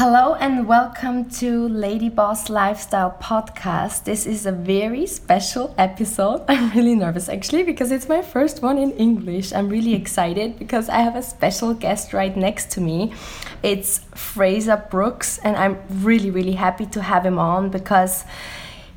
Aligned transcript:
Hello 0.00 0.32
and 0.32 0.66
welcome 0.66 1.28
to 1.28 1.68
Lady 1.68 2.08
Boss 2.08 2.48
Lifestyle 2.48 3.14
Podcast. 3.20 4.04
This 4.04 4.24
is 4.24 4.46
a 4.46 4.50
very 4.50 5.06
special 5.06 5.74
episode. 5.76 6.42
I'm 6.48 6.70
really 6.70 6.94
nervous 6.94 7.28
actually 7.28 7.64
because 7.64 7.92
it's 7.92 8.08
my 8.08 8.22
first 8.22 8.62
one 8.62 8.78
in 8.78 8.92
English. 8.92 9.52
I'm 9.52 9.68
really 9.68 9.92
excited 9.92 10.58
because 10.58 10.88
I 10.88 11.00
have 11.00 11.16
a 11.16 11.22
special 11.22 11.74
guest 11.74 12.14
right 12.14 12.34
next 12.34 12.70
to 12.70 12.80
me. 12.80 13.12
It's 13.62 13.98
Fraser 14.14 14.82
Brooks, 14.90 15.36
and 15.44 15.54
I'm 15.54 15.76
really, 16.02 16.30
really 16.30 16.54
happy 16.54 16.86
to 16.86 17.02
have 17.02 17.26
him 17.26 17.38
on 17.38 17.68
because 17.68 18.24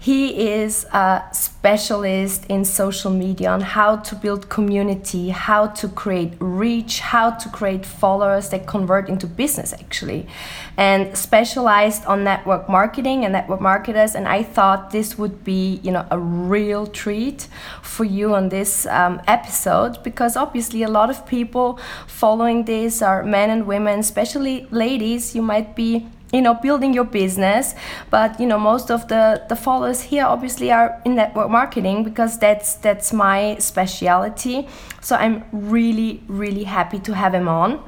he 0.04 0.52
is 0.52 0.84
a 0.92 1.24
specialist 1.32 2.46
in 2.50 2.66
social 2.66 3.10
media 3.10 3.50
on 3.50 3.62
how 3.62 3.96
to 3.96 4.14
build 4.16 4.50
community, 4.50 5.30
how 5.30 5.68
to 5.68 5.88
create 5.88 6.34
reach, 6.40 7.00
how 7.00 7.30
to 7.30 7.48
create 7.48 7.86
followers 7.86 8.50
that 8.50 8.68
convert 8.68 9.08
into 9.08 9.26
business 9.26 9.72
actually, 9.72 10.28
and 10.76 11.18
specialized 11.18 12.04
on 12.04 12.26
network 12.26 12.68
marketing 12.68 13.24
and 13.24 13.32
network 13.32 13.62
marketers. 13.62 14.14
And 14.14 14.28
I 14.28 14.44
thought 14.44 14.92
this 14.92 15.18
would 15.18 15.46
be, 15.46 15.80
you 15.84 15.92
know, 15.94 16.06
a 16.12 16.20
real 16.20 16.86
treat 16.86 17.48
for 17.82 18.04
you 18.04 18.36
on 18.36 18.50
this 18.50 18.86
um, 18.88 19.22
episode 19.26 20.04
because 20.04 20.36
obviously 20.36 20.84
a 20.84 20.90
lot 20.90 21.10
of 21.10 21.26
people 21.26 21.80
following 22.08 22.66
this 22.66 23.02
are 23.02 23.24
men 23.24 23.50
and 23.50 23.66
women, 23.66 24.00
especially 24.02 24.68
ladies. 24.70 25.34
You 25.34 25.44
might 25.44 25.78
be 25.78 26.10
you 26.34 26.42
know 26.42 26.56
building 26.56 26.94
your 26.94 27.06
business 27.06 27.76
but 28.10 28.40
you 28.40 28.46
know 28.46 28.58
most 28.58 28.90
of 28.90 29.08
the 29.08 29.42
the 29.50 29.56
followers 29.56 30.02
here 30.02 30.26
obviously 30.26 30.72
are 30.72 31.00
in 31.06 31.16
network 31.16 31.50
marketing 31.50 32.04
because 32.04 32.38
that's 32.40 32.74
that's 32.76 33.14
my 33.14 33.56
specialty 33.60 34.68
so 35.00 35.16
i'm 35.16 35.44
really 35.52 36.22
really 36.28 36.64
happy 36.64 37.00
to 37.00 37.14
have 37.14 37.34
him 37.34 37.48
on 37.48 37.82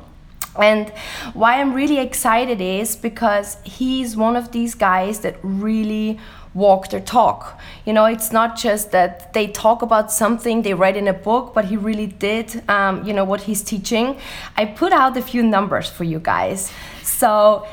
and 0.57 0.89
why 1.33 1.59
i'm 1.59 1.73
really 1.73 1.99
excited 1.99 2.61
is 2.61 2.95
because 2.95 3.57
he's 3.63 4.15
one 4.15 4.35
of 4.35 4.51
these 4.51 4.75
guys 4.75 5.19
that 5.19 5.35
really 5.41 6.19
walk 6.55 6.89
their 6.89 7.01
talk. 7.01 7.59
You 7.85 7.93
know, 7.93 8.05
it's 8.05 8.31
not 8.31 8.57
just 8.57 8.91
that 8.91 9.33
they 9.33 9.47
talk 9.47 9.81
about 9.81 10.11
something 10.11 10.61
they 10.61 10.73
read 10.73 10.95
in 10.95 11.07
a 11.07 11.13
book, 11.13 11.53
but 11.53 11.65
he 11.65 11.75
really 11.75 12.07
did, 12.07 12.63
um, 12.69 13.05
you 13.05 13.13
know, 13.13 13.25
what 13.25 13.41
he's 13.41 13.61
teaching. 13.61 14.17
I 14.55 14.65
put 14.65 14.93
out 14.93 15.17
a 15.17 15.21
few 15.21 15.43
numbers 15.43 15.89
for 15.89 16.05
you 16.05 16.19
guys. 16.19 16.71
So 17.03 17.67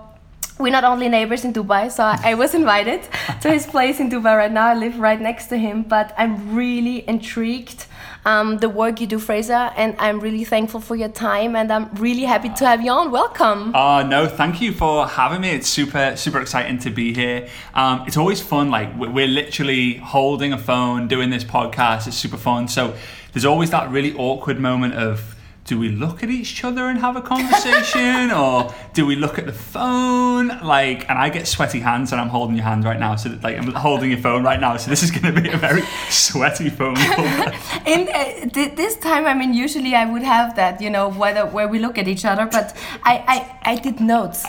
we're 0.59 0.73
not 0.73 0.85
only 0.85 1.09
neighbors 1.09 1.45
in 1.45 1.53
Dubai, 1.53 1.91
so 1.91 2.03
I 2.05 2.35
was 2.35 2.55
invited 2.55 3.01
to 3.43 3.53
his 3.53 3.67
place 3.75 4.01
in 4.01 4.11
Dubai 4.11 4.37
right 4.37 4.53
now. 4.53 4.67
I 4.69 4.75
live 4.75 4.99
right 4.99 5.21
next 5.21 5.47
to 5.49 5.57
him, 5.57 5.83
but 5.83 6.15
I'm 6.19 6.55
really 6.55 7.09
intrigued 7.09 7.87
um, 8.29 8.59
the 8.59 8.69
work 8.69 9.01
you 9.01 9.07
do, 9.07 9.19
Fraser, 9.19 9.73
and 9.77 9.97
I'm 9.99 10.21
really 10.21 10.45
thankful 10.45 10.81
for 10.81 10.95
your 10.95 11.09
time, 11.09 11.57
and 11.57 11.73
I'm 11.73 11.89
really 11.95 12.25
happy 12.25 12.51
to 12.51 12.67
have 12.67 12.85
you 12.85 12.91
on. 12.91 13.11
Welcome. 13.11 13.73
Oh 13.75 14.07
no, 14.07 14.27
thank 14.29 14.61
you 14.61 14.73
for 14.73 15.07
having 15.07 15.41
me. 15.41 15.51
It's 15.51 15.67
super 15.67 16.15
super 16.15 16.39
exciting 16.39 16.79
to 16.81 16.91
be 16.91 17.15
here. 17.15 17.49
Um, 17.73 18.05
it's 18.07 18.19
always 18.19 18.43
fun. 18.43 18.71
Like 18.71 18.95
we're 18.99 19.27
literally 19.27 19.95
holding 19.95 20.53
a 20.53 20.59
phone, 20.59 21.09
doing 21.09 21.31
this 21.31 21.43
podcast. 21.43 22.07
It's 22.07 22.17
super 22.17 22.37
fun. 22.37 22.69
So 22.69 22.95
there's 23.33 23.47
always 23.47 23.71
that 23.71 23.91
really 23.91 24.15
awkward 24.15 24.61
moment 24.61 24.93
of 24.93 25.35
do 25.69 25.79
we 25.79 25.91
look 25.91 26.23
at 26.23 26.31
each 26.31 26.65
other 26.65 26.89
and 26.89 26.99
have 26.99 27.15
a 27.15 27.21
conversation 27.21 28.31
or 28.43 28.75
do 28.95 29.05
we 29.05 29.15
look 29.15 29.39
at 29.39 29.45
the 29.45 29.53
phone? 29.53 30.49
Like 30.49 31.09
and 31.11 31.19
i 31.19 31.29
get 31.29 31.47
sweaty 31.47 31.81
hands 31.81 32.13
and 32.13 32.21
i'm 32.21 32.29
holding 32.29 32.57
your 32.57 32.65
hand 32.65 32.85
right 32.85 32.99
now 32.99 33.17
so 33.17 33.29
that, 33.29 33.43
like 33.43 33.57
i'm 33.59 33.73
holding 33.73 34.11
your 34.11 34.21
phone 34.21 34.43
right 34.43 34.61
now 34.61 34.77
so 34.77 34.89
this 34.89 35.03
is 35.03 35.11
going 35.11 35.35
to 35.35 35.41
be 35.41 35.49
a 35.51 35.57
very 35.57 35.83
sweaty 36.09 36.71
phone 36.71 36.97
call. 36.97 37.25
In 37.87 38.09
uh, 38.09 38.49
th- 38.57 38.75
this 38.77 38.97
time 38.97 39.27
i 39.27 39.35
mean 39.35 39.53
usually 39.53 39.95
i 39.95 40.05
would 40.05 40.23
have 40.23 40.57
that 40.57 40.81
you 40.81 40.91
know 40.91 41.09
whether 41.09 41.45
where 41.47 41.69
we 41.69 41.79
look 41.79 41.99
at 41.99 42.09
each 42.09 42.25
other 42.25 42.47
but 42.47 42.77
i 43.03 43.15
i, 43.35 43.73
I 43.73 43.75
did 43.77 44.01
notes 44.01 44.47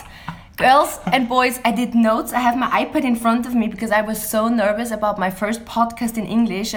Girls 0.60 1.00
and 1.06 1.26
boys, 1.26 1.58
I 1.64 1.72
did 1.72 1.94
notes. 1.94 2.34
I 2.34 2.40
have 2.40 2.56
my 2.56 2.68
iPad 2.84 3.04
in 3.04 3.16
front 3.16 3.46
of 3.46 3.54
me 3.54 3.66
because 3.66 3.90
I 3.90 4.02
was 4.02 4.22
so 4.22 4.48
nervous 4.48 4.90
about 4.90 5.18
my 5.18 5.30
first 5.30 5.64
podcast 5.64 6.18
in 6.18 6.26
English. 6.26 6.74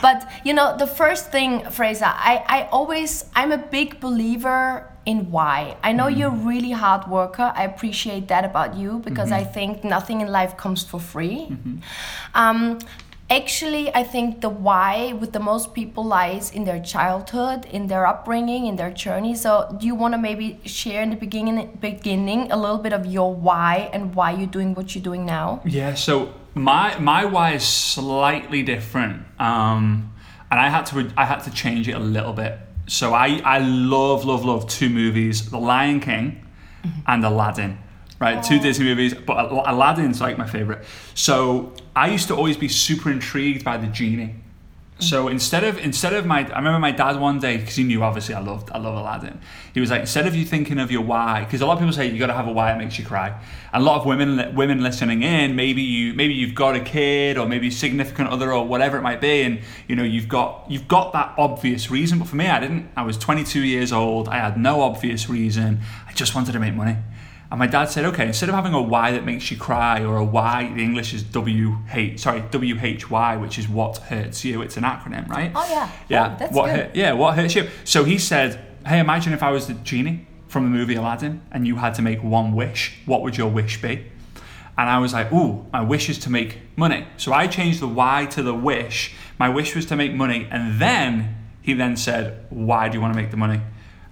But 0.00 0.30
you 0.44 0.52
know, 0.52 0.76
the 0.76 0.86
first 0.86 1.32
thing, 1.32 1.68
Fraser, 1.70 2.06
I, 2.06 2.44
I 2.46 2.68
always, 2.70 3.24
I'm 3.34 3.50
a 3.50 3.58
big 3.58 3.98
believer 3.98 4.92
in 5.06 5.30
why. 5.30 5.76
I 5.82 5.92
know 5.92 6.06
mm 6.06 6.16
you're 6.16 6.28
a 6.28 6.44
really 6.52 6.70
hard 6.70 7.08
worker. 7.08 7.52
I 7.54 7.64
appreciate 7.64 8.28
that 8.28 8.44
about 8.44 8.76
you 8.76 9.00
because 9.00 9.30
mm-hmm. 9.30 9.48
I 9.48 9.52
think 9.56 9.84
nothing 9.84 10.20
in 10.20 10.28
life 10.28 10.56
comes 10.56 10.82
for 10.82 10.98
free. 10.98 11.48
Mm-hmm. 11.50 11.76
Um, 12.34 12.78
actually 13.28 13.92
i 13.94 14.04
think 14.04 14.40
the 14.40 14.48
why 14.48 15.12
with 15.20 15.32
the 15.32 15.40
most 15.40 15.74
people 15.74 16.04
lies 16.04 16.50
in 16.50 16.64
their 16.64 16.80
childhood 16.80 17.64
in 17.66 17.88
their 17.88 18.06
upbringing 18.06 18.66
in 18.66 18.76
their 18.76 18.90
journey. 18.90 19.34
So 19.34 19.74
do 19.78 19.86
you 19.86 19.94
want 19.94 20.14
to 20.14 20.18
maybe 20.18 20.60
share 20.64 21.02
in 21.02 21.10
the 21.10 21.16
beginning 21.16 21.78
beginning 21.80 22.50
a 22.52 22.56
little 22.56 22.78
bit 22.78 22.92
of 22.92 23.06
your 23.06 23.34
why 23.34 23.90
and 23.92 24.14
why 24.14 24.32
you're 24.32 24.46
doing 24.46 24.74
what 24.74 24.94
you're 24.94 25.04
doing 25.04 25.26
now? 25.26 25.60
Yeah 25.64 25.94
so 25.94 26.34
my 26.54 26.98
my 26.98 27.24
why 27.24 27.52
is 27.52 27.64
slightly 27.64 28.62
different 28.62 29.24
um 29.40 30.12
and 30.50 30.58
i 30.60 30.68
had 30.68 30.86
to 30.86 31.10
i 31.16 31.24
had 31.24 31.40
to 31.40 31.50
change 31.50 31.88
it 31.88 31.92
a 31.92 32.04
little 32.16 32.32
bit. 32.32 32.58
So 32.86 33.14
i 33.14 33.40
i 33.44 33.58
love 33.58 34.24
love 34.24 34.44
love 34.44 34.68
two 34.68 34.88
movies 34.88 35.50
the 35.50 35.58
lion 35.58 36.00
king 36.00 36.46
mm-hmm. 36.84 37.00
and 37.06 37.24
aladdin 37.24 37.78
right? 38.18 38.42
Two 38.42 38.58
Disney 38.58 38.84
movies, 38.84 39.14
but 39.14 39.50
Aladdin's 39.50 40.20
like 40.20 40.38
my 40.38 40.46
favorite. 40.46 40.84
So 41.14 41.72
I 41.94 42.08
used 42.08 42.28
to 42.28 42.34
always 42.34 42.56
be 42.56 42.68
super 42.68 43.10
intrigued 43.10 43.64
by 43.64 43.76
the 43.76 43.86
genie. 43.86 44.34
So 44.98 45.28
instead 45.28 45.62
of 45.62 45.78
instead 45.78 46.14
of 46.14 46.24
my, 46.24 46.38
I 46.38 46.56
remember 46.56 46.78
my 46.78 46.90
dad 46.90 47.20
one 47.20 47.38
day 47.38 47.58
because 47.58 47.76
he 47.76 47.84
knew 47.84 48.02
obviously 48.02 48.34
I 48.34 48.40
loved 48.40 48.70
I 48.72 48.78
love 48.78 48.96
Aladdin. 48.96 49.38
He 49.74 49.80
was 49.80 49.90
like, 49.90 50.00
instead 50.00 50.26
of 50.26 50.34
you 50.34 50.46
thinking 50.46 50.78
of 50.78 50.90
your 50.90 51.02
why, 51.02 51.44
because 51.44 51.60
a 51.60 51.66
lot 51.66 51.74
of 51.74 51.80
people 51.80 51.92
say 51.92 52.06
you 52.06 52.18
got 52.18 52.28
to 52.28 52.32
have 52.32 52.48
a 52.48 52.52
why 52.52 52.68
that 52.72 52.78
makes 52.78 52.98
you 52.98 53.04
cry. 53.04 53.28
And 53.74 53.82
a 53.82 53.84
lot 53.84 54.00
of 54.00 54.06
women 54.06 54.54
women 54.54 54.82
listening 54.82 55.22
in, 55.22 55.54
maybe 55.54 55.82
you 55.82 56.14
maybe 56.14 56.32
you've 56.32 56.54
got 56.54 56.76
a 56.76 56.80
kid 56.80 57.36
or 57.36 57.46
maybe 57.46 57.70
significant 57.70 58.30
other 58.30 58.54
or 58.54 58.66
whatever 58.66 58.96
it 58.96 59.02
might 59.02 59.20
be, 59.20 59.42
and 59.42 59.60
you 59.86 59.96
know 59.96 60.02
you've 60.02 60.28
got 60.28 60.64
you've 60.70 60.88
got 60.88 61.12
that 61.12 61.34
obvious 61.36 61.90
reason. 61.90 62.18
But 62.18 62.28
for 62.28 62.36
me, 62.36 62.46
I 62.46 62.58
didn't. 62.58 62.88
I 62.96 63.02
was 63.02 63.18
22 63.18 63.60
years 63.60 63.92
old. 63.92 64.28
I 64.30 64.36
had 64.36 64.56
no 64.56 64.80
obvious 64.80 65.28
reason. 65.28 65.80
I 66.08 66.12
just 66.14 66.34
wanted 66.34 66.52
to 66.52 66.58
make 66.58 66.74
money. 66.74 66.96
And 67.50 67.58
my 67.60 67.66
dad 67.66 67.86
said, 67.86 68.04
okay, 68.06 68.26
instead 68.26 68.48
of 68.48 68.54
having 68.54 68.74
a 68.74 68.82
Y 68.82 69.12
that 69.12 69.24
makes 69.24 69.50
you 69.50 69.56
cry 69.56 70.02
or 70.02 70.16
a 70.16 70.24
Y, 70.24 70.72
the 70.74 70.82
English 70.82 71.14
is 71.14 71.22
W 71.22 71.78
H, 71.92 72.20
sorry, 72.20 72.42
W 72.50 72.78
H 72.80 73.08
Y, 73.08 73.36
which 73.36 73.58
is 73.58 73.68
what 73.68 73.98
hurts 73.98 74.44
you. 74.44 74.62
It's 74.62 74.76
an 74.76 74.82
acronym, 74.82 75.28
right? 75.28 75.52
Oh 75.54 75.66
yeah. 75.70 75.90
Yeah. 76.08 76.32
Oh, 76.34 76.36
that's 76.38 76.52
what 76.52 76.66
good. 76.66 76.76
Hurt, 76.76 76.96
yeah. 76.96 77.12
What 77.12 77.36
hurts 77.36 77.54
you? 77.54 77.68
So 77.84 78.04
he 78.04 78.18
said, 78.18 78.60
hey, 78.84 78.98
imagine 78.98 79.32
if 79.32 79.42
I 79.42 79.50
was 79.50 79.68
the 79.68 79.74
genie 79.74 80.26
from 80.48 80.64
the 80.64 80.70
movie 80.70 80.96
Aladdin 80.96 81.42
and 81.52 81.66
you 81.66 81.76
had 81.76 81.94
to 81.94 82.02
make 82.02 82.22
one 82.22 82.52
wish. 82.54 82.98
What 83.06 83.22
would 83.22 83.36
your 83.36 83.50
wish 83.50 83.80
be? 83.80 84.06
And 84.78 84.90
I 84.90 84.98
was 84.98 85.12
like, 85.12 85.32
ooh, 85.32 85.66
my 85.72 85.80
wish 85.82 86.10
is 86.10 86.18
to 86.20 86.30
make 86.30 86.58
money. 86.76 87.06
So 87.16 87.32
I 87.32 87.46
changed 87.46 87.80
the 87.80 87.88
Y 87.88 88.26
to 88.26 88.42
the 88.42 88.54
wish. 88.54 89.14
My 89.38 89.48
wish 89.48 89.74
was 89.74 89.86
to 89.86 89.96
make 89.96 90.12
money, 90.12 90.48
and 90.50 90.80
then 90.80 91.36
he 91.62 91.74
then 91.74 91.96
said, 91.96 92.46
why 92.50 92.88
do 92.88 92.96
you 92.96 93.00
want 93.00 93.14
to 93.14 93.20
make 93.20 93.30
the 93.30 93.36
money? 93.36 93.60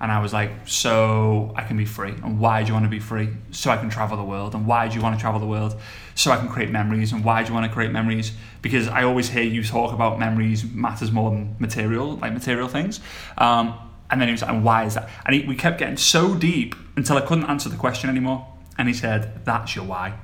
And 0.05 0.12
I 0.12 0.21
was 0.21 0.35
like, 0.35 0.51
so 0.67 1.51
I 1.56 1.62
can 1.62 1.79
be 1.79 1.87
free. 1.87 2.11
And 2.11 2.39
why 2.39 2.62
do 2.62 2.69
you 2.69 2.75
want 2.75 2.85
to 2.85 2.91
be 2.91 2.99
free? 2.99 3.31
So 3.53 3.71
I 3.71 3.79
can 3.79 3.89
travel 3.89 4.19
the 4.19 4.23
world. 4.23 4.55
And 4.55 4.67
why 4.67 4.87
do 4.87 4.97
you 4.97 5.01
want 5.01 5.17
to 5.17 5.21
travel 5.21 5.41
the 5.41 5.47
world? 5.47 5.81
So 6.15 6.31
I 6.31 6.37
can 6.37 6.47
create 6.47 6.71
memories. 6.71 7.15
And 7.15 7.25
why 7.25 7.43
do 7.43 7.49
you 7.49 7.55
want 7.55 7.65
to 7.65 7.73
create 7.73 7.91
memories? 7.91 8.33
Because 8.61 8.87
I 8.87 9.05
always 9.05 9.31
hear 9.31 9.45
you 9.45 9.65
talk 9.65 9.95
about 9.95 10.19
memories 10.19 10.62
matters 10.62 11.11
more 11.11 11.31
than 11.31 11.56
material, 11.59 12.17
like 12.17 12.35
material 12.35 12.69
things. 12.69 13.01
Um, 13.39 13.79
and 14.11 14.21
then 14.21 14.29
he 14.29 14.33
was 14.33 14.43
like, 14.43 14.51
and 14.51 14.62
why 14.62 14.85
is 14.85 14.93
that? 14.93 15.09
And 15.25 15.37
he, 15.37 15.47
we 15.47 15.56
kept 15.56 15.79
getting 15.79 15.97
so 15.97 16.35
deep 16.35 16.75
until 16.97 17.17
I 17.17 17.23
couldn't 17.23 17.47
answer 17.47 17.71
the 17.71 17.77
question 17.77 18.11
anymore. 18.11 18.47
And 18.77 18.89
he 18.89 18.93
said, 18.93 19.43
that's 19.47 19.75
your 19.75 19.87
why. 19.87 20.19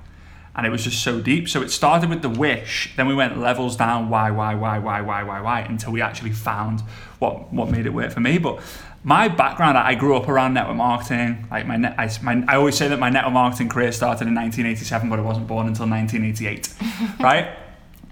And 0.56 0.66
it 0.66 0.70
was 0.70 0.84
just 0.84 1.02
so 1.02 1.20
deep. 1.20 1.48
So 1.48 1.62
it 1.62 1.70
started 1.70 2.10
with 2.10 2.22
the 2.22 2.28
wish, 2.28 2.92
then 2.96 3.06
we 3.06 3.14
went 3.14 3.38
levels 3.38 3.76
down, 3.76 4.08
why, 4.08 4.30
why, 4.30 4.54
why, 4.54 4.78
why, 4.78 5.00
why, 5.00 5.22
why, 5.22 5.40
why, 5.40 5.60
until 5.60 5.92
we 5.92 6.02
actually 6.02 6.32
found 6.32 6.80
what 7.20 7.52
what 7.52 7.70
made 7.70 7.86
it 7.86 7.90
work 7.90 8.10
for 8.10 8.20
me. 8.20 8.38
But 8.38 8.60
my 9.02 9.28
background, 9.28 9.78
I 9.78 9.94
grew 9.94 10.16
up 10.16 10.28
around 10.28 10.54
network 10.54 10.76
marketing. 10.76 11.46
Like 11.50 11.66
my, 11.66 11.76
net, 11.76 11.94
I, 11.96 12.10
my, 12.22 12.44
I 12.48 12.56
always 12.56 12.76
say 12.76 12.88
that 12.88 12.98
my 12.98 13.10
network 13.10 13.32
marketing 13.32 13.68
career 13.68 13.92
started 13.92 14.28
in 14.28 14.34
1987, 14.34 15.08
but 15.08 15.18
I 15.18 15.22
wasn't 15.22 15.46
born 15.46 15.66
until 15.68 15.88
1988, 15.88 16.74
right? 17.20 17.56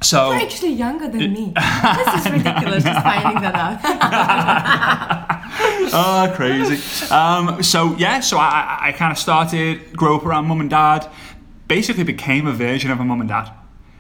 So 0.00 0.30
You're 0.30 0.42
actually 0.42 0.72
younger 0.72 1.08
than 1.08 1.32
me. 1.32 1.52
this 1.56 2.26
is 2.26 2.32
ridiculous. 2.32 2.84
Just 2.84 3.02
finding 3.02 3.42
that 3.42 3.54
out. 3.54 3.80
oh, 5.92 6.32
crazy. 6.36 7.12
Um, 7.12 7.62
so 7.64 7.96
yeah, 7.96 8.20
so 8.20 8.38
I, 8.38 8.78
I 8.80 8.92
kind 8.92 9.10
of 9.10 9.18
started 9.18 9.92
grow 9.96 10.16
up 10.16 10.24
around 10.24 10.46
mum 10.46 10.60
and 10.60 10.70
dad. 10.70 11.10
Basically, 11.68 12.02
became 12.02 12.46
a 12.46 12.52
version 12.52 12.90
of 12.90 12.98
a 12.98 13.04
mum 13.04 13.20
and 13.20 13.28
dad 13.28 13.50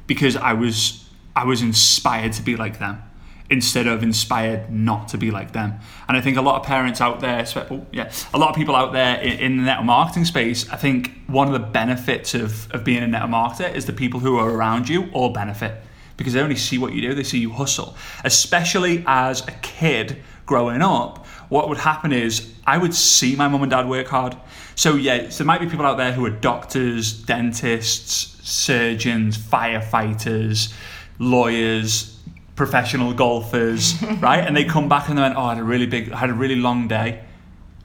because 0.06 0.36
I 0.36 0.54
was 0.54 1.08
I 1.36 1.44
was 1.44 1.62
inspired 1.62 2.32
to 2.32 2.42
be 2.42 2.56
like 2.56 2.78
them 2.78 3.02
instead 3.50 3.86
of 3.86 4.02
inspired 4.02 4.70
not 4.70 5.08
to 5.08 5.18
be 5.18 5.30
like 5.30 5.52
them. 5.52 5.78
And 6.06 6.16
I 6.16 6.20
think 6.20 6.36
a 6.36 6.42
lot 6.42 6.60
of 6.60 6.66
parents 6.66 7.00
out 7.00 7.20
there, 7.20 7.46
oh, 7.70 7.86
yeah, 7.92 8.12
a 8.34 8.38
lot 8.38 8.50
of 8.50 8.56
people 8.56 8.76
out 8.76 8.92
there 8.92 9.16
in, 9.20 9.38
in 9.38 9.56
the 9.56 9.62
network 9.62 9.86
marketing 9.86 10.24
space, 10.26 10.68
I 10.68 10.76
think 10.76 11.12
one 11.26 11.46
of 11.46 11.54
the 11.54 11.66
benefits 11.66 12.34
of, 12.34 12.70
of 12.72 12.84
being 12.84 13.02
a 13.02 13.06
network 13.06 13.30
marketer 13.30 13.74
is 13.74 13.86
the 13.86 13.92
people 13.92 14.20
who 14.20 14.36
are 14.36 14.50
around 14.50 14.88
you 14.88 15.08
all 15.12 15.30
benefit 15.30 15.80
because 16.18 16.32
they 16.32 16.40
only 16.40 16.56
see 16.56 16.78
what 16.78 16.92
you 16.92 17.00
do, 17.00 17.14
they 17.14 17.22
see 17.22 17.38
you 17.38 17.52
hustle. 17.52 17.96
Especially 18.24 19.04
as 19.06 19.46
a 19.46 19.52
kid 19.62 20.22
growing 20.44 20.82
up, 20.82 21.24
what 21.48 21.68
would 21.68 21.78
happen 21.78 22.12
is 22.12 22.52
I 22.66 22.76
would 22.76 22.94
see 22.94 23.36
my 23.36 23.48
mum 23.48 23.62
and 23.62 23.70
dad 23.70 23.88
work 23.88 24.08
hard. 24.08 24.36
So 24.78 24.94
yeah, 24.94 25.28
so 25.30 25.38
there 25.38 25.46
might 25.48 25.60
be 25.60 25.66
people 25.66 25.84
out 25.84 25.96
there 25.96 26.12
who 26.12 26.24
are 26.24 26.30
doctors, 26.30 27.12
dentists, 27.12 28.48
surgeons, 28.48 29.36
firefighters, 29.36 30.72
lawyers, 31.18 32.16
professional 32.54 33.12
golfers, 33.12 34.00
right? 34.20 34.38
And 34.38 34.56
they 34.56 34.62
come 34.62 34.88
back 34.88 35.08
and 35.08 35.18
they 35.18 35.22
went, 35.22 35.34
"Oh, 35.36 35.42
I 35.42 35.54
had 35.54 35.58
a 35.58 35.64
really 35.64 35.86
big, 35.86 36.12
I 36.12 36.18
had 36.18 36.30
a 36.30 36.34
really 36.34 36.54
long 36.54 36.86
day." 36.86 37.24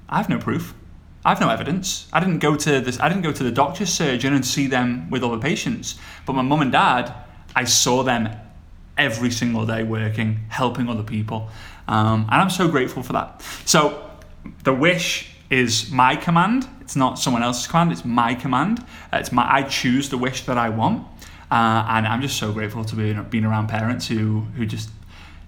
I 0.08 0.18
have 0.18 0.30
no 0.30 0.38
proof. 0.38 0.76
I 1.26 1.30
have 1.30 1.42
no 1.42 1.50
evidence. 1.50 2.08
I 2.14 2.20
didn't 2.20 2.38
go 2.38 2.56
to 2.56 2.80
this. 2.80 3.00
I 3.00 3.10
didn't 3.10 3.24
go 3.24 3.32
to 3.32 3.44
the 3.44 3.52
doctor's 3.52 3.92
surgeon 3.92 4.36
and 4.36 4.46
see 4.46 4.68
them 4.68 5.10
with 5.10 5.24
other 5.24 5.40
patients. 5.40 5.96
But 6.28 6.34
my 6.34 6.44
mum 6.44 6.62
and 6.62 6.72
dad, 6.72 7.12
I 7.56 7.64
saw 7.64 8.04
them 8.04 8.30
every 9.00 9.32
single 9.32 9.66
day 9.66 9.82
working, 9.82 10.42
helping 10.50 10.88
other 10.90 11.02
people, 11.02 11.50
um, 11.88 12.28
and 12.30 12.40
I'm 12.40 12.52
so 12.52 12.68
grateful 12.68 13.02
for 13.02 13.14
that. 13.14 13.42
So 13.66 14.12
the 14.64 14.76
wish 14.76 15.33
is 15.54 15.92
my 15.92 16.16
command. 16.16 16.68
It's 16.82 16.96
not 16.96 17.20
someone 17.20 17.44
else's 17.44 17.68
command. 17.68 17.92
It's 17.92 18.06
my 18.06 18.34
command. 18.34 18.84
It's 19.12 19.32
my. 19.32 19.46
I 19.60 19.62
choose 19.64 20.10
the 20.10 20.18
wish 20.18 20.46
that 20.46 20.58
I 20.58 20.70
want. 20.70 21.08
Uh, 21.52 21.86
and 21.94 22.08
I'm 22.08 22.22
just 22.22 22.38
so 22.38 22.52
grateful 22.52 22.84
to 22.84 22.96
be 22.96 23.14
being 23.30 23.46
around 23.46 23.68
parents 23.68 24.08
who 24.08 24.42
who 24.56 24.66
just 24.66 24.90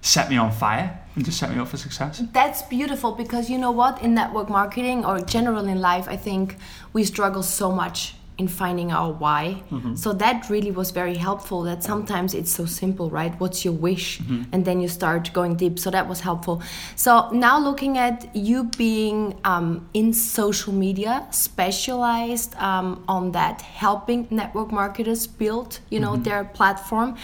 set 0.00 0.30
me 0.30 0.36
on 0.36 0.52
fire 0.52 0.88
and 1.16 1.24
just 1.24 1.38
set 1.38 1.50
me 1.50 1.58
up 1.58 1.68
for 1.68 1.76
success. 1.76 2.22
That's 2.32 2.62
beautiful 2.62 3.12
because 3.12 3.50
you 3.50 3.58
know 3.58 3.72
what? 3.72 4.00
In 4.02 4.14
network 4.14 4.48
marketing 4.48 5.04
or 5.04 5.20
general 5.20 5.66
in 5.66 5.80
life, 5.80 6.06
I 6.08 6.16
think 6.16 6.56
we 6.92 7.02
struggle 7.04 7.42
so 7.42 7.72
much 7.72 8.14
in 8.38 8.48
finding 8.48 8.92
our 8.92 9.12
why. 9.12 9.62
Mm-hmm. 9.70 9.94
So 9.94 10.12
that 10.12 10.50
really 10.50 10.70
was 10.70 10.90
very 10.90 11.16
helpful. 11.16 11.62
That 11.62 11.82
sometimes 11.82 12.34
it's 12.34 12.50
so 12.50 12.66
simple, 12.66 13.08
right? 13.08 13.38
What's 13.40 13.64
your 13.64 13.72
wish? 13.72 14.18
Mm-hmm. 14.18 14.42
And 14.52 14.64
then 14.64 14.80
you 14.80 14.88
start 14.88 15.32
going 15.32 15.56
deep. 15.56 15.78
So 15.78 15.90
that 15.90 16.06
was 16.06 16.20
helpful. 16.20 16.62
So 16.96 17.30
now 17.30 17.58
looking 17.58 17.96
at 17.96 18.34
you 18.36 18.64
being 18.76 19.38
um, 19.44 19.88
in 19.94 20.12
social 20.12 20.72
media, 20.72 21.26
specialized 21.30 22.54
um, 22.56 23.04
on 23.08 23.32
that, 23.32 23.62
helping 23.62 24.28
network 24.30 24.70
marketers 24.70 25.26
build, 25.26 25.80
you 25.88 25.98
know, 25.98 26.12
mm-hmm. 26.12 26.24
their 26.24 26.44
platform. 26.44 27.16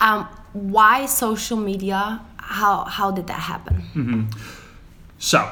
Um, 0.00 0.28
why 0.52 1.06
social 1.06 1.56
media? 1.56 2.20
How 2.36 2.84
how 2.84 3.10
did 3.10 3.26
that 3.26 3.40
happen? 3.40 3.76
Mm-hmm. 3.94 4.22
So. 5.18 5.48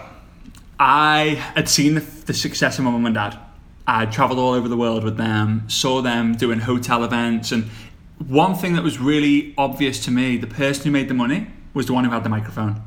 I 0.79 1.41
had 1.55 1.71
seen 1.71 1.95
the, 1.95 2.01
the 2.01 2.35
success 2.35 2.79
of 2.79 2.85
my 2.85 2.91
mum 2.91 3.07
and 3.07 3.15
dad 3.15 3.39
I 3.87 4.07
traveled 4.07 4.39
all 4.39 4.53
over 4.53 4.69
the 4.69 4.77
world 4.77 5.05
with 5.05 5.17
them, 5.17 5.69
saw 5.69 6.03
them 6.03 6.35
doing 6.35 6.61
hotel 6.61 7.05
events, 7.05 7.53
and 7.53 7.71
one 8.19 8.55
thing 8.55 8.75
that 8.75 8.83
was 8.83 8.99
really 8.99 9.55
obvious 9.57 10.05
to 10.07 10.11
me, 10.11 10.37
the 10.37 10.47
person 10.47 10.85
who 10.85 10.91
made 10.91 11.09
the 11.09 11.15
money 11.15 11.49
was 11.75 11.87
the 11.87 11.93
one 11.93 12.05
who 12.05 12.11
had 12.11 12.25
the 12.25 12.29
microphone. 12.29 12.83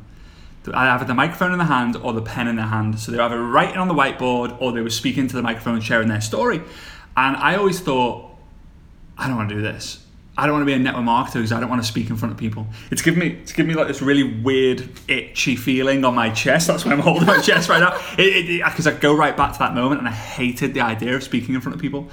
Had 0.65 1.05
the 1.05 1.13
microphone 1.13 1.51
in 1.51 1.57
the 1.57 1.65
hand 1.65 1.95
or 1.95 2.13
the 2.13 2.21
pen 2.21 2.47
in 2.47 2.57
the 2.57 2.63
hand. 2.63 2.99
So 2.99 3.11
they 3.11 3.17
were 3.17 3.23
either 3.23 3.41
writing 3.43 3.77
on 3.77 3.87
the 3.87 3.93
whiteboard 3.93 4.59
or 4.61 4.71
they 4.71 4.81
were 4.81 4.89
speaking 4.89 5.27
to 5.27 5.35
the 5.35 5.41
microphone, 5.41 5.81
sharing 5.81 6.09
their 6.09 6.21
story. 6.21 6.61
And 7.15 7.35
I 7.37 7.55
always 7.55 7.79
thought, 7.79 8.35
I 9.17 9.27
don't 9.27 9.37
want 9.37 9.49
to 9.49 9.55
do 9.55 9.61
this. 9.61 10.05
I 10.37 10.45
don't 10.45 10.53
want 10.53 10.61
to 10.61 10.65
be 10.67 10.73
a 10.73 10.79
network 10.79 11.03
marketer 11.03 11.33
because 11.33 11.51
I 11.51 11.59
don't 11.59 11.69
want 11.69 11.81
to 11.81 11.87
speak 11.87 12.09
in 12.09 12.15
front 12.15 12.31
of 12.31 12.37
people. 12.37 12.67
It's 12.91 13.01
given 13.01 13.19
me 13.19 13.39
it's 13.41 13.51
given 13.51 13.67
me 13.67 13.75
like 13.75 13.87
this 13.87 14.01
really 14.01 14.23
weird 14.23 14.87
itchy 15.07 15.55
feeling 15.55 16.05
on 16.05 16.15
my 16.15 16.29
chest. 16.29 16.67
That's 16.67 16.85
why 16.85 16.93
I'm 16.93 16.99
holding 16.99 17.27
my 17.27 17.41
chest 17.41 17.67
right 17.69 17.79
now. 17.79 17.99
Because 18.69 18.87
I 18.87 18.91
go 18.91 19.13
right 19.13 19.35
back 19.35 19.53
to 19.53 19.59
that 19.59 19.73
moment 19.73 19.99
and 19.99 20.07
I 20.07 20.11
hated 20.11 20.73
the 20.73 20.81
idea 20.81 21.15
of 21.15 21.23
speaking 21.23 21.55
in 21.55 21.61
front 21.61 21.75
of 21.75 21.81
people. 21.81 22.09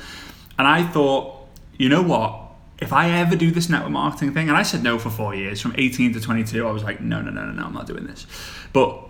And 0.58 0.66
I 0.66 0.82
thought, 0.82 1.46
you 1.78 1.88
know 1.88 2.02
what? 2.02 2.42
If 2.78 2.92
I 2.92 3.10
ever 3.10 3.36
do 3.36 3.50
this 3.50 3.68
network 3.68 3.92
marketing 3.92 4.34
thing, 4.34 4.48
and 4.48 4.56
I 4.56 4.62
said 4.62 4.82
no 4.82 4.98
for 4.98 5.08
four 5.08 5.34
years, 5.34 5.60
from 5.60 5.74
18 5.78 6.12
to 6.14 6.20
22, 6.20 6.66
I 6.66 6.70
was 6.70 6.82
like, 6.82 7.00
no, 7.00 7.22
no, 7.22 7.30
no, 7.30 7.46
no, 7.46 7.52
no, 7.52 7.64
I'm 7.64 7.72
not 7.72 7.86
doing 7.86 8.06
this. 8.06 8.26
But 8.72 9.00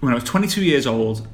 when 0.00 0.12
I 0.12 0.14
was 0.14 0.24
22 0.24 0.62
years 0.62 0.86
old, 0.86 1.26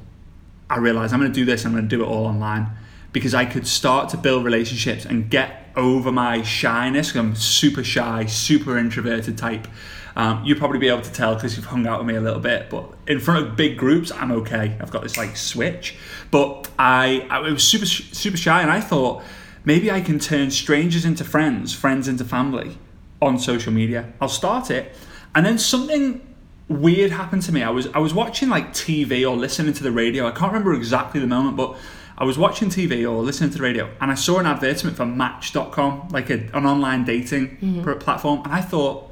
I 0.69 0.77
realized 0.77 1.13
I'm 1.13 1.19
going 1.19 1.31
to 1.31 1.39
do 1.39 1.45
this. 1.45 1.65
I'm 1.65 1.71
going 1.71 1.87
to 1.87 1.95
do 1.95 2.03
it 2.03 2.07
all 2.07 2.25
online 2.25 2.71
because 3.11 3.33
I 3.33 3.45
could 3.45 3.67
start 3.67 4.09
to 4.09 4.17
build 4.17 4.43
relationships 4.43 5.05
and 5.05 5.29
get 5.29 5.71
over 5.75 6.11
my 6.11 6.41
shyness. 6.41 7.15
I'm 7.15 7.35
super 7.35 7.83
shy, 7.83 8.25
super 8.25 8.77
introverted 8.77 9.37
type. 9.37 9.67
Um, 10.15 10.43
you'll 10.43 10.57
probably 10.57 10.79
be 10.79 10.87
able 10.87 11.03
to 11.03 11.11
tell 11.11 11.35
because 11.35 11.55
you've 11.55 11.67
hung 11.67 11.85
out 11.85 11.99
with 11.99 12.07
me 12.07 12.15
a 12.15 12.21
little 12.21 12.39
bit. 12.39 12.71
But 12.71 12.89
in 13.05 13.19
front 13.19 13.45
of 13.45 13.55
big 13.55 13.77
groups, 13.77 14.11
I'm 14.11 14.31
okay. 14.31 14.75
I've 14.81 14.89
got 14.89 15.03
this 15.03 15.15
like 15.15 15.37
switch. 15.37 15.95
But 16.31 16.69
I, 16.79 17.27
I 17.29 17.39
was 17.39 17.63
super 17.63 17.85
super 17.85 18.37
shy, 18.37 18.61
and 18.61 18.71
I 18.71 18.81
thought 18.81 19.23
maybe 19.63 19.91
I 19.91 20.01
can 20.01 20.17
turn 20.17 20.49
strangers 20.49 21.05
into 21.05 21.23
friends, 21.23 21.73
friends 21.73 22.07
into 22.07 22.25
family 22.25 22.79
on 23.21 23.37
social 23.37 23.71
media. 23.71 24.11
I'll 24.19 24.27
start 24.27 24.71
it, 24.71 24.95
and 25.35 25.45
then 25.45 25.59
something 25.59 26.21
weird 26.67 27.11
happened 27.11 27.43
to 27.43 27.51
me. 27.51 27.61
I 27.61 27.69
was 27.69 27.87
I 27.93 27.99
was 27.99 28.13
watching 28.13 28.49
like 28.49 28.73
TV 28.73 29.29
or 29.29 29.35
listening 29.35 29.73
to 29.73 29.83
the 29.83 29.91
radio. 29.91 30.27
I 30.27 30.31
can't 30.31 30.51
remember 30.51 30.73
exactly 30.73 31.21
the 31.21 31.27
moment, 31.27 31.57
but 31.57 31.77
I 32.17 32.23
was 32.23 32.37
watching 32.37 32.69
TV 32.69 33.03
or 33.03 33.21
listening 33.21 33.51
to 33.51 33.57
the 33.57 33.63
radio 33.63 33.89
and 34.01 34.09
I 34.09 34.15
saw 34.15 34.39
an 34.39 34.47
advertisement 34.47 34.97
for 34.97 35.05
Match.com, 35.05 36.09
like 36.09 36.29
a, 36.31 36.49
an 36.53 36.65
online 36.65 37.05
dating 37.05 37.57
mm-hmm. 37.57 37.99
platform, 37.99 38.41
and 38.43 38.53
I 38.53 38.61
thought, 38.61 39.11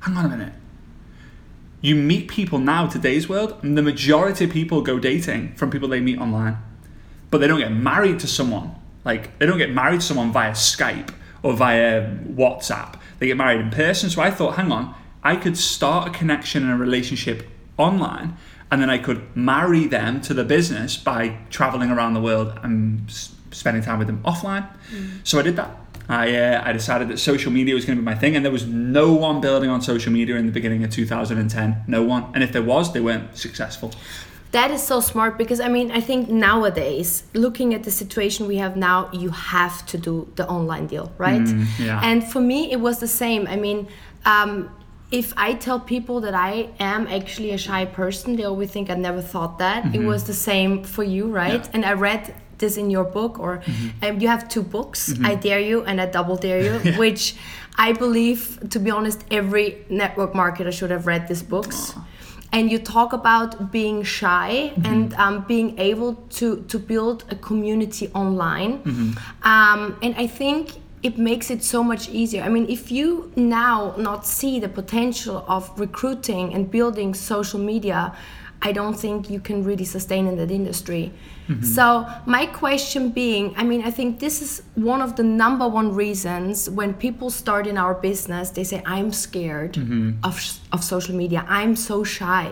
hang 0.00 0.16
on 0.16 0.24
a 0.24 0.28
minute. 0.30 0.54
You 1.80 1.94
meet 1.94 2.28
people 2.28 2.58
now, 2.58 2.86
today's 2.86 3.28
world, 3.28 3.58
and 3.62 3.76
the 3.76 3.82
majority 3.82 4.46
of 4.46 4.50
people 4.50 4.80
go 4.80 4.98
dating 4.98 5.54
from 5.54 5.70
people 5.70 5.88
they 5.88 6.00
meet 6.00 6.18
online. 6.18 6.56
But 7.30 7.38
they 7.38 7.46
don't 7.46 7.60
get 7.60 7.70
married 7.70 8.18
to 8.20 8.26
someone. 8.26 8.74
Like, 9.04 9.38
they 9.38 9.46
don't 9.46 9.58
get 9.58 9.70
married 9.70 10.00
to 10.00 10.06
someone 10.06 10.32
via 10.32 10.52
Skype 10.52 11.14
or 11.42 11.52
via 11.52 12.16
WhatsApp. 12.26 12.98
They 13.18 13.26
get 13.26 13.36
married 13.36 13.60
in 13.60 13.70
person. 13.70 14.10
So 14.10 14.22
I 14.22 14.30
thought, 14.30 14.56
hang 14.56 14.72
on, 14.72 14.94
I 15.22 15.36
could 15.36 15.56
start 15.56 16.08
a 16.08 16.10
connection 16.10 16.64
and 16.64 16.72
a 16.72 16.76
relationship 16.76 17.46
online 17.76 18.36
and 18.70 18.80
then 18.82 18.90
I 18.90 18.98
could 18.98 19.34
marry 19.36 19.86
them 19.86 20.20
to 20.22 20.34
the 20.34 20.44
business 20.44 20.96
by 20.96 21.36
traveling 21.50 21.90
around 21.90 22.14
the 22.14 22.20
world 22.20 22.58
and 22.62 23.10
spending 23.50 23.82
time 23.82 23.98
with 23.98 24.08
them 24.08 24.20
offline. 24.24 24.68
Mm. 24.90 25.20
So 25.24 25.38
I 25.38 25.42
did 25.42 25.56
that. 25.56 25.70
I, 26.08 26.34
uh, 26.34 26.62
I 26.64 26.72
decided 26.72 27.08
that 27.08 27.18
social 27.18 27.52
media 27.52 27.74
was 27.74 27.84
going 27.84 27.96
to 27.96 28.02
be 28.02 28.04
my 28.04 28.14
thing, 28.14 28.34
and 28.34 28.44
there 28.44 28.52
was 28.52 28.66
no 28.66 29.12
one 29.12 29.42
building 29.42 29.68
on 29.68 29.82
social 29.82 30.10
media 30.10 30.36
in 30.36 30.46
the 30.46 30.52
beginning 30.52 30.82
of 30.82 30.90
2010. 30.90 31.84
No 31.86 32.02
one. 32.02 32.30
And 32.34 32.42
if 32.42 32.52
there 32.52 32.62
was, 32.62 32.92
they 32.94 33.00
weren't 33.00 33.36
successful. 33.36 33.92
That 34.52 34.70
is 34.70 34.82
so 34.82 35.00
smart 35.00 35.36
because 35.36 35.60
I 35.60 35.68
mean, 35.68 35.90
I 35.90 36.00
think 36.00 36.30
nowadays, 36.30 37.24
looking 37.34 37.74
at 37.74 37.82
the 37.84 37.90
situation 37.90 38.46
we 38.46 38.56
have 38.56 38.76
now, 38.76 39.10
you 39.12 39.28
have 39.28 39.84
to 39.86 39.98
do 39.98 40.32
the 40.36 40.48
online 40.48 40.86
deal, 40.86 41.12
right? 41.18 41.42
Mm, 41.42 41.66
yeah. 41.78 42.00
And 42.02 42.24
for 42.24 42.40
me, 42.40 42.72
it 42.72 42.80
was 42.80 42.98
the 42.98 43.08
same. 43.08 43.46
I 43.46 43.56
mean, 43.56 43.88
um, 44.24 44.70
if 45.10 45.32
I 45.36 45.54
tell 45.54 45.80
people 45.80 46.20
that 46.20 46.34
I 46.34 46.68
am 46.78 47.06
actually 47.06 47.52
a 47.52 47.58
shy 47.58 47.86
person, 47.86 48.36
they 48.36 48.44
always 48.44 48.70
think 48.70 48.90
I 48.90 48.94
never 48.94 49.22
thought 49.22 49.58
that. 49.58 49.84
Mm-hmm. 49.84 49.94
It 50.02 50.06
was 50.06 50.24
the 50.24 50.34
same 50.34 50.84
for 50.84 51.02
you, 51.02 51.28
right? 51.28 51.64
Yeah. 51.64 51.70
And 51.72 51.84
I 51.84 51.92
read 51.94 52.34
this 52.58 52.76
in 52.76 52.90
your 52.90 53.04
book, 53.04 53.38
or 53.38 53.58
mm-hmm. 53.58 54.04
um, 54.04 54.20
you 54.20 54.28
have 54.28 54.48
two 54.48 54.62
books, 54.62 55.12
mm-hmm. 55.12 55.24
I 55.24 55.34
Dare 55.36 55.60
You 55.60 55.84
and 55.84 56.00
I 56.00 56.06
Double 56.06 56.36
Dare 56.36 56.60
You, 56.60 56.80
yeah. 56.84 56.98
which 56.98 57.36
I 57.76 57.92
believe, 57.92 58.58
to 58.70 58.78
be 58.78 58.90
honest, 58.90 59.24
every 59.30 59.86
network 59.88 60.32
marketer 60.32 60.72
should 60.72 60.90
have 60.90 61.06
read 61.06 61.28
these 61.28 61.42
books. 61.42 61.92
Aww. 61.92 62.04
and 62.50 62.70
you 62.72 62.78
talk 62.78 63.12
about 63.12 63.70
being 63.70 64.02
shy 64.02 64.72
and 64.82 65.12
um, 65.14 65.44
being 65.46 65.78
able 65.78 66.14
to 66.38 66.64
to 66.72 66.78
build 66.78 67.18
a 67.34 67.36
community 67.48 68.06
online 68.14 68.72
um, 69.42 69.80
and 70.04 70.12
i 70.24 70.26
think 70.26 70.80
it 71.02 71.16
makes 71.18 71.50
it 71.50 71.62
so 71.62 71.82
much 71.82 72.08
easier. 72.08 72.42
I 72.42 72.48
mean 72.48 72.66
if 72.68 72.90
you 72.90 73.32
now 73.36 73.94
not 73.96 74.26
see 74.26 74.58
the 74.60 74.68
potential 74.68 75.44
of 75.48 75.70
recruiting 75.78 76.54
and 76.54 76.70
building 76.70 77.14
social 77.14 77.60
media 77.60 78.14
i 78.60 78.72
don't 78.72 78.98
think 78.98 79.30
you 79.30 79.38
can 79.38 79.62
really 79.62 79.84
sustain 79.84 80.26
in 80.26 80.36
that 80.36 80.50
industry. 80.50 81.12
So 81.62 82.06
my 82.26 82.44
question 82.46 83.10
being 83.10 83.54
i 83.56 83.62
mean 83.64 83.82
i 83.82 83.90
think 83.90 84.18
this 84.18 84.42
is 84.42 84.62
one 84.74 85.00
of 85.00 85.14
the 85.16 85.22
number 85.22 85.66
one 85.66 85.94
reasons 85.94 86.68
when 86.68 86.92
people 86.92 87.30
start 87.30 87.66
in 87.66 87.78
our 87.78 87.94
business 87.94 88.50
they 88.50 88.64
say 88.64 88.82
i'm 88.84 89.10
scared 89.12 89.76
of, 90.24 90.34
of 90.72 90.84
social 90.84 91.14
media. 91.14 91.40
I'm 91.48 91.74
so 91.76 92.04
shy. 92.04 92.50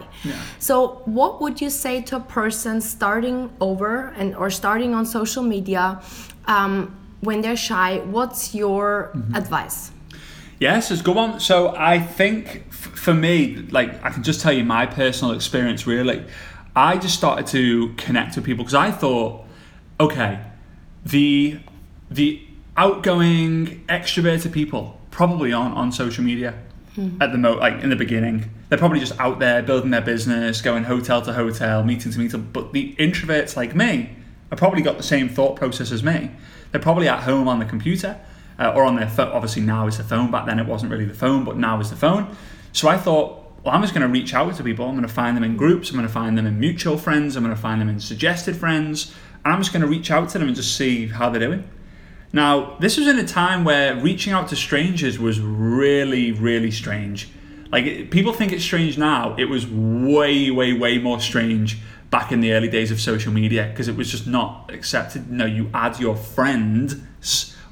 So 0.58 1.02
what 1.04 1.40
would 1.42 1.60
you 1.60 1.68
say 1.70 2.00
to 2.08 2.16
a 2.16 2.20
person 2.20 2.80
starting 2.80 3.50
over 3.60 4.14
and 4.16 4.34
or 4.36 4.48
starting 4.50 4.94
on 4.94 5.04
social 5.04 5.42
media 5.42 6.00
um, 6.46 6.96
when 7.26 7.42
they're 7.42 7.64
shy 7.70 7.98
what's 8.16 8.54
your 8.54 9.10
mm-hmm. 9.14 9.34
advice 9.34 9.90
Yes, 10.58 10.90
it's 10.90 11.02
good 11.02 11.16
one. 11.16 11.38
So 11.38 11.74
I 11.76 11.98
think 11.98 12.64
f- 12.68 12.76
for 12.76 13.12
me, 13.12 13.56
like 13.70 14.02
I 14.02 14.10
can 14.10 14.22
just 14.22 14.40
tell 14.40 14.52
you 14.52 14.64
my 14.64 14.86
personal 14.86 15.34
experience. 15.34 15.86
Really, 15.86 16.24
I 16.74 16.96
just 16.96 17.14
started 17.14 17.46
to 17.48 17.92
connect 17.96 18.36
with 18.36 18.44
people 18.44 18.64
because 18.64 18.74
I 18.74 18.90
thought, 18.90 19.44
okay, 20.00 20.40
the 21.04 21.58
the 22.10 22.42
outgoing, 22.76 23.84
extroverted 23.88 24.52
people 24.52 24.98
probably 25.10 25.52
aren't 25.52 25.74
on 25.74 25.92
social 25.92 26.24
media 26.24 26.54
mm-hmm. 26.96 27.20
at 27.20 27.32
the 27.32 27.38
mo 27.38 27.54
like 27.56 27.82
in 27.82 27.90
the 27.90 27.96
beginning. 27.96 28.50
They're 28.70 28.78
probably 28.78 29.00
just 29.00 29.18
out 29.20 29.38
there 29.38 29.62
building 29.62 29.90
their 29.90 30.00
business, 30.00 30.62
going 30.62 30.84
hotel 30.84 31.20
to 31.22 31.34
hotel, 31.34 31.84
meeting 31.84 32.12
to 32.12 32.18
meeting. 32.18 32.48
But 32.50 32.72
the 32.72 32.94
introverts 32.98 33.56
like 33.56 33.74
me 33.74 34.16
have 34.48 34.58
probably 34.58 34.80
got 34.80 34.96
the 34.96 35.02
same 35.02 35.28
thought 35.28 35.56
process 35.56 35.92
as 35.92 36.02
me. 36.02 36.30
They're 36.76 36.82
probably 36.82 37.08
at 37.08 37.22
home 37.22 37.48
on 37.48 37.58
the 37.58 37.64
computer 37.64 38.20
uh, 38.58 38.74
or 38.76 38.84
on 38.84 38.96
their 38.96 39.08
phone. 39.08 39.28
Obviously 39.28 39.62
now 39.62 39.86
it's 39.86 39.96
the 39.96 40.04
phone. 40.04 40.30
Back 40.30 40.44
then 40.44 40.58
it 40.58 40.66
wasn't 40.66 40.92
really 40.92 41.06
the 41.06 41.14
phone, 41.14 41.42
but 41.42 41.56
now 41.56 41.80
it's 41.80 41.88
the 41.88 41.96
phone. 41.96 42.36
So 42.72 42.86
I 42.86 42.98
thought, 42.98 43.50
well, 43.64 43.74
I'm 43.74 43.80
just 43.80 43.94
going 43.94 44.06
to 44.06 44.12
reach 44.12 44.34
out 44.34 44.54
to 44.56 44.62
people. 44.62 44.84
I'm 44.84 44.94
going 44.94 45.08
to 45.08 45.08
find 45.08 45.34
them 45.34 45.42
in 45.42 45.56
groups. 45.56 45.88
I'm 45.88 45.96
going 45.96 46.06
to 46.06 46.12
find 46.12 46.36
them 46.36 46.46
in 46.46 46.60
mutual 46.60 46.98
friends. 46.98 47.34
I'm 47.34 47.42
going 47.42 47.56
to 47.56 47.58
find 47.58 47.80
them 47.80 47.88
in 47.88 47.98
suggested 47.98 48.56
friends. 48.56 49.14
And 49.42 49.54
I'm 49.54 49.60
just 49.62 49.72
going 49.72 49.80
to 49.80 49.88
reach 49.88 50.10
out 50.10 50.28
to 50.28 50.38
them 50.38 50.48
and 50.48 50.54
just 50.54 50.76
see 50.76 51.06
how 51.06 51.30
they're 51.30 51.40
doing. 51.40 51.66
Now, 52.34 52.76
this 52.78 52.98
was 52.98 53.06
in 53.06 53.18
a 53.18 53.26
time 53.26 53.64
where 53.64 53.96
reaching 53.96 54.34
out 54.34 54.48
to 54.48 54.56
strangers 54.56 55.18
was 55.18 55.40
really, 55.40 56.30
really 56.30 56.70
strange. 56.70 57.30
Like, 57.72 58.10
people 58.10 58.34
think 58.34 58.52
it's 58.52 58.64
strange 58.64 58.98
now. 58.98 59.34
It 59.38 59.46
was 59.46 59.66
way, 59.66 60.50
way, 60.50 60.74
way 60.74 60.98
more 60.98 61.20
strange 61.20 61.78
back 62.10 62.32
in 62.32 62.40
the 62.40 62.52
early 62.52 62.68
days 62.68 62.90
of 62.90 63.00
social 63.00 63.32
media 63.32 63.66
because 63.70 63.88
it 63.88 63.96
was 63.96 64.10
just 64.10 64.26
not 64.26 64.70
accepted. 64.72 65.30
No, 65.30 65.44
you 65.44 65.70
add 65.74 65.98
your 65.98 66.16
friends 66.16 66.96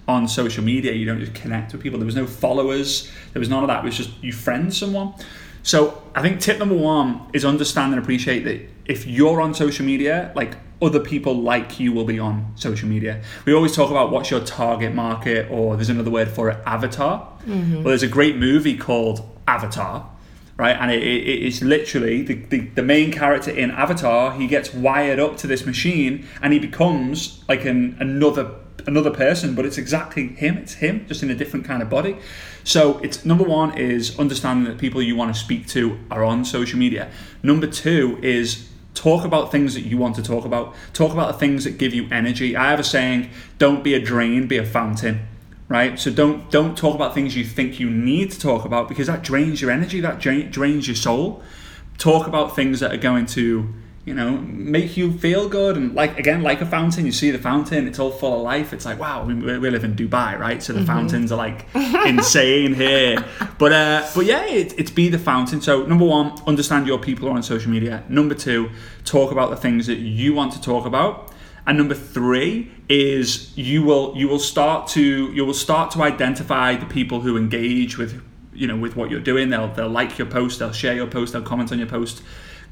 on 0.06 0.28
social 0.28 0.64
media. 0.64 0.92
You 0.92 1.06
don't 1.06 1.20
just 1.20 1.34
connect 1.34 1.72
with 1.72 1.82
people. 1.82 1.98
There 1.98 2.06
was 2.06 2.16
no 2.16 2.26
followers. 2.26 3.10
There 3.32 3.40
was 3.40 3.48
none 3.48 3.62
of 3.62 3.68
that. 3.68 3.84
It 3.84 3.84
was 3.84 3.96
just 3.96 4.10
you 4.22 4.32
friend 4.32 4.74
someone. 4.74 5.14
So 5.62 6.02
I 6.14 6.20
think 6.20 6.40
tip 6.40 6.58
number 6.58 6.76
one 6.76 7.30
is 7.32 7.44
understand 7.44 7.94
and 7.94 8.02
appreciate 8.02 8.44
that 8.44 8.68
if 8.84 9.06
you're 9.06 9.40
on 9.40 9.54
social 9.54 9.86
media, 9.86 10.30
like 10.34 10.56
other 10.82 11.00
people 11.00 11.40
like 11.40 11.80
you 11.80 11.92
will 11.92 12.04
be 12.04 12.18
on 12.18 12.52
social 12.54 12.88
media. 12.88 13.22
We 13.46 13.54
always 13.54 13.74
talk 13.74 13.90
about 13.90 14.10
what's 14.10 14.30
your 14.30 14.40
target 14.40 14.94
market, 14.94 15.50
or 15.50 15.76
there's 15.76 15.88
another 15.88 16.10
word 16.10 16.28
for 16.28 16.50
it, 16.50 16.58
avatar. 16.66 17.32
Mm-hmm. 17.46 17.76
Well, 17.76 17.84
there's 17.84 18.02
a 18.02 18.08
great 18.08 18.36
movie 18.36 18.76
called 18.76 19.26
Avatar, 19.48 20.10
right? 20.56 20.76
And 20.76 20.90
it, 20.90 21.02
it, 21.02 21.42
it's 21.44 21.62
literally 21.62 22.22
the, 22.22 22.34
the, 22.34 22.60
the 22.60 22.82
main 22.82 23.12
character 23.12 23.50
in 23.50 23.70
Avatar. 23.70 24.32
He 24.32 24.46
gets 24.46 24.72
wired 24.72 25.18
up 25.18 25.36
to 25.38 25.46
this 25.46 25.66
machine, 25.66 26.26
and 26.42 26.52
he 26.52 26.58
becomes 26.58 27.44
like 27.48 27.64
an 27.64 27.96
another 28.00 28.54
another 28.86 29.10
person, 29.10 29.54
but 29.54 29.64
it's 29.64 29.78
exactly 29.78 30.28
him. 30.28 30.58
It's 30.58 30.74
him, 30.74 31.06
just 31.06 31.22
in 31.22 31.30
a 31.30 31.34
different 31.34 31.64
kind 31.64 31.82
of 31.82 31.88
body. 31.88 32.18
So 32.64 32.98
it's 32.98 33.24
number 33.24 33.44
one 33.44 33.76
is 33.78 34.18
understanding 34.18 34.64
that 34.64 34.78
people 34.78 35.02
you 35.02 35.16
want 35.16 35.34
to 35.34 35.40
speak 35.40 35.66
to 35.68 35.98
are 36.10 36.24
on 36.24 36.44
social 36.44 36.78
media. 36.78 37.10
Number 37.42 37.66
two 37.66 38.18
is 38.22 38.68
talk 38.94 39.24
about 39.24 39.50
things 39.50 39.74
that 39.74 39.82
you 39.82 39.96
want 39.98 40.16
to 40.16 40.22
talk 40.22 40.44
about. 40.44 40.74
Talk 40.92 41.12
about 41.12 41.32
the 41.32 41.38
things 41.38 41.64
that 41.64 41.78
give 41.78 41.94
you 41.94 42.08
energy. 42.10 42.56
I 42.56 42.70
have 42.70 42.80
a 42.80 42.84
saying: 42.84 43.30
don't 43.58 43.82
be 43.82 43.94
a 43.94 44.00
drain, 44.00 44.46
be 44.46 44.56
a 44.56 44.64
fountain. 44.66 45.26
Right, 45.66 45.98
so 45.98 46.10
don't 46.10 46.50
don't 46.50 46.76
talk 46.76 46.94
about 46.94 47.14
things 47.14 47.34
you 47.34 47.44
think 47.44 47.80
you 47.80 47.88
need 47.88 48.30
to 48.32 48.38
talk 48.38 48.66
about 48.66 48.88
because 48.88 49.06
that 49.06 49.22
drains 49.22 49.62
your 49.62 49.70
energy, 49.70 49.98
that 50.00 50.20
dra- 50.20 50.42
drains 50.42 50.86
your 50.86 50.94
soul. 50.94 51.42
Talk 51.96 52.26
about 52.26 52.54
things 52.54 52.80
that 52.80 52.92
are 52.92 52.98
going 52.98 53.26
to 53.26 53.72
you 54.04 54.12
know, 54.12 54.36
make 54.36 54.96
you 54.98 55.12
feel 55.18 55.48
good. 55.48 55.76
And 55.76 55.94
like 55.94 56.18
again, 56.18 56.42
like 56.42 56.60
a 56.60 56.66
fountain, 56.66 57.06
you 57.06 57.12
see 57.12 57.30
the 57.30 57.38
fountain, 57.38 57.88
it's 57.88 57.98
all 57.98 58.10
full 58.10 58.36
of 58.36 58.42
life. 58.42 58.72
It's 58.72 58.84
like, 58.84 58.98
wow, 58.98 59.24
we, 59.24 59.34
we 59.34 59.70
live 59.70 59.82
in 59.82 59.94
Dubai, 59.94 60.38
right? 60.38 60.62
So 60.62 60.74
the 60.74 60.84
fountains 60.84 61.32
are 61.32 61.38
like 61.38 61.66
insane 61.74 62.74
here. 62.74 63.24
But 63.58 63.72
uh, 63.72 64.06
but 64.14 64.26
yeah, 64.26 64.44
it, 64.44 64.78
it's 64.78 64.90
be 64.90 65.08
the 65.08 65.18
fountain. 65.18 65.62
So 65.62 65.86
number 65.86 66.04
one, 66.04 66.34
understand 66.46 66.86
your 66.86 66.98
people 66.98 67.28
are 67.28 67.32
on 67.32 67.42
social 67.42 67.70
media. 67.70 68.04
Number 68.08 68.34
two, 68.34 68.70
talk 69.04 69.32
about 69.32 69.50
the 69.50 69.56
things 69.56 69.86
that 69.86 69.98
you 69.98 70.34
want 70.34 70.52
to 70.52 70.60
talk 70.60 70.84
about. 70.84 71.32
And 71.66 71.78
number 71.78 71.94
three 71.94 72.70
is 72.88 73.56
you 73.56 73.82
will 73.82 74.12
you 74.16 74.28
will 74.28 74.38
start 74.38 74.88
to 74.88 75.32
you 75.32 75.44
will 75.44 75.54
start 75.54 75.90
to 75.92 76.02
identify 76.02 76.76
the 76.76 76.86
people 76.86 77.20
who 77.20 77.36
engage 77.36 77.96
with 77.96 78.22
you 78.52 78.66
know 78.66 78.76
with 78.76 78.96
what 78.96 79.10
you're 79.10 79.20
doing. 79.20 79.50
They'll 79.50 79.68
they'll 79.68 79.88
like 79.88 80.18
your 80.18 80.26
post, 80.28 80.58
they'll 80.58 80.72
share 80.72 80.94
your 80.94 81.06
post, 81.06 81.32
they'll 81.32 81.42
comment 81.42 81.72
on 81.72 81.78
your 81.78 81.88
post 81.88 82.22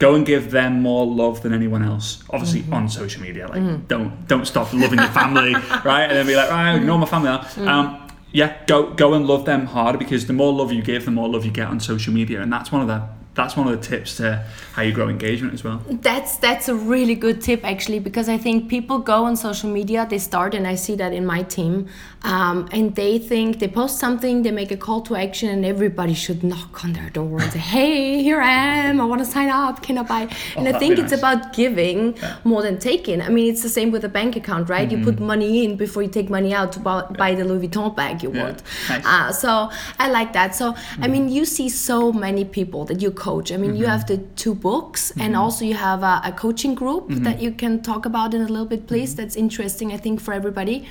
go 0.03 0.17
and 0.17 0.27
give 0.27 0.51
them 0.51 0.83
more 0.83 1.07
love 1.07 1.43
than 1.43 1.53
anyone 1.53 1.85
else. 1.85 2.25
Obviously 2.31 2.63
mm-hmm. 2.63 2.75
on 2.75 2.89
social 2.89 3.23
media, 3.23 3.47
like 3.47 3.63
mm. 3.63 3.87
don't 3.87 4.27
don't 4.27 4.47
stop 4.47 4.73
loving 4.73 4.99
your 4.99 5.09
family, 5.09 5.55
right? 5.85 6.05
And 6.05 6.13
then 6.13 6.27
be 6.27 6.35
like, 6.35 6.51
right, 6.51 6.75
ignore 6.75 6.99
my 6.99 7.07
family 7.07 7.31
now. 7.31 7.39
Mm. 7.39 7.69
Um, 7.69 8.09
yeah, 8.33 8.57
go 8.67 8.93
go 8.95 9.15
and 9.15 9.27
love 9.27 9.45
them 9.45 9.67
harder 9.67 9.99
because 9.99 10.27
the 10.27 10.33
more 10.33 10.53
love 10.53 10.73
you 10.73 10.83
give, 10.83 11.05
the 11.05 11.13
more 11.13 11.29
love 11.29 11.45
you 11.45 11.53
get 11.53 11.69
on 11.69 11.79
social 11.79 12.13
media, 12.13 12.43
and 12.43 12.53
that's 12.53 12.73
one 12.73 12.83
of 12.83 12.89
the 12.89 13.07
that's 13.35 13.57
one 13.57 13.67
of 13.67 13.81
the 13.81 13.87
tips 13.87 14.17
to 14.19 14.45
how 14.73 14.83
you 14.83 14.93
grow 14.93 15.09
engagement 15.09 15.55
as 15.55 15.65
well. 15.65 15.83
That's 15.89 16.37
that's 16.37 16.69
a 16.69 16.75
really 16.75 17.15
good 17.15 17.41
tip 17.41 17.65
actually 17.65 17.99
because 17.99 18.29
I 18.29 18.37
think 18.37 18.69
people 18.69 18.99
go 18.99 19.25
on 19.25 19.37
social 19.37 19.71
media, 19.71 20.07
they 20.09 20.19
start, 20.19 20.55
and 20.55 20.67
I 20.67 20.75
see 20.75 20.97
that 20.97 21.13
in 21.13 21.25
my 21.25 21.43
team, 21.43 21.89
um, 22.25 22.69
and 22.71 22.95
they 22.95 23.19
think 23.19 23.59
they 23.59 23.69
post 23.69 23.99
something, 23.99 24.43
they 24.43 24.51
make 24.51 24.71
a 24.71 24.77
call 24.77 25.01
to 25.03 25.17
action, 25.17 25.49
and 25.49 25.65
everybody 25.65 26.15
should 26.15 26.45
knock 26.45 26.85
on 26.85 26.93
their 26.93 27.11
door 27.11 27.41
and 27.41 27.53
say, 27.53 27.59
"Hey, 27.59 28.23
here 28.23 28.41
I 28.41 28.53
am. 28.53 29.01
I 29.01 29.05
want 29.05 29.21
to 29.25 29.31
sign 29.31 29.49
up. 29.49 29.83
Can 29.83 29.99
I 29.99 30.03
buy?" 30.03 30.23
And 30.57 30.69
I 30.69 30.73
oh, 30.73 30.79
think 30.79 30.97
be 30.97 31.03
it's 31.03 31.13
about 31.13 31.53
giving 31.53 32.17
more 32.45 32.63
than 32.63 32.79
taking. 32.79 33.21
I 33.21 33.29
mean, 33.29 33.51
it's 33.53 33.63
the 33.63 33.69
same 33.69 33.91
with 33.91 34.05
a 34.05 34.09
bank 34.09 34.37
account, 34.37 34.69
right? 34.69 34.91
You 34.91 34.99
put 35.03 35.17
mm-hmm. 35.17 35.27
money 35.27 35.65
in 35.65 35.77
before 35.77 36.03
you 36.03 36.09
take 36.09 36.31
money 36.31 36.55
out 36.55 36.73
to 36.73 36.81
buy, 36.81 37.03
buy 37.19 37.35
the 37.35 37.45
Louis 37.45 37.67
Vuitton 37.67 37.95
bag 37.97 38.23
you 38.23 38.33
Yeah. 38.33 38.43
want. 38.45 38.63
Nice. 38.89 39.05
Uh, 39.05 39.33
so 39.33 39.71
I 39.99 40.11
like 40.11 40.33
that. 40.35 40.55
So 40.55 40.67
I 40.69 40.75
mm-hmm. 40.75 41.13
mean, 41.13 41.29
you 41.29 41.45
see 41.45 41.69
so 41.69 42.13
many 42.13 42.45
people 42.45 42.85
that 42.85 43.03
you 43.03 43.11
coach. 43.11 43.51
I 43.51 43.57
mean, 43.57 43.75
you 43.75 43.85
mm-hmm. 43.85 43.91
have 43.91 44.07
the 44.07 44.19
two 44.43 44.55
books, 44.55 45.13
and 45.19 45.35
also 45.35 45.65
you 45.65 45.75
have 45.75 46.03
a, 46.03 46.21
a 46.25 46.33
coaching 46.33 46.75
group 46.75 47.09
that 47.27 47.41
you 47.43 47.51
can 47.53 47.83
talk 47.83 48.07
about 48.07 48.35
in 48.35 48.41
a 48.43 48.51
little 48.55 48.71
bit, 48.75 48.87
please. 48.87 49.17
That's 49.17 49.37
interesting, 49.37 49.93
I 49.93 49.97
think, 49.97 50.21
for 50.21 50.33
everybody. 50.33 50.87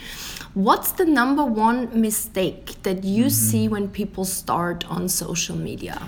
What's 0.53 0.91
the 0.91 1.05
number 1.05 1.20
one 1.25 2.01
mistake 2.01 2.81
that 2.83 3.03
you 3.03 3.29
see 3.29 3.67
when 3.67 3.89
people 3.89 4.25
start 4.25 4.89
on 4.89 5.07
social 5.07 5.55
media? 5.55 6.01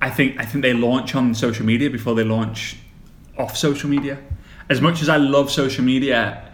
I 0.00 0.10
think 0.10 0.38
I 0.38 0.44
think 0.44 0.62
they 0.62 0.72
launch 0.72 1.14
on 1.14 1.34
social 1.34 1.64
media 1.64 1.90
before 1.90 2.14
they 2.14 2.24
launch 2.24 2.76
off 3.38 3.56
social 3.56 3.88
media. 3.88 4.18
As 4.68 4.80
much 4.80 5.02
as 5.02 5.08
I 5.08 5.16
love 5.16 5.50
social 5.50 5.84
media, 5.84 6.52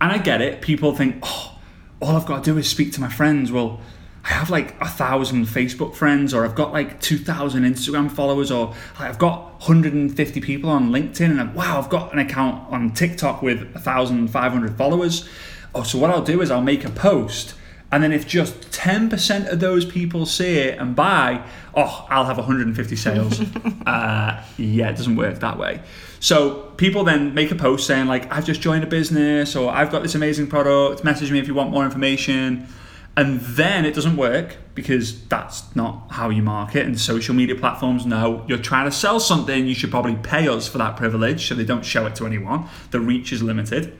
and 0.00 0.12
I 0.12 0.18
get 0.18 0.42
it, 0.42 0.60
people 0.60 0.94
think, 0.94 1.16
oh, 1.22 1.58
all 2.00 2.16
I've 2.16 2.26
got 2.26 2.42
to 2.44 2.52
do 2.52 2.58
is 2.58 2.68
speak 2.68 2.92
to 2.94 3.00
my 3.00 3.08
friends. 3.08 3.52
Well, 3.52 3.80
I 4.24 4.30
have 4.30 4.50
like 4.50 4.80
a 4.80 4.88
thousand 4.88 5.46
Facebook 5.46 5.94
friends, 5.94 6.34
or 6.34 6.44
I've 6.44 6.54
got 6.54 6.72
like 6.72 7.00
two 7.00 7.18
thousand 7.18 7.62
Instagram 7.62 8.10
followers, 8.10 8.50
or 8.50 8.74
I've 8.98 9.18
got 9.18 9.60
150 9.60 10.40
people 10.40 10.70
on 10.70 10.90
LinkedIn, 10.90 11.30
and 11.30 11.40
I've, 11.40 11.54
wow, 11.54 11.78
I've 11.78 11.88
got 11.88 12.12
an 12.12 12.18
account 12.18 12.72
on 12.72 12.92
TikTok 12.92 13.42
with 13.42 13.60
1,500 13.74 14.76
followers. 14.76 15.28
Oh, 15.74 15.82
so 15.82 15.98
what 15.98 16.10
I'll 16.10 16.24
do 16.24 16.42
is 16.42 16.50
I'll 16.50 16.60
make 16.60 16.84
a 16.84 16.90
post. 16.90 17.54
And 17.90 18.02
then 18.02 18.10
if 18.10 18.26
just 18.26 18.70
10% 18.70 19.52
of 19.52 19.60
those 19.60 19.84
people 19.84 20.24
see 20.24 20.58
it 20.58 20.78
and 20.78 20.96
buy, 20.96 21.46
oh, 21.74 22.06
I'll 22.08 22.24
have 22.24 22.38
150 22.38 22.96
sales. 22.96 23.40
uh, 23.86 24.42
yeah, 24.56 24.88
it 24.88 24.96
doesn't 24.96 25.16
work 25.16 25.40
that 25.40 25.58
way. 25.58 25.82
So 26.18 26.72
people 26.78 27.04
then 27.04 27.34
make 27.34 27.50
a 27.50 27.54
post 27.54 27.86
saying 27.86 28.06
like, 28.06 28.32
I've 28.32 28.46
just 28.46 28.62
joined 28.62 28.82
a 28.82 28.86
business 28.86 29.54
or 29.54 29.70
I've 29.70 29.90
got 29.90 30.02
this 30.02 30.14
amazing 30.14 30.46
product, 30.46 31.04
message 31.04 31.30
me 31.30 31.38
if 31.38 31.46
you 31.46 31.54
want 31.54 31.70
more 31.70 31.84
information. 31.84 32.66
And 33.14 33.40
then 33.40 33.84
it 33.84 33.94
doesn't 33.94 34.16
work 34.16 34.56
because 34.74 35.26
that's 35.26 35.76
not 35.76 36.06
how 36.12 36.30
you 36.30 36.40
market. 36.42 36.86
And 36.86 36.98
social 36.98 37.34
media 37.34 37.54
platforms 37.54 38.06
know 38.06 38.42
you're 38.48 38.56
trying 38.56 38.86
to 38.86 38.92
sell 38.92 39.20
something, 39.20 39.66
you 39.66 39.74
should 39.74 39.90
probably 39.90 40.16
pay 40.16 40.48
us 40.48 40.66
for 40.66 40.78
that 40.78 40.96
privilege 40.96 41.46
so 41.46 41.54
they 41.54 41.64
don't 41.64 41.84
show 41.84 42.06
it 42.06 42.14
to 42.16 42.26
anyone. 42.26 42.68
The 42.90 43.00
reach 43.00 43.32
is 43.32 43.42
limited. 43.42 43.98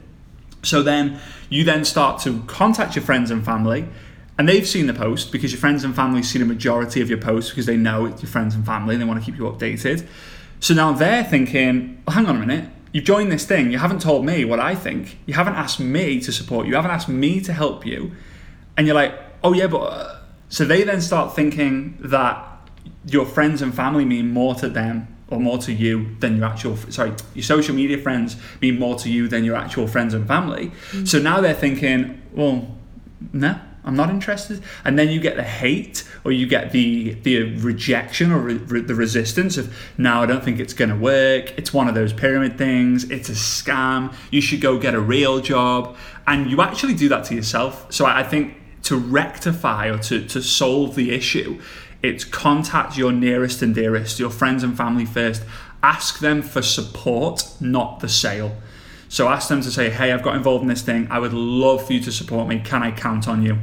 So 0.63 0.83
then 0.83 1.21
you 1.49 1.65
then 1.65 1.85
start 1.85 2.21
to 2.23 2.43
contact 2.47 2.97
your 2.97 3.05
friends 3.05 3.31
and 3.31 3.45
family, 3.45 3.89
and 4.39 4.49
they've 4.49 4.67
seen 4.67 4.87
the 4.87 4.95
post 4.95 5.33
because 5.33 5.53
your 5.53 5.61
friends 5.61 5.85
and 5.85 5.95
family 5.95 6.23
see 6.23 6.39
the 6.39 6.45
majority 6.45 7.01
of 7.01 7.09
your 7.09 7.19
posts 7.19 7.51
because 7.51 7.67
they 7.67 7.77
know 7.77 8.07
it's 8.07 8.23
your 8.23 8.31
friends 8.31 8.55
and 8.55 8.65
family 8.65 8.95
and 8.95 9.03
they 9.03 9.07
want 9.07 9.21
to 9.21 9.25
keep 9.25 9.39
you 9.39 9.45
updated. 9.45 10.07
So 10.61 10.75
now 10.75 10.93
they're 10.93 11.25
thinking, 11.25 12.03
well, 12.07 12.15
hang 12.15 12.27
on 12.27 12.37
a 12.37 12.39
minute, 12.39 12.71
you've 12.93 13.05
joined 13.05 13.31
this 13.33 13.45
thing, 13.45 13.73
you 13.73 13.79
haven't 13.79 14.01
told 14.01 14.25
me 14.25 14.45
what 14.45 14.61
I 14.61 14.75
think, 14.75 15.19
you 15.27 15.35
haven't 15.35 15.55
asked 15.55 15.81
me 15.81 16.21
to 16.21 16.33
support 16.33 16.67
you, 16.67 16.71
you 16.71 16.77
haven't 16.77 16.93
asked 16.93 17.09
me 17.09 17.41
to 17.41 17.53
help 17.53 17.85
you. 17.85 18.13
And 18.77 18.87
you're 18.87 18.97
like, 18.97 19.15
oh 19.43 19.53
yeah, 19.53 19.67
but. 19.67 19.81
Uh, 19.81 20.19
so 20.53 20.67
they 20.67 20.83
then 20.83 21.01
start 21.01 21.35
thinking 21.35 21.97
that 22.01 22.47
your 23.07 23.25
friends 23.25 23.63
and 23.63 23.75
family 23.75 24.05
mean 24.05 24.31
more 24.31 24.55
to 24.57 24.69
them 24.69 25.09
or 25.33 25.41
more 25.41 25.59
to 25.59 25.73
you 25.73 26.15
than 26.21 26.37
your 26.37 26.47
actual 26.47 26.77
sorry 26.91 27.13
your 27.35 27.43
social 27.43 27.75
media 27.75 27.99
friends 27.99 28.37
mean 28.61 28.79
more 28.79 28.97
to 28.97 29.11
you 29.11 29.27
than 29.29 29.45
your 29.45 29.57
actual 29.57 29.87
friends 29.87 30.15
and 30.15 30.29
family. 30.29 30.67
Mm-hmm. 30.67 31.05
so 31.07 31.19
now 31.19 31.41
they're 31.41 31.55
thinking 31.55 32.21
well 32.35 32.69
no 33.33 33.59
i'm 33.85 33.97
not 33.97 34.11
interested. 34.11 34.63
And 34.85 34.97
then 34.99 35.09
you 35.09 35.19
get 35.21 35.35
the 35.37 35.43
hate 35.43 36.09
or 36.25 36.31
you 36.31 36.47
get 36.47 36.71
the 36.71 37.15
the 37.15 37.57
rejection 37.59 38.31
or 38.31 38.39
re- 38.39 38.81
the 38.81 38.95
resistance 38.95 39.57
of 39.57 39.75
no 39.99 40.23
i 40.23 40.27
don't 40.27 40.45
think 40.45 40.61
it's 40.61 40.75
going 40.75 40.91
to 40.91 40.97
work. 40.97 41.59
It's 41.59 41.73
one 41.73 41.89
of 41.89 41.95
those 41.95 42.13
pyramid 42.13 42.59
things. 42.59 43.11
It's 43.11 43.29
a 43.29 43.33
scam. 43.33 44.15
You 44.31 44.41
should 44.41 44.61
go 44.61 44.79
get 44.79 44.95
a 44.95 45.01
real 45.01 45.41
job. 45.41 45.97
And 46.27 46.51
you 46.51 46.61
actually 46.63 46.95
do 46.95 47.09
that 47.09 47.25
to 47.25 47.35
yourself. 47.35 47.93
So 47.93 48.05
i, 48.05 48.21
I 48.21 48.23
think 48.23 48.59
to 48.85 48.97
rectify 48.97 49.89
or 49.89 49.99
to, 49.99 50.27
to 50.27 50.43
solve 50.43 50.95
the 50.95 51.13
issue 51.13 51.61
it's 52.03 52.25
contact 52.25 52.97
your 52.97 53.13
nearest 53.13 53.63
and 53.63 53.75
dearest, 53.75 54.19
your 54.19 54.31
friends 54.31 54.63
and 54.63 54.77
family 54.77 55.05
first. 55.05 55.43
Ask 55.83 56.19
them 56.19 56.43
for 56.43 56.63
support, 56.63 57.55
not 57.61 58.01
the 58.01 58.09
sale. 58.09 58.57
So 59.09 59.29
ask 59.29 59.49
them 59.49 59.61
to 59.61 59.71
say, 59.71 59.91
hey, 59.91 60.13
I've 60.13 60.23
got 60.23 60.37
involved 60.37 60.63
in 60.63 60.69
this 60.69 60.83
thing. 60.83 61.07
I 61.11 61.19
would 61.19 61.35
love 61.35 61.87
for 61.87 61.93
you 61.93 62.01
to 62.01 62.13
support 62.13 62.49
me. 62.49 62.61
Can 62.61 62.83
I 62.83 62.93
count 62.93 63.29
on 63.29 63.43
you? 63.43 63.59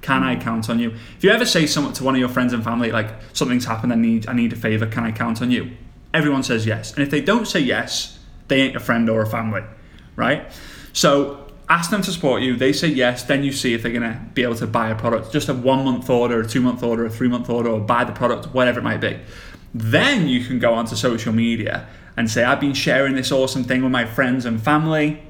Can 0.00 0.22
I 0.22 0.36
count 0.36 0.68
on 0.68 0.78
you? 0.78 0.90
If 1.16 1.24
you 1.24 1.30
ever 1.30 1.46
say 1.46 1.66
something 1.66 1.92
to 1.94 2.04
one 2.04 2.14
of 2.14 2.20
your 2.20 2.28
friends 2.28 2.52
and 2.52 2.62
family, 2.62 2.90
like 2.90 3.08
something's 3.32 3.64
happened, 3.64 3.92
I 3.92 3.96
need 3.96 4.28
I 4.28 4.34
need 4.34 4.52
a 4.52 4.56
favor, 4.56 4.86
can 4.86 5.04
I 5.04 5.12
count 5.12 5.40
on 5.40 5.50
you? 5.50 5.70
Everyone 6.12 6.42
says 6.42 6.66
yes. 6.66 6.92
And 6.92 7.02
if 7.02 7.10
they 7.10 7.20
don't 7.20 7.46
say 7.46 7.60
yes, 7.60 8.18
they 8.48 8.60
ain't 8.60 8.76
a 8.76 8.80
friend 8.80 9.08
or 9.08 9.22
a 9.22 9.26
family, 9.26 9.62
right? 10.16 10.52
So 10.92 11.43
ask 11.68 11.90
them 11.90 12.02
to 12.02 12.12
support 12.12 12.42
you. 12.42 12.56
They 12.56 12.72
say 12.72 12.88
yes. 12.88 13.22
Then 13.22 13.44
you 13.44 13.52
see 13.52 13.74
if 13.74 13.82
they're 13.82 13.92
going 13.92 14.02
to 14.02 14.20
be 14.34 14.42
able 14.42 14.56
to 14.56 14.66
buy 14.66 14.90
a 14.90 14.94
product, 14.94 15.32
just 15.32 15.48
a 15.48 15.54
one 15.54 15.84
month 15.84 16.08
order, 16.08 16.40
a 16.40 16.46
two 16.46 16.60
month 16.60 16.82
order, 16.82 17.06
a 17.06 17.10
three 17.10 17.28
month 17.28 17.48
order, 17.48 17.70
or 17.70 17.80
buy 17.80 18.04
the 18.04 18.12
product, 18.12 18.54
whatever 18.54 18.80
it 18.80 18.82
might 18.82 19.00
be. 19.00 19.18
Then 19.72 20.28
you 20.28 20.44
can 20.44 20.58
go 20.58 20.74
onto 20.74 20.94
social 20.94 21.32
media 21.32 21.86
and 22.16 22.30
say, 22.30 22.44
I've 22.44 22.60
been 22.60 22.74
sharing 22.74 23.14
this 23.14 23.32
awesome 23.32 23.64
thing 23.64 23.82
with 23.82 23.90
my 23.90 24.04
friends 24.04 24.44
and 24.44 24.62
family 24.62 25.22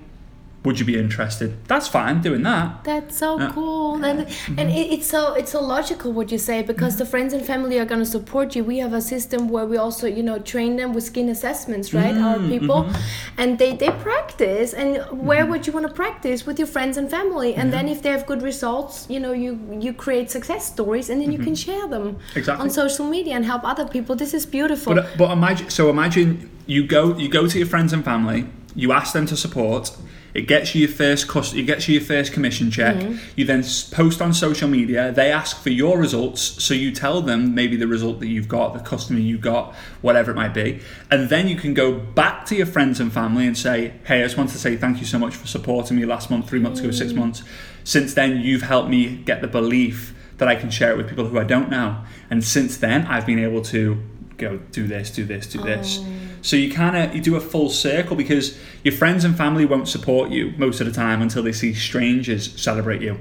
would 0.64 0.80
you 0.80 0.86
be 0.86 0.98
interested? 0.98 1.62
That's 1.68 1.88
fine 1.88 2.22
doing 2.22 2.42
that. 2.42 2.84
That's 2.84 3.18
so 3.18 3.38
uh, 3.38 3.52
cool, 3.52 4.02
and 4.02 4.20
mm-hmm. 4.20 4.58
and 4.58 4.70
it, 4.70 4.92
it's 4.92 5.06
so 5.06 5.34
it's 5.34 5.52
so 5.52 5.60
logical 5.60 6.12
what 6.12 6.32
you 6.32 6.38
say 6.38 6.62
because 6.62 6.94
mm-hmm. 6.94 7.04
the 7.04 7.06
friends 7.06 7.32
and 7.34 7.44
family 7.44 7.78
are 7.78 7.84
gonna 7.84 8.06
support 8.06 8.56
you. 8.56 8.64
We 8.64 8.78
have 8.78 8.94
a 8.94 9.02
system 9.02 9.48
where 9.48 9.66
we 9.66 9.76
also 9.76 10.06
you 10.06 10.22
know 10.22 10.38
train 10.38 10.76
them 10.76 10.94
with 10.94 11.04
skin 11.04 11.28
assessments, 11.28 11.92
right? 11.92 12.14
Mm-hmm. 12.14 12.24
Our 12.24 12.48
people, 12.48 12.84
mm-hmm. 12.84 13.40
and 13.40 13.58
they 13.58 13.76
they 13.76 13.90
practice. 13.90 14.72
And 14.72 14.96
where 15.10 15.42
mm-hmm. 15.42 15.50
would 15.50 15.66
you 15.66 15.74
want 15.74 15.86
to 15.86 15.92
practice 15.92 16.46
with 16.46 16.58
your 16.58 16.68
friends 16.68 16.96
and 16.96 17.10
family? 17.10 17.54
And 17.54 17.70
then 17.70 17.86
if 17.86 18.00
they 18.00 18.10
have 18.10 18.24
good 18.24 18.40
results, 18.40 19.06
you 19.10 19.20
know 19.20 19.32
you 19.32 19.60
you 19.78 19.92
create 19.92 20.30
success 20.30 20.66
stories, 20.66 21.10
and 21.10 21.20
then 21.20 21.30
you 21.30 21.38
can 21.38 21.52
mm-hmm. 21.52 21.72
share 21.72 21.86
them 21.88 22.18
exactly. 22.34 22.62
on 22.62 22.70
social 22.70 23.04
media 23.04 23.34
and 23.34 23.44
help 23.44 23.64
other 23.64 23.86
people. 23.86 24.16
This 24.16 24.32
is 24.32 24.46
beautiful. 24.46 24.94
But 24.94 25.18
but 25.18 25.30
imagine 25.30 25.68
so 25.68 25.90
imagine 25.90 26.50
you 26.66 26.86
go 26.86 27.14
you 27.18 27.28
go 27.28 27.46
to 27.46 27.58
your 27.58 27.68
friends 27.68 27.92
and 27.92 28.02
family, 28.02 28.46
you 28.74 28.92
ask 28.92 29.12
them 29.12 29.26
to 29.26 29.36
support 29.36 29.94
it 30.34 30.48
gets 30.48 30.74
you 30.74 30.80
your 30.80 30.90
first 30.90 31.28
cost. 31.28 31.54
It 31.54 31.62
gets 31.62 31.86
you 31.86 31.94
your 31.94 32.04
first 32.04 32.32
commission 32.32 32.70
check. 32.70 32.96
Mm-hmm. 32.96 33.18
You 33.36 33.44
then 33.44 33.62
post 33.92 34.20
on 34.20 34.34
social 34.34 34.68
media. 34.68 35.12
They 35.12 35.30
ask 35.30 35.62
for 35.62 35.70
your 35.70 35.96
results, 35.96 36.42
so 36.62 36.74
you 36.74 36.90
tell 36.90 37.22
them 37.22 37.54
maybe 37.54 37.76
the 37.76 37.86
result 37.86 38.18
that 38.20 38.26
you've 38.26 38.48
got, 38.48 38.74
the 38.74 38.80
customer 38.80 39.20
you 39.20 39.38
got, 39.38 39.74
whatever 40.02 40.32
it 40.32 40.34
might 40.34 40.52
be, 40.52 40.80
and 41.10 41.28
then 41.28 41.46
you 41.46 41.56
can 41.56 41.72
go 41.72 41.92
back 41.92 42.46
to 42.46 42.56
your 42.56 42.66
friends 42.66 42.98
and 42.98 43.12
family 43.12 43.46
and 43.46 43.56
say, 43.56 43.94
"Hey, 44.04 44.20
I 44.20 44.24
just 44.24 44.36
want 44.36 44.50
to 44.50 44.58
say 44.58 44.76
thank 44.76 44.98
you 44.98 45.06
so 45.06 45.18
much 45.18 45.36
for 45.36 45.46
supporting 45.46 45.96
me 45.96 46.04
last 46.04 46.30
month, 46.30 46.48
three 46.48 46.60
months 46.60 46.80
mm-hmm. 46.80 46.90
ago, 46.90 46.98
six 46.98 47.12
mm. 47.12 47.16
months. 47.16 47.42
Since 47.84 48.14
then, 48.14 48.40
you've 48.40 48.62
helped 48.62 48.90
me 48.90 49.16
get 49.16 49.40
the 49.40 49.48
belief." 49.48 50.12
That 50.38 50.48
I 50.48 50.56
can 50.56 50.68
share 50.68 50.90
it 50.90 50.96
with 50.96 51.08
people 51.08 51.26
who 51.26 51.38
I 51.38 51.44
don't 51.44 51.70
know. 51.70 52.02
And 52.28 52.42
since 52.42 52.76
then, 52.78 53.06
I've 53.06 53.24
been 53.24 53.38
able 53.38 53.62
to 53.66 54.02
go 54.38 54.58
do 54.72 54.86
this, 54.86 55.10
do 55.10 55.24
this, 55.24 55.46
do 55.46 55.62
this. 55.62 56.00
Oh. 56.00 56.06
So 56.42 56.56
you 56.56 56.70
kind 56.72 56.96
of 56.96 57.14
you 57.14 57.22
do 57.22 57.36
a 57.36 57.40
full 57.40 57.70
circle 57.70 58.16
because 58.16 58.58
your 58.82 58.92
friends 58.92 59.24
and 59.24 59.36
family 59.36 59.64
won't 59.64 59.88
support 59.88 60.30
you 60.30 60.52
most 60.58 60.80
of 60.80 60.86
the 60.86 60.92
time 60.92 61.22
until 61.22 61.42
they 61.42 61.52
see 61.52 61.72
strangers 61.74 62.60
celebrate 62.60 63.00
you. 63.00 63.18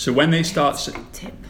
So 0.00 0.14
when 0.14 0.30
they 0.30 0.42
start, 0.42 0.88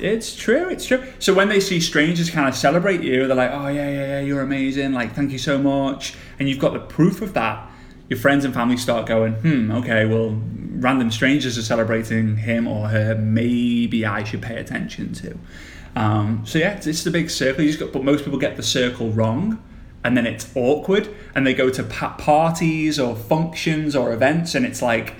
it's 0.00 0.34
true, 0.34 0.68
it's 0.68 0.84
true. 0.84 1.04
So 1.20 1.32
when 1.32 1.48
they 1.48 1.60
see 1.60 1.78
strangers 1.78 2.30
kind 2.30 2.48
of 2.48 2.56
celebrate 2.56 3.00
you, 3.00 3.28
they're 3.28 3.36
like, 3.36 3.52
"Oh 3.52 3.68
yeah, 3.68 3.88
yeah, 3.88 4.06
yeah, 4.08 4.20
you're 4.20 4.42
amazing! 4.42 4.92
Like, 4.92 5.14
thank 5.14 5.30
you 5.30 5.38
so 5.38 5.56
much." 5.56 6.14
And 6.38 6.48
you've 6.48 6.58
got 6.58 6.72
the 6.72 6.80
proof 6.80 7.22
of 7.22 7.32
that. 7.34 7.70
Your 8.08 8.18
friends 8.18 8.44
and 8.44 8.52
family 8.52 8.76
start 8.76 9.06
going, 9.06 9.34
"Hmm, 9.34 9.70
okay, 9.70 10.04
well, 10.04 10.36
random 10.74 11.12
strangers 11.12 11.56
are 11.58 11.62
celebrating 11.62 12.38
him 12.38 12.66
or 12.66 12.88
her. 12.88 13.14
Maybe 13.14 14.04
I 14.04 14.24
should 14.24 14.42
pay 14.42 14.56
attention 14.56 15.12
to." 15.14 15.38
Um, 15.96 16.42
so 16.46 16.58
yeah, 16.58 16.72
it's, 16.72 16.86
it's 16.86 17.04
the 17.04 17.10
big 17.10 17.30
circle. 17.30 17.64
You 17.64 17.70
just 17.70 17.80
got, 17.80 17.92
but 17.92 18.04
most 18.04 18.24
people 18.24 18.38
get 18.38 18.56
the 18.56 18.62
circle 18.62 19.10
wrong, 19.10 19.62
and 20.04 20.16
then 20.16 20.26
it's 20.26 20.50
awkward. 20.54 21.08
And 21.34 21.46
they 21.46 21.54
go 21.54 21.70
to 21.70 21.82
pa- 21.82 22.16
parties 22.16 22.98
or 22.98 23.16
functions 23.16 23.96
or 23.96 24.12
events, 24.12 24.54
and 24.54 24.64
it's 24.64 24.82
like, 24.82 25.14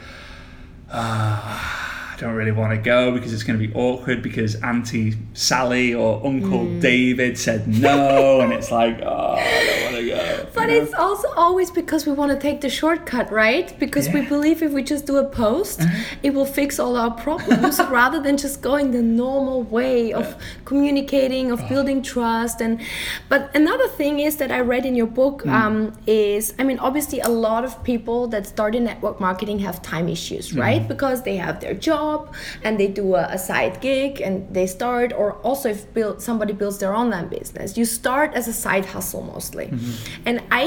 uh, 0.91 1.41
I 1.43 2.15
don't 2.19 2.35
really 2.35 2.53
want 2.53 2.73
to 2.73 2.79
go 2.79 3.13
because 3.13 3.33
it's 3.33 3.43
going 3.43 3.59
to 3.59 3.67
be 3.67 3.73
awkward 3.75 4.23
because 4.23 4.57
Auntie 4.57 5.15
Sally 5.35 5.95
or 5.95 6.25
Uncle 6.25 6.67
mm. 6.67 6.81
David 6.81 7.39
said 7.39 7.67
no, 7.67 8.41
and 8.41 8.53
it's 8.53 8.71
like, 8.71 9.01
oh, 9.03 9.35
I 9.39 9.65
don't 9.67 9.85
want 9.85 9.97
to 9.97 10.07
go. 10.07 10.40
But 10.55 10.69
you 10.69 10.77
know? 10.77 10.83
it's 10.83 10.95
also 10.95 11.29
always 11.35 11.71
because 11.71 12.07
we 12.07 12.13
want 12.13 12.33
to 12.33 12.39
take 12.39 12.61
the 12.61 12.69
shortcut, 12.69 13.31
right? 13.31 13.79
Because 13.79 14.09
yeah. 14.09 14.15
we 14.15 14.21
believe 14.27 14.63
if 14.63 14.73
we 14.73 14.83
just 14.83 15.07
do 15.07 15.17
a 15.19 15.25
post, 15.25 15.81
uh-huh. 15.81 16.05
it 16.23 16.35
will 16.35 16.47
fix 16.47 16.79
all 16.79 16.97
our 16.97 17.11
problems 17.11 17.79
rather 17.91 18.21
than 18.21 18.37
just 18.37 18.63
going 18.63 18.91
the 18.91 19.03
normal 19.03 19.63
way 19.63 20.13
of 20.13 20.27
yeah. 20.27 20.41
communicating, 20.65 21.51
of 21.51 21.61
oh. 21.63 21.69
building 21.69 22.03
trust. 22.03 22.61
And 22.61 22.81
but 23.29 23.55
another 23.55 23.89
thing 23.89 24.21
is 24.21 24.37
that 24.37 24.51
I 24.51 24.61
read 24.61 24.85
in 24.85 24.95
your 24.95 25.07
book 25.07 25.43
mm. 25.43 25.53
um, 25.53 25.93
is, 26.07 26.55
I 26.59 26.65
mean, 26.65 26.79
obviously 26.79 27.21
a 27.21 27.29
lot 27.29 27.65
of 27.65 27.83
people 27.85 28.27
that 28.29 28.47
start 28.47 28.75
in 28.75 28.85
network 28.85 29.21
marketing 29.21 29.59
have 29.61 29.83
time 29.83 30.09
issues, 30.09 30.55
right? 30.55 30.83
Mm. 30.83 30.89
Because 30.89 31.23
they 31.23 31.37
have 31.37 31.61
their 31.61 31.75
job 31.75 31.91
job 31.91 32.35
and 32.65 32.79
they 32.81 32.89
do 33.03 33.07
a, 33.15 33.25
a 33.39 33.39
side 33.39 33.75
gig 33.81 34.21
and 34.27 34.35
they 34.57 34.67
start 34.67 35.13
or 35.21 35.29
also 35.49 35.69
if 35.69 35.81
build, 35.97 36.17
somebody 36.29 36.53
builds 36.53 36.79
their 36.83 36.95
online 37.03 37.29
business 37.29 37.77
you 37.81 37.85
start 37.85 38.29
as 38.35 38.45
a 38.49 38.57
side 38.65 38.87
hustle 38.95 39.23
mostly 39.35 39.67
mm-hmm. 39.67 40.29
And 40.31 40.41
i 40.53 40.65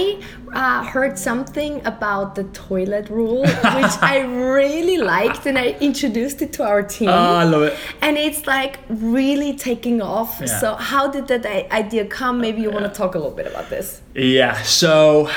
uh, 0.53 0.83
heard 0.83 1.17
something 1.17 1.73
about 1.85 2.35
the 2.35 2.43
toilet 2.65 3.09
rule 3.09 3.41
which 3.41 3.95
i 4.13 4.19
really 4.55 4.97
liked 4.97 5.45
and 5.45 5.57
i 5.57 5.67
introduced 5.79 6.41
it 6.41 6.51
to 6.51 6.61
our 6.63 6.83
team 6.83 7.07
oh 7.07 7.35
i 7.43 7.45
love 7.45 7.63
it 7.63 7.77
and 8.01 8.17
it's 8.17 8.45
like 8.45 8.79
really 8.89 9.55
taking 9.55 10.01
off 10.01 10.37
yeah. 10.41 10.59
so 10.59 10.75
how 10.75 11.07
did 11.07 11.27
that 11.27 11.45
idea 11.71 12.05
come 12.05 12.41
maybe 12.41 12.61
you 12.61 12.69
want 12.69 12.85
to 12.85 12.91
talk 13.01 13.15
a 13.15 13.17
little 13.17 13.37
bit 13.41 13.47
about 13.47 13.69
this 13.69 14.01
yeah 14.15 14.61
so 14.63 15.29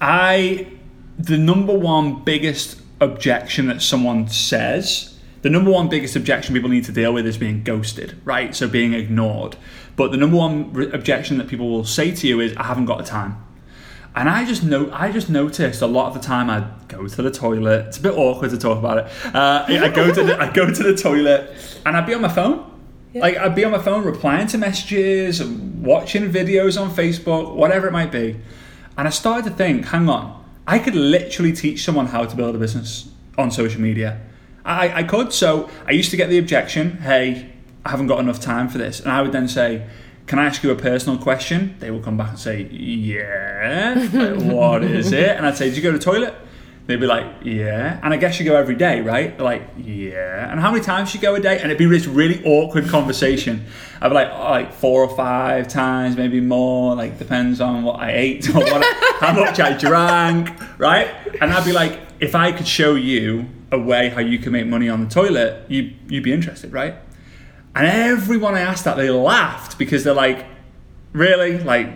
i 0.00 0.66
the 1.18 1.38
number 1.38 1.76
one 1.76 2.22
biggest 2.22 2.80
objection 3.00 3.66
that 3.66 3.80
someone 3.80 4.28
says 4.28 5.12
the 5.42 5.50
number 5.50 5.72
one 5.72 5.88
biggest 5.88 6.14
objection 6.14 6.54
people 6.54 6.70
need 6.70 6.84
to 6.84 6.92
deal 6.92 7.12
with 7.12 7.26
is 7.26 7.36
being 7.36 7.64
ghosted, 7.64 8.16
right? 8.24 8.54
So 8.54 8.68
being 8.68 8.94
ignored. 8.94 9.56
But 9.96 10.12
the 10.12 10.16
number 10.16 10.36
one 10.36 10.72
re- 10.72 10.90
objection 10.92 11.36
that 11.38 11.48
people 11.48 11.68
will 11.68 11.84
say 11.84 12.12
to 12.12 12.26
you 12.28 12.40
is, 12.40 12.56
"I 12.56 12.62
haven't 12.62 12.86
got 12.86 12.98
the 12.98 13.04
time." 13.04 13.36
And 14.14 14.28
I 14.28 14.44
just 14.44 14.62
know, 14.62 14.90
I 14.92 15.10
just 15.10 15.30
noticed 15.30 15.80
a 15.80 15.86
lot 15.86 16.08
of 16.08 16.14
the 16.14 16.20
time 16.20 16.50
I 16.50 16.68
go 16.88 17.06
to 17.08 17.22
the 17.22 17.30
toilet. 17.30 17.86
It's 17.86 17.98
a 17.98 18.02
bit 18.02 18.12
awkward 18.12 18.50
to 18.50 18.58
talk 18.58 18.78
about 18.78 18.98
it. 18.98 19.34
Uh, 19.34 19.64
I 19.68 19.88
go 19.88 20.12
to 20.12 20.22
the, 20.22 20.38
I 20.38 20.52
go 20.52 20.70
to 20.70 20.82
the 20.82 20.94
toilet, 20.94 21.80
and 21.86 21.96
I'd 21.96 22.06
be 22.06 22.14
on 22.14 22.20
my 22.20 22.28
phone. 22.28 22.70
Yeah. 23.14 23.22
Like 23.22 23.36
I'd 23.36 23.54
be 23.54 23.64
on 23.64 23.72
my 23.72 23.78
phone 23.78 24.04
replying 24.04 24.46
to 24.48 24.58
messages, 24.58 25.42
watching 25.42 26.30
videos 26.30 26.80
on 26.80 26.90
Facebook, 26.90 27.54
whatever 27.54 27.86
it 27.86 27.92
might 27.92 28.12
be. 28.12 28.38
And 28.98 29.08
I 29.08 29.10
started 29.10 29.48
to 29.50 29.56
think, 29.56 29.86
hang 29.86 30.08
on, 30.08 30.44
I 30.66 30.78
could 30.78 30.94
literally 30.94 31.52
teach 31.52 31.84
someone 31.84 32.06
how 32.06 32.24
to 32.24 32.36
build 32.36 32.54
a 32.54 32.58
business 32.58 33.10
on 33.38 33.50
social 33.50 33.80
media 33.80 34.20
I, 34.64 35.00
I 35.00 35.02
could. 35.02 35.32
So 35.32 35.68
I 35.86 35.92
used 35.92 36.10
to 36.10 36.16
get 36.16 36.28
the 36.28 36.38
objection, 36.38 36.98
hey, 36.98 37.50
I 37.84 37.90
haven't 37.90 38.06
got 38.06 38.20
enough 38.20 38.40
time 38.40 38.68
for 38.68 38.78
this. 38.78 39.00
And 39.00 39.10
I 39.10 39.22
would 39.22 39.32
then 39.32 39.48
say, 39.48 39.86
can 40.26 40.38
I 40.38 40.46
ask 40.46 40.62
you 40.62 40.70
a 40.70 40.76
personal 40.76 41.18
question? 41.18 41.76
They 41.80 41.90
will 41.90 42.00
come 42.00 42.16
back 42.16 42.30
and 42.30 42.38
say, 42.38 42.62
yeah. 42.62 44.08
like, 44.12 44.52
what 44.52 44.84
is 44.84 45.12
it? 45.12 45.36
And 45.36 45.46
I'd 45.46 45.56
say, 45.56 45.68
did 45.68 45.76
you 45.76 45.82
go 45.82 45.92
to 45.92 45.98
the 45.98 46.04
toilet? 46.04 46.34
They'd 46.86 46.98
be 46.98 47.06
like, 47.06 47.26
yeah. 47.42 48.00
And 48.02 48.12
I 48.12 48.16
guess 48.16 48.40
you 48.40 48.44
go 48.44 48.56
every 48.56 48.74
day, 48.74 49.02
right? 49.02 49.36
They're 49.36 49.44
like, 49.44 49.62
yeah. 49.78 50.50
And 50.50 50.58
how 50.58 50.72
many 50.72 50.82
times 50.82 51.14
you 51.14 51.20
go 51.20 51.34
a 51.36 51.40
day? 51.40 51.56
And 51.58 51.66
it'd 51.66 51.78
be 51.78 51.86
this 51.86 52.06
really 52.06 52.44
awkward 52.44 52.88
conversation. 52.88 53.66
I'd 54.00 54.08
be 54.08 54.14
like, 54.14 54.30
oh, 54.32 54.50
like 54.50 54.72
four 54.72 55.04
or 55.04 55.16
five 55.16 55.68
times, 55.68 56.16
maybe 56.16 56.40
more. 56.40 56.96
Like 56.96 57.18
depends 57.18 57.60
on 57.60 57.84
what 57.84 58.00
I 58.00 58.12
ate 58.12 58.48
or 58.48 58.58
what, 58.58 58.84
how 59.20 59.32
much 59.32 59.60
I 59.60 59.76
drank, 59.76 60.50
right? 60.78 61.08
And 61.40 61.52
I'd 61.52 61.64
be 61.64 61.72
like, 61.72 62.00
if 62.18 62.34
I 62.34 62.50
could 62.50 62.66
show 62.66 62.96
you 62.96 63.46
a 63.70 63.78
way 63.78 64.08
how 64.08 64.20
you 64.20 64.38
can 64.38 64.52
make 64.52 64.66
money 64.66 64.88
on 64.88 65.04
the 65.04 65.08
toilet, 65.08 65.70
you 65.70 65.92
you'd 66.08 66.24
be 66.24 66.32
interested, 66.32 66.72
right? 66.72 66.96
And 67.74 67.86
everyone 67.86 68.54
I 68.54 68.60
asked 68.60 68.84
that, 68.84 68.96
they 68.96 69.10
laughed 69.10 69.78
because 69.78 70.04
they're 70.04 70.14
like, 70.14 70.46
really? 71.12 71.58
Like, 71.58 71.88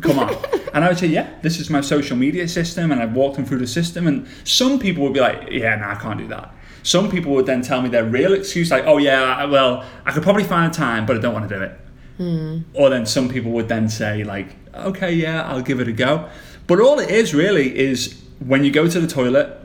Come 0.00 0.18
on. 0.18 0.34
and 0.74 0.84
I 0.84 0.88
would 0.88 0.98
say, 0.98 1.06
yeah, 1.06 1.32
this 1.42 1.58
is 1.58 1.70
my 1.70 1.80
social 1.80 2.16
media 2.16 2.46
system, 2.48 2.92
and 2.92 3.02
I've 3.02 3.14
walked 3.14 3.36
them 3.36 3.44
through 3.44 3.58
the 3.58 3.66
system. 3.66 4.06
And 4.06 4.26
some 4.44 4.78
people 4.78 5.02
would 5.04 5.12
be 5.12 5.20
like, 5.20 5.48
yeah, 5.50 5.76
no, 5.76 5.88
I 5.88 5.94
can't 5.94 6.18
do 6.18 6.28
that. 6.28 6.54
Some 6.82 7.10
people 7.10 7.32
would 7.34 7.46
then 7.46 7.62
tell 7.62 7.80
me 7.80 7.88
their 7.88 8.04
real 8.04 8.32
excuse, 8.32 8.70
like, 8.70 8.84
oh, 8.86 8.98
yeah, 8.98 9.44
well, 9.44 9.84
I 10.04 10.12
could 10.12 10.22
probably 10.22 10.44
find 10.44 10.72
a 10.72 10.74
time, 10.74 11.06
but 11.06 11.16
I 11.16 11.20
don't 11.20 11.32
want 11.32 11.48
to 11.48 11.56
do 11.56 11.62
it. 11.62 11.80
Hmm. 12.16 12.58
Or 12.74 12.90
then 12.90 13.06
some 13.06 13.28
people 13.28 13.52
would 13.52 13.68
then 13.68 13.88
say, 13.88 14.24
like, 14.24 14.48
okay, 14.74 15.12
yeah, 15.12 15.42
I'll 15.42 15.62
give 15.62 15.80
it 15.80 15.88
a 15.88 15.92
go. 15.92 16.28
But 16.66 16.80
all 16.80 16.98
it 16.98 17.10
is 17.10 17.34
really 17.34 17.76
is 17.76 18.20
when 18.40 18.64
you 18.64 18.70
go 18.70 18.88
to 18.88 19.00
the 19.00 19.06
toilet, 19.06 19.56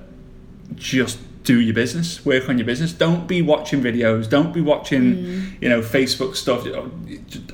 just 0.76 1.20
do 1.48 1.62
your 1.62 1.74
business, 1.74 2.26
work 2.26 2.50
on 2.50 2.58
your 2.58 2.66
business. 2.66 2.92
Don't 2.92 3.26
be 3.26 3.42
watching 3.42 3.82
videos. 3.82 4.30
Don't 4.30 4.54
be 4.54 4.60
watching, 4.60 5.56
you 5.62 5.70
know, 5.70 5.80
Facebook 5.80 6.36
stuff. 6.36 6.68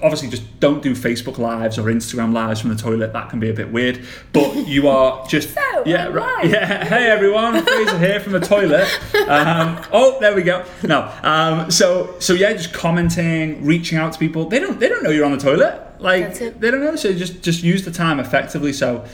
Obviously, 0.01 0.29
just 0.29 0.59
don't 0.59 0.81
do 0.81 0.95
Facebook 0.95 1.37
lives 1.37 1.77
or 1.77 1.83
Instagram 1.83 2.33
lives 2.33 2.59
from 2.59 2.71
the 2.71 2.75
toilet. 2.75 3.13
That 3.13 3.29
can 3.29 3.39
be 3.39 3.51
a 3.51 3.53
bit 3.53 3.71
weird. 3.71 4.03
But 4.33 4.67
you 4.67 4.87
are 4.87 5.23
just 5.29 5.53
So, 5.53 5.83
yeah, 5.85 6.07
right, 6.07 6.49
yeah. 6.49 6.83
Hey 6.85 7.05
everyone, 7.05 7.63
Fraser 7.63 7.99
here 7.99 8.19
from 8.19 8.33
the 8.33 8.39
toilet. 8.39 8.87
Um, 9.29 9.79
oh, 9.91 10.19
there 10.19 10.33
we 10.35 10.41
go. 10.41 10.65
No, 10.81 11.13
um, 11.21 11.69
so 11.69 12.15
so 12.19 12.33
yeah, 12.33 12.51
just 12.53 12.73
commenting, 12.73 13.63
reaching 13.63 13.99
out 13.99 14.13
to 14.13 14.17
people. 14.19 14.49
They 14.49 14.57
don't 14.57 14.79
they 14.79 14.89
don't 14.89 15.03
know 15.03 15.11
you're 15.11 15.25
on 15.25 15.33
the 15.33 15.37
toilet. 15.37 15.79
Like 15.99 16.23
That's 16.29 16.41
it. 16.41 16.59
they 16.59 16.71
don't 16.71 16.83
know. 16.83 16.95
So 16.95 17.13
just 17.13 17.43
just 17.43 17.61
use 17.61 17.85
the 17.85 17.91
time 17.91 18.19
effectively. 18.19 18.73
So 18.73 19.05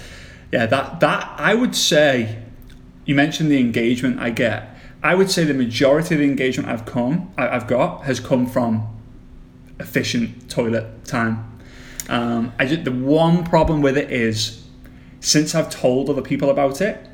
yeah, 0.54 0.68
that 0.68 1.02
that 1.02 1.34
I 1.38 1.54
would 1.54 1.76
say. 1.76 2.44
You 3.10 3.15
mentioned 3.15 3.50
the 3.50 3.60
engagement 3.60 4.19
I 4.19 4.30
get. 4.30 4.69
I 5.02 5.15
would 5.15 5.32
say 5.32 5.43
the 5.43 5.56
majority 5.56 6.13
of 6.13 6.19
the 6.19 6.26
engagement 6.26 6.69
I've 6.69 6.86
come 6.86 7.34
I've 7.39 7.65
got 7.65 8.04
has 8.04 8.19
come 8.19 8.45
from 8.45 8.88
efficient 9.80 10.48
toilet 10.48 11.06
time. 11.06 11.60
Um, 12.08 12.54
I 12.60 12.67
just, 12.67 12.84
the 12.84 12.91
one 12.91 13.43
problem 13.43 13.82
with 13.82 13.98
it 13.98 14.12
is 14.12 14.63
since 15.22 15.56
I've 15.56 15.72
told 15.72 16.12
other 16.12 16.22
people 16.22 16.52
about 16.52 16.82
it, 16.82 17.09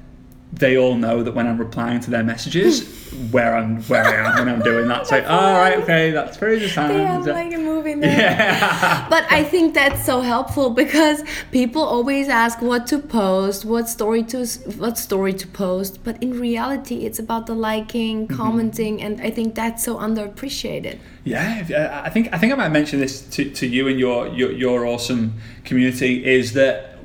they 0.60 0.78
all 0.78 0.96
know 0.96 1.24
that 1.24 1.34
when 1.34 1.48
I'm 1.48 1.58
replying 1.58 2.00
to 2.02 2.10
their 2.12 2.24
messages, 2.24 2.88
where 3.32 3.56
I'm 3.56 3.82
where 3.84 4.04
I 4.04 4.15
am 4.30 4.39
when 4.39 4.50
I'm 4.54 4.62
doing 4.62 4.88
that. 4.88 5.02
It's 5.06 5.12
like, 5.12 5.30
all 5.30 5.54
right, 5.54 5.78
okay, 5.80 6.12
that's 6.12 6.38
very 6.38 6.60
the 6.60 6.70
time. 6.70 6.89
They 6.89 7.04
have 7.04 7.26
like 7.28 7.54
a 7.54 7.58
movie 7.58 7.91
yeah. 7.91 9.08
But 9.10 9.26
I 9.32 9.44
think 9.44 9.74
that's 9.74 10.06
so 10.06 10.22
helpful 10.22 10.70
because 10.72 11.24
people 11.52 11.84
always 11.84 12.28
ask 12.28 12.62
what 12.62 12.88
to 12.88 13.00
post, 13.00 13.65
what 13.65 13.88
story 13.89 14.24
to 14.24 14.46
what 14.78 14.98
story 14.98 15.34
to 15.34 15.48
post, 15.48 16.04
but 16.04 16.22
in 16.22 16.39
reality, 16.39 17.06
it's 17.06 17.20
about 17.20 17.46
the 17.46 17.56
liking, 17.56 18.15
Mm-hmm. 18.15 18.36
commenting, 18.36 19.02
and 19.02 19.22
I 19.22 19.30
think 19.30 19.56
that's 19.56 19.84
so 19.84 19.98
underappreciated. 19.98 20.98
Yeah, 21.24 22.02
I 22.06 22.10
think 22.10 22.34
I 22.34 22.38
think 22.38 22.54
I 22.54 22.56
might 22.56 22.70
mention 22.70 23.00
this 23.00 23.22
to, 23.36 23.50
to 23.50 23.65
you 23.68 23.88
and 23.88 24.00
your, 24.00 24.28
your 24.28 24.52
your 24.52 24.86
awesome 24.86 25.34
community 25.63 26.26
is 26.26 26.54
that 26.54 26.98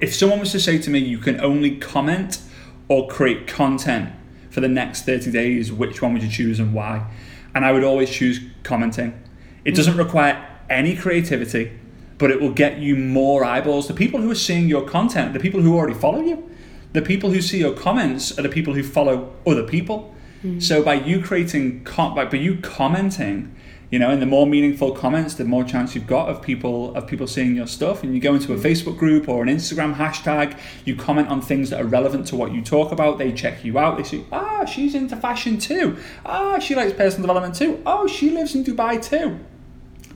if 0.00 0.14
someone 0.14 0.40
was 0.40 0.52
to 0.52 0.60
say 0.60 0.78
to 0.78 0.90
me, 0.90 0.98
you 0.98 1.18
can 1.18 1.40
only 1.40 1.76
comment 1.76 2.40
or 2.88 3.08
create 3.08 3.46
content 3.46 4.10
for 4.50 4.60
the 4.60 4.68
next 4.68 5.02
thirty 5.02 5.30
days, 5.30 5.72
which 5.72 6.00
one 6.00 6.12
would 6.12 6.22
you 6.22 6.30
choose 6.30 6.60
and 6.60 6.72
why? 6.72 7.10
And 7.54 7.64
I 7.64 7.72
would 7.72 7.84
always 7.84 8.10
choose 8.10 8.40
commenting. 8.62 9.18
It 9.64 9.72
mm. 9.72 9.76
doesn't 9.76 9.96
require 9.96 10.46
any 10.68 10.96
creativity, 10.96 11.72
but 12.18 12.30
it 12.30 12.40
will 12.40 12.52
get 12.52 12.78
you 12.78 12.96
more 12.96 13.44
eyeballs. 13.44 13.88
The 13.88 13.94
people 13.94 14.20
who 14.20 14.30
are 14.30 14.34
seeing 14.34 14.68
your 14.68 14.86
content, 14.86 15.32
the 15.32 15.40
people 15.40 15.60
who 15.60 15.76
already 15.76 15.98
follow 15.98 16.20
you, 16.20 16.50
the 16.92 17.02
people 17.02 17.30
who 17.30 17.40
see 17.40 17.58
your 17.58 17.74
comments 17.74 18.38
are 18.38 18.42
the 18.42 18.48
people 18.48 18.74
who 18.74 18.82
follow 18.82 19.34
other 19.46 19.62
people. 19.62 20.14
Mm. 20.42 20.62
So 20.62 20.82
by 20.82 20.94
you 20.94 21.22
creating, 21.22 21.84
by 21.84 22.28
you 22.32 22.58
commenting, 22.58 23.54
you 23.90 23.98
know, 23.98 24.10
and 24.10 24.20
the 24.20 24.26
more 24.26 24.46
meaningful 24.46 24.92
comments, 24.92 25.34
the 25.34 25.44
more 25.44 25.62
chance 25.64 25.94
you've 25.94 26.06
got 26.06 26.28
of 26.28 26.42
people 26.42 26.94
of 26.96 27.06
people 27.06 27.26
seeing 27.26 27.54
your 27.54 27.66
stuff. 27.66 28.02
And 28.02 28.14
you 28.14 28.20
go 28.20 28.34
into 28.34 28.52
a 28.52 28.56
Facebook 28.56 28.98
group 28.98 29.28
or 29.28 29.42
an 29.42 29.48
Instagram 29.48 29.94
hashtag, 29.94 30.58
you 30.84 30.96
comment 30.96 31.28
on 31.28 31.40
things 31.40 31.70
that 31.70 31.80
are 31.80 31.84
relevant 31.86 32.26
to 32.28 32.36
what 32.36 32.52
you 32.52 32.62
talk 32.62 32.90
about. 32.92 33.18
They 33.18 33.32
check 33.32 33.64
you 33.64 33.78
out. 33.78 33.96
They 33.96 34.02
say, 34.02 34.24
ah, 34.32 34.64
she's 34.64 34.94
into 34.94 35.16
fashion 35.16 35.58
too. 35.58 35.96
Ah, 36.24 36.58
she 36.58 36.74
likes 36.74 36.92
personal 36.94 37.28
development 37.28 37.54
too. 37.54 37.82
Oh, 37.86 38.06
she 38.06 38.30
lives 38.30 38.54
in 38.54 38.64
Dubai 38.64 39.02
too. 39.02 39.38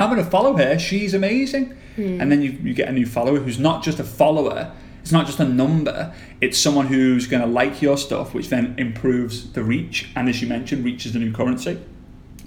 I'm 0.01 0.11
going 0.11 0.25
to 0.25 0.31
follow 0.31 0.57
her. 0.57 0.79
She's 0.79 1.15
amazing. 1.15 1.77
And 2.21 2.33
then 2.33 2.41
you, 2.43 2.53
you 2.63 2.73
get 2.75 2.89
a 2.89 2.93
new 2.93 3.07
follower 3.07 3.39
who's 3.39 3.59
not 3.59 3.83
just 3.83 4.01
a 4.01 4.05
follower, 4.05 4.73
it's 5.03 5.13
not 5.13 5.27
just 5.27 5.41
a 5.41 5.45
number, 5.45 6.15
it's 6.41 6.59
someone 6.59 6.87
who's 6.87 7.27
going 7.27 7.43
to 7.43 7.49
like 7.49 7.83
your 7.83 7.99
stuff, 7.99 8.33
which 8.33 8.49
then 8.49 8.75
improves 8.79 9.53
the 9.53 9.63
reach. 9.63 10.09
And 10.17 10.29
as 10.29 10.41
you 10.41 10.49
mentioned, 10.49 10.85
reach 10.85 11.05
is 11.05 11.13
the 11.13 11.19
new 11.19 11.33
currency. 11.33 11.79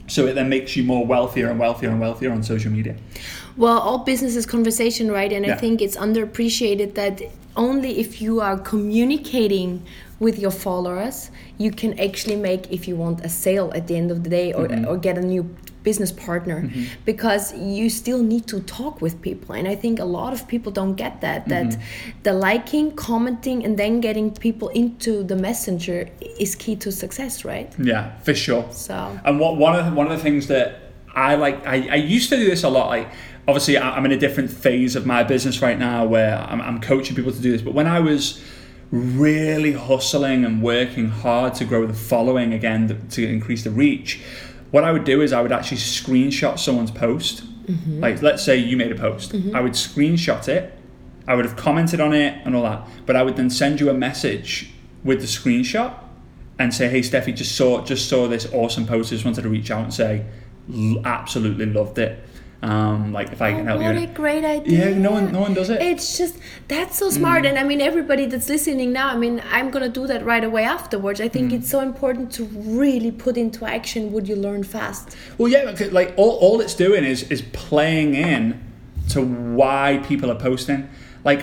So 0.08 0.28
it 0.28 0.34
then 0.34 0.50
makes 0.50 0.76
you 0.76 0.84
more 0.84 1.06
wealthier 1.06 1.50
and 1.50 1.60
wealthier 1.60 1.90
and 1.90 2.00
wealthier 2.00 2.32
on 2.32 2.44
social 2.44 2.72
media. 2.72 2.96
Well, 3.56 3.80
all 3.80 4.00
business 4.00 4.36
is 4.36 4.46
conversation, 4.46 5.12
right? 5.12 5.32
And 5.32 5.46
I 5.46 5.56
think 5.56 5.82
it's 5.82 5.96
underappreciated 5.96 6.96
that 6.96 7.22
only 7.56 8.00
if 8.00 8.22
you 8.22 8.42
are 8.42 8.58
communicating 8.58 9.86
with 10.20 10.40
your 10.40 10.52
followers, 10.52 11.30
you 11.58 11.72
can 11.72 12.00
actually 12.00 12.36
make, 12.36 12.72
if 12.72 12.88
you 12.88 12.96
want, 12.96 13.24
a 13.24 13.30
sale 13.30 13.72
at 13.76 13.88
the 13.88 13.96
end 13.96 14.10
of 14.12 14.24
the 14.24 14.30
day 14.30 14.54
or, 14.54 14.68
mm-hmm. 14.68 14.88
or 14.88 14.98
get 14.98 15.18
a 15.18 15.22
new 15.22 15.56
business 15.84 16.12
partner 16.12 16.62
mm-hmm. 16.62 16.84
because 17.06 17.54
you 17.58 17.90
still 17.90 18.24
need 18.24 18.48
to 18.48 18.60
talk 18.62 19.02
with 19.02 19.22
people 19.22 19.54
and 19.54 19.68
i 19.68 19.76
think 19.76 20.00
a 20.00 20.06
lot 20.06 20.34
of 20.34 20.48
people 20.48 20.72
don't 20.72 20.96
get 20.96 21.22
that 21.22 21.46
mm-hmm. 21.46 21.70
that 21.70 21.80
the 22.24 22.34
liking 22.34 22.92
commenting 22.96 23.64
and 23.66 23.78
then 23.78 24.00
getting 24.00 24.32
people 24.32 24.70
into 24.70 25.24
the 25.24 25.36
messenger 25.36 26.10
is 26.40 26.56
key 26.56 26.76
to 26.76 26.92
success 26.92 27.46
right 27.46 27.74
Yeah, 27.78 28.18
for 28.20 28.34
sure. 28.34 28.66
so 28.72 29.20
And 29.26 29.40
what 29.40 29.58
one 29.58 29.76
of 29.78 29.86
the, 29.86 29.92
one 29.92 30.08
of 30.08 30.14
the 30.18 30.24
things 30.24 30.48
that 30.48 30.80
I 31.16 31.36
like, 31.36 31.66
I, 31.66 31.88
I 31.90 31.96
used 31.96 32.30
to 32.30 32.38
do 32.38 32.46
this 32.46 32.64
a 32.64 32.70
lot. 32.70 32.88
Like, 32.88 33.08
obviously, 33.48 33.78
I'm 33.78 34.06
in 34.06 34.12
a 34.12 34.18
different 34.18 34.50
phase 34.50 34.96
of 34.96 35.06
my 35.06 35.24
business 35.24 35.62
right 35.62 35.78
now 35.78 36.06
where 36.06 36.38
I'm, 36.38 36.62
I'm 36.62 36.82
coaching 36.82 37.16
people 37.16 37.32
to 37.32 37.40
do 37.40 37.52
this. 37.52 37.62
But 37.62 37.74
when 37.74 37.88
I 37.88 38.00
was 38.00 38.44
really 38.92 39.74
hustling 39.74 40.46
and 40.46 40.62
working 40.62 41.10
hard 41.10 41.56
to 41.56 41.66
grow 41.66 41.86
the 41.86 41.94
following 41.94 42.54
again 42.54 43.08
to 43.12 43.28
increase 43.28 43.64
the 43.64 43.72
reach, 43.72 44.22
what 44.74 44.84
I 44.84 44.92
would 44.92 45.04
do 45.04 45.22
is 45.22 45.32
I 45.34 45.42
would 45.44 45.52
actually 45.52 45.78
screenshot 45.78 46.58
someone's 46.58 46.90
post. 46.90 47.44
Mm-hmm. 47.68 48.00
Like, 48.00 48.24
let's 48.24 48.44
say 48.44 48.58
you 48.58 48.76
made 48.76 48.92
a 48.92 48.96
post, 48.96 49.32
mm-hmm. 49.32 49.56
I 49.56 49.62
would 49.62 49.74
screenshot 49.74 50.48
it. 50.48 50.74
I 51.28 51.36
would 51.36 51.46
have 51.46 51.56
commented 51.56 52.02
on 52.02 52.12
it 52.12 52.42
and 52.44 52.56
all 52.56 52.64
that, 52.64 52.88
but 53.06 53.16
I 53.16 53.22
would 53.22 53.36
then 53.36 53.52
send 53.52 53.80
you 53.80 53.92
a 53.92 53.94
message 53.94 54.74
with 55.04 55.22
the 55.22 55.28
screenshot 55.28 55.94
and 56.58 56.74
say, 56.74 56.90
"Hey, 56.90 57.02
Steffi, 57.02 57.36
just 57.36 57.56
saw 57.56 57.86
just 57.86 58.10
saw 58.10 58.28
this 58.28 58.52
awesome 58.52 58.88
post. 58.88 59.12
Just 59.12 59.24
wanted 59.24 59.44
to 59.44 59.50
reach 59.50 59.70
out 59.70 59.84
and 59.84 59.94
say, 59.94 60.26
"L- 60.74 61.02
absolutely 61.06 61.68
loved 61.68 62.00
it. 62.00 62.20
Um, 62.64 63.12
like 63.12 63.30
if 63.34 63.42
I 63.42 63.52
can 63.52 63.66
help 63.68 63.82
Oh, 63.82 63.84
what 63.84 63.96
you." 63.96 64.04
a 64.04 64.14
great 64.22 64.46
idea 64.46 64.90
Yeah, 64.90 64.98
no 64.98 65.12
one 65.12 65.26
no 65.34 65.42
one 65.42 65.54
does 65.54 65.70
it. 65.70 65.82
It's 65.82 66.18
just 66.18 66.36
that's 66.70 66.98
so 66.98 67.10
smart, 67.10 67.46
and 67.46 67.60
I 67.60 67.64
mean 67.66 67.82
everybody 67.82 68.26
that's 68.26 68.48
listening 68.48 68.94
now. 68.94 69.08
I 69.10 69.18
mean, 69.18 69.42
I'm 69.52 69.70
gonna 69.70 69.90
do 69.90 70.08
that 70.08 70.24
right 70.24 70.46
away 70.52 70.64
afterwards. 70.64 71.20
I 71.20 71.28
think 71.28 71.52
it's 71.52 71.70
so 71.70 71.82
important 71.82 72.32
to 72.38 72.46
really 72.86 73.12
put 73.12 73.36
into 73.38 73.66
action 73.66 74.12
what 74.14 74.28
you 74.30 74.38
learn 74.38 74.64
fast. 74.64 75.18
Well, 75.38 75.50
yeah, 75.50 75.64
like- 75.92 76.14
all, 76.16 76.36
all 76.46 76.62
it's 76.62 76.74
doing 76.86 77.04
is 77.04 77.20
is 77.36 77.42
playing 77.52 78.16
in 78.16 78.62
to 79.10 79.20
why 79.22 80.00
people 80.08 80.32
are 80.32 80.40
posting. 80.50 80.88
Like 81.26 81.42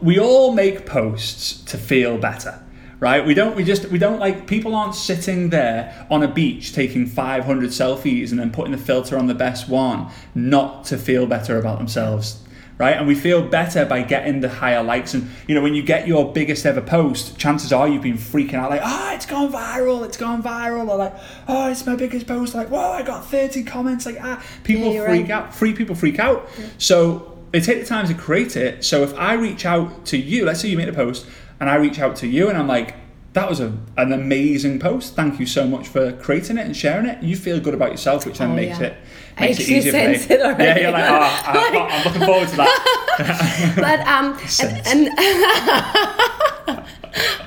we 0.00 0.18
all 0.18 0.52
make 0.54 0.86
posts 0.86 1.60
to 1.70 1.76
feel 1.76 2.16
better, 2.18 2.54
right? 3.00 3.24
We 3.26 3.34
don't. 3.34 3.56
We 3.56 3.64
just. 3.64 3.86
We 3.86 3.98
don't 3.98 4.20
like. 4.20 4.46
People 4.46 4.74
aren't 4.76 4.94
sitting 4.94 5.50
there 5.50 6.06
on 6.10 6.22
a 6.22 6.28
beach 6.28 6.72
taking 6.72 7.06
500 7.06 7.70
selfies 7.70 8.30
and 8.30 8.38
then 8.38 8.50
putting 8.52 8.72
the 8.72 8.78
filter 8.78 9.18
on 9.18 9.26
the 9.26 9.34
best 9.34 9.68
one, 9.68 10.08
not 10.34 10.84
to 10.86 10.96
feel 10.98 11.26
better 11.26 11.58
about 11.58 11.78
themselves. 11.78 12.42
Right, 12.78 12.96
and 12.96 13.06
we 13.06 13.14
feel 13.14 13.42
better 13.46 13.84
by 13.84 14.02
getting 14.02 14.40
the 14.40 14.48
higher 14.48 14.82
likes. 14.82 15.12
And 15.12 15.28
you 15.46 15.54
know, 15.54 15.60
when 15.60 15.74
you 15.74 15.82
get 15.82 16.08
your 16.08 16.32
biggest 16.32 16.64
ever 16.64 16.80
post, 16.80 17.36
chances 17.36 17.74
are 17.74 17.86
you've 17.86 18.00
been 18.02 18.16
freaking 18.16 18.54
out, 18.54 18.70
like, 18.70 18.80
"Ah, 18.82 19.12
it's 19.12 19.26
gone 19.26 19.52
viral! 19.52 20.02
It's 20.06 20.16
gone 20.16 20.42
viral!" 20.42 20.88
Or 20.88 20.96
like, 20.96 21.14
"Oh, 21.46 21.68
it's 21.70 21.84
my 21.84 21.94
biggest 21.94 22.26
post!" 22.26 22.54
Like, 22.54 22.68
"Whoa, 22.68 22.92
I 22.92 23.02
got 23.02 23.26
30 23.30 23.64
comments!" 23.64 24.06
Like, 24.06 24.16
ah, 24.22 24.42
people 24.64 24.94
Yeah, 24.94 25.04
freak 25.04 25.22
right. 25.24 25.30
out. 25.30 25.54
Free 25.54 25.74
people 25.74 25.94
freak 25.94 26.18
out. 26.18 26.48
So 26.78 27.36
they 27.52 27.60
take 27.60 27.80
the 27.80 27.86
time 27.86 28.06
to 28.08 28.14
create 28.14 28.56
it. 28.56 28.82
So 28.82 29.02
if 29.02 29.12
I 29.18 29.34
reach 29.34 29.66
out 29.66 30.06
to 30.06 30.16
you, 30.16 30.46
let's 30.46 30.60
say 30.60 30.68
you 30.68 30.78
made 30.78 30.88
a 30.88 30.94
post, 30.94 31.26
and 31.60 31.70
I 31.70 31.76
reach 31.76 31.98
out 32.00 32.16
to 32.16 32.26
you, 32.26 32.48
and 32.48 32.56
I'm 32.58 32.66
like, 32.66 32.94
"That 33.34 33.48
was 33.48 33.60
a, 33.60 33.72
an 33.96 34.12
amazing 34.12 34.78
post. 34.80 35.14
Thank 35.14 35.38
you 35.38 35.46
so 35.46 35.66
much 35.66 35.86
for 35.88 36.12
creating 36.12 36.58
it 36.58 36.66
and 36.66 36.76
sharing 36.76 37.06
it." 37.06 37.22
You 37.22 37.36
feel 37.36 37.60
good 37.60 37.74
about 37.74 37.90
yourself, 37.92 38.26
which 38.26 38.38
then 38.38 38.50
Oh, 38.52 38.54
makes 38.56 38.78
yeah. 38.80 38.86
it 38.88 38.96
makes 39.38 39.58
it 39.60 39.68
easier 39.68 39.92
for 39.92 39.98
sense 39.98 40.28
me. 40.28 40.34
it 40.34 40.40
already. 40.42 40.64
Yeah, 40.64 40.78
you're 40.78 40.90
like, 40.92 41.04
ah, 41.10 41.20
ah, 41.20 41.42
ah, 41.46 41.52
"Oh, 41.54 41.78
I, 41.78 41.96
I'm 41.96 42.04
looking 42.06 42.26
forward 42.26 42.48
to 42.48 42.56
that." 42.56 42.76
But 43.76 44.00
um, 44.06 44.38
Sense. 44.48 44.88
and, 44.88 45.08
and 45.08 46.84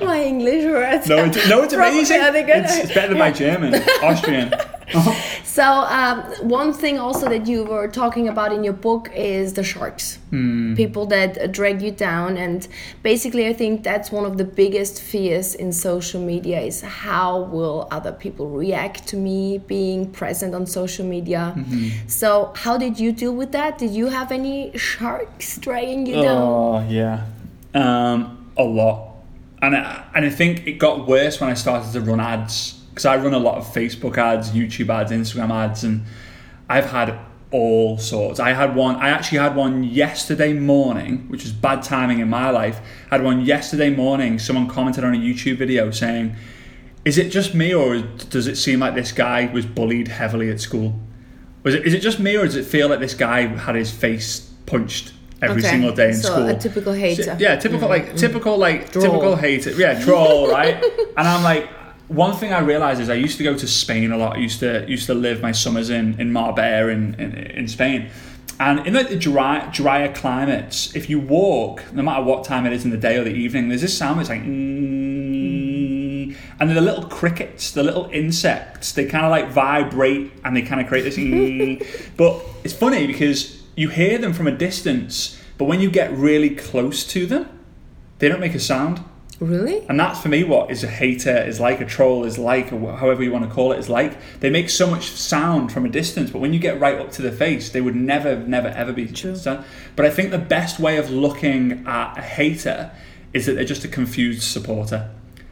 my 0.00 0.22
English 0.22 0.64
words. 0.64 1.08
No, 1.08 1.24
it's, 1.24 1.48
no, 1.48 1.62
it's 1.64 1.72
amazing. 1.74 2.20
are 2.20 2.30
they 2.32 2.42
good? 2.44 2.64
It's, 2.64 2.76
it's 2.76 2.94
better 2.94 3.08
than 3.08 3.18
my 3.18 3.32
German, 3.32 3.74
Austrian. 4.02 4.52
So 5.44 5.62
um, 5.62 6.22
one 6.48 6.72
thing 6.72 6.98
also 6.98 7.28
that 7.28 7.46
you 7.46 7.64
were 7.64 7.86
talking 7.86 8.28
about 8.28 8.52
in 8.52 8.64
your 8.64 8.72
book 8.72 9.08
is 9.14 9.52
the 9.52 9.62
sharks, 9.62 10.18
people 10.74 11.06
that 11.06 11.52
drag 11.52 11.80
you 11.80 11.92
down, 11.92 12.36
and 12.36 12.66
basically 13.04 13.46
I 13.46 13.52
think 13.52 13.84
that's 13.84 14.10
one 14.10 14.24
of 14.24 14.36
the 14.36 14.44
biggest 14.44 15.00
fears 15.00 15.54
in 15.54 15.72
social 15.72 16.20
media 16.20 16.60
is 16.60 16.80
how 16.80 17.42
will 17.42 17.86
other 17.92 18.10
people 18.10 18.50
react 18.50 19.06
to 19.08 19.16
me 19.16 19.58
being 19.58 20.10
present 20.10 20.54
on 20.54 20.66
social 20.66 21.06
media. 21.06 21.54
So 22.08 22.52
how 22.56 22.76
did 22.76 22.98
you 22.98 23.12
deal 23.12 23.34
with 23.34 23.52
that? 23.52 23.78
Did 23.78 23.92
you 23.92 24.08
have 24.08 24.32
any 24.32 24.76
sharks 24.76 25.56
dragging 25.58 26.06
you 26.06 26.16
down? 26.20 26.42
Oh 26.42 26.86
yeah, 26.88 27.26
um, 27.74 28.50
a 28.56 28.64
lot, 28.64 29.14
and 29.62 29.76
I, 29.76 30.04
and 30.14 30.24
I 30.24 30.30
think 30.30 30.66
it 30.66 30.78
got 30.78 31.06
worse 31.06 31.40
when 31.40 31.48
I 31.48 31.54
started 31.54 31.92
to 31.92 32.00
run 32.00 32.18
ads 32.18 32.80
because 32.94 33.06
I 33.06 33.16
run 33.16 33.34
a 33.34 33.38
lot 33.38 33.58
of 33.58 33.64
Facebook 33.64 34.16
ads, 34.16 34.52
YouTube 34.52 34.88
ads, 34.88 35.10
Instagram 35.10 35.50
ads, 35.50 35.82
and 35.82 36.04
I've 36.68 36.86
had 36.86 37.18
all 37.50 37.98
sorts. 37.98 38.38
I 38.38 38.52
had 38.52 38.76
one. 38.76 38.94
I 38.96 39.08
actually 39.08 39.38
had 39.38 39.56
one 39.56 39.82
yesterday 39.82 40.52
morning, 40.52 41.26
which 41.28 41.42
was 41.42 41.52
bad 41.52 41.82
timing 41.82 42.20
in 42.20 42.30
my 42.30 42.50
life. 42.50 42.80
I 43.10 43.16
had 43.16 43.24
one 43.24 43.40
yesterday 43.44 43.90
morning. 43.90 44.38
Someone 44.38 44.68
commented 44.68 45.02
on 45.02 45.12
a 45.12 45.18
YouTube 45.18 45.58
video 45.58 45.90
saying, 45.90 46.36
"Is 47.04 47.18
it 47.18 47.30
just 47.30 47.52
me, 47.52 47.74
or 47.74 47.98
does 47.98 48.46
it 48.46 48.56
seem 48.56 48.78
like 48.78 48.94
this 48.94 49.10
guy 49.10 49.50
was 49.52 49.66
bullied 49.66 50.06
heavily 50.06 50.48
at 50.48 50.60
school? 50.60 51.00
Was 51.64 51.74
it? 51.74 51.84
Is 51.84 51.94
it 51.94 52.00
just 52.00 52.20
me, 52.20 52.36
or 52.36 52.44
does 52.44 52.56
it 52.56 52.64
feel 52.64 52.88
like 52.88 53.00
this 53.00 53.14
guy 53.14 53.46
had 53.46 53.74
his 53.74 53.90
face 53.90 54.40
punched?" 54.66 55.12
Every 55.42 55.60
Okay, 55.60 55.70
single 55.70 55.92
day 55.92 56.08
in 56.10 56.14
so 56.14 56.32
school. 56.32 56.48
a 56.48 56.54
typical 56.58 56.92
hater. 56.92 57.36
Yeah, 57.38 57.56
typical 57.56 57.88
like 57.88 58.12
mm. 58.12 58.18
typical 58.18 58.56
like 58.56 58.92
Troll. 58.92 59.04
typical 59.04 59.36
hater. 59.36 59.72
Yeah, 59.72 60.02
troll, 60.02 60.48
right? 60.48 60.82
and 61.16 61.28
I'm 61.28 61.42
like, 61.42 61.68
one 62.08 62.34
thing 62.34 62.52
I 62.52 62.60
realized 62.60 63.00
is 63.00 63.08
I 63.08 63.14
used 63.14 63.38
to 63.38 63.44
go 63.44 63.56
to 63.56 63.66
Spain 63.66 64.12
a 64.12 64.16
lot. 64.16 64.36
I 64.36 64.40
used 64.40 64.60
to 64.60 64.84
used 64.88 65.06
to 65.06 65.14
live 65.14 65.40
my 65.40 65.52
summers 65.52 65.90
in 65.90 66.20
in 66.20 66.32
Marbella 66.32 66.88
in 66.88 67.14
in, 67.14 67.34
in 67.34 67.68
Spain. 67.68 68.10
And 68.60 68.86
in 68.86 68.94
like 68.94 69.08
the 69.08 69.16
dry, 69.16 69.68
drier 69.72 70.12
climates, 70.12 70.94
if 70.94 71.10
you 71.10 71.18
walk, 71.18 71.82
no 71.92 72.02
matter 72.02 72.22
what 72.22 72.44
time 72.44 72.66
it 72.66 72.72
is 72.72 72.84
in 72.84 72.92
the 72.92 72.96
day 72.96 73.16
or 73.16 73.24
the 73.24 73.34
evening, 73.34 73.68
there's 73.68 73.80
this 73.80 73.98
sound 73.98 74.20
that's 74.20 74.28
like, 74.28 74.42
mm, 74.42 74.44
and 76.60 76.70
they're 76.70 76.76
the 76.76 76.80
little 76.80 77.04
crickets, 77.08 77.72
the 77.72 77.82
little 77.82 78.08
insects. 78.12 78.92
They 78.92 79.06
kind 79.06 79.24
of 79.24 79.32
like 79.32 79.50
vibrate 79.50 80.30
and 80.44 80.56
they 80.56 80.62
kind 80.62 80.80
of 80.80 80.86
create 80.86 81.02
this. 81.02 81.16
mm. 81.16 81.84
But 82.16 82.40
it's 82.62 82.74
funny 82.74 83.08
because 83.08 83.60
you 83.74 83.88
hear 83.88 84.18
them 84.18 84.32
from 84.32 84.46
a 84.46 84.52
distance, 84.52 85.36
but 85.58 85.64
when 85.64 85.80
you 85.80 85.90
get 85.90 86.12
really 86.12 86.50
close 86.50 87.02
to 87.08 87.26
them, 87.26 87.48
they 88.20 88.28
don't 88.28 88.40
make 88.40 88.54
a 88.54 88.60
sound. 88.60 89.02
Really? 89.40 89.84
And 89.88 89.98
that's 89.98 90.20
for 90.20 90.28
me 90.28 90.44
what 90.44 90.70
is 90.70 90.84
a 90.84 90.88
hater, 90.88 91.36
is 91.36 91.58
like 91.58 91.80
a 91.80 91.84
troll, 91.84 92.24
is 92.24 92.38
like, 92.38 92.72
or 92.72 92.96
however 92.96 93.22
you 93.22 93.32
want 93.32 93.48
to 93.48 93.50
call 93.50 93.72
it, 93.72 93.78
is 93.78 93.88
like. 93.88 94.16
They 94.40 94.50
make 94.50 94.70
so 94.70 94.86
much 94.86 95.10
sound 95.10 95.72
from 95.72 95.84
a 95.84 95.88
distance, 95.88 96.30
but 96.30 96.38
when 96.38 96.52
you 96.52 96.58
get 96.58 96.80
right 96.80 96.98
up 96.98 97.10
to 97.12 97.22
the 97.22 97.32
face, 97.32 97.70
they 97.70 97.80
would 97.80 97.96
never, 97.96 98.36
never, 98.36 98.68
ever 98.68 98.92
be 98.92 99.06
True. 99.06 99.36
sound. 99.36 99.64
But 99.96 100.06
I 100.06 100.10
think 100.10 100.30
the 100.30 100.38
best 100.38 100.78
way 100.78 100.96
of 100.98 101.10
looking 101.10 101.84
at 101.86 102.16
a 102.16 102.22
hater 102.22 102.92
is 103.32 103.46
that 103.46 103.54
they're 103.54 103.64
just 103.64 103.84
a 103.84 103.88
confused 103.88 104.42
supporter. 104.42 105.10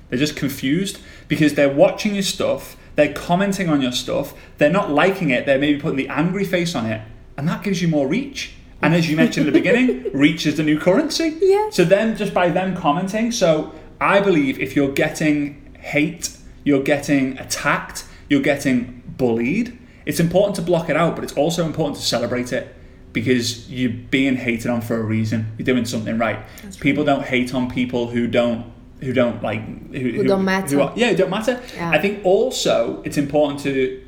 They're 0.09 0.19
just 0.19 0.37
confused 0.37 0.99
because 1.27 1.55
they're 1.55 1.73
watching 1.73 2.15
your 2.15 2.23
stuff, 2.23 2.77
they're 2.95 3.13
commenting 3.13 3.69
on 3.69 3.81
your 3.81 3.93
stuff, 3.93 4.35
they're 4.59 4.71
not 4.71 4.91
liking 4.91 5.31
it, 5.31 5.47
they're 5.47 5.59
maybe 5.59 5.81
putting 5.81 5.97
the 5.97 6.09
angry 6.09 6.45
face 6.45 6.75
on 6.75 6.87
it, 6.87 7.01
and 7.37 7.49
that 7.49 7.65
gives 7.65 7.83
you 7.83 7.89
more 7.89 8.07
reach. 8.07 8.53
And 8.83 8.95
as 8.95 9.09
you 9.09 9.17
mentioned 9.17 9.47
at 9.47 9.53
the 9.53 9.59
beginning, 9.59 10.11
reach 10.13 10.47
is 10.47 10.57
the 10.57 10.63
new 10.63 10.79
currency. 10.79 11.37
Yeah. 11.41 11.71
So 11.71 11.85
then, 11.85 12.17
just 12.17 12.35
by 12.35 12.49
them 12.49 12.77
commenting, 12.77 13.31
so 13.33 13.73
I 14.01 14.21
believe 14.21 14.59
if 14.61 14.75
you're 14.75 14.93
getting 14.93 15.77
hate, 15.79 16.37
you're 16.65 16.83
getting 16.83 17.39
attacked, 17.39 18.05
you're 18.29 18.43
getting 18.43 19.03
bullied, 19.17 19.79
it's 20.05 20.21
important 20.21 20.57
to 20.57 20.63
block 20.63 20.89
it 20.91 20.97
out, 20.97 21.15
but 21.15 21.25
it's 21.25 21.35
also 21.35 21.65
important 21.65 21.97
to 21.97 22.03
celebrate 22.03 22.53
it 22.53 22.75
because 23.13 23.71
you're 23.71 23.93
being 23.93 24.37
hated 24.37 24.71
on 24.71 24.81
for 24.81 24.97
a 24.97 25.03
reason. 25.03 25.53
You're 25.59 25.67
doing 25.67 25.85
something 25.85 26.19
right. 26.19 26.41
People 26.81 27.05
don't 27.05 27.25
hate 27.25 27.55
on 27.55 27.71
people 27.71 28.09
who 28.09 28.27
don't 28.27 28.73
who 29.01 29.13
don't 29.13 29.43
like 29.43 29.61
who, 29.93 30.23
don't 30.23 30.45
matter. 30.45 30.81
are- 30.81 30.93
yeah, 30.97 31.11
who 31.11 31.17
don't 31.17 31.31
matter. 31.31 31.61
Yeah. 31.75 31.91
I 31.91 31.99
think 31.99 32.25
also 32.25 33.03
it's 33.05 33.17
important 33.17 33.61
to. 33.61 34.02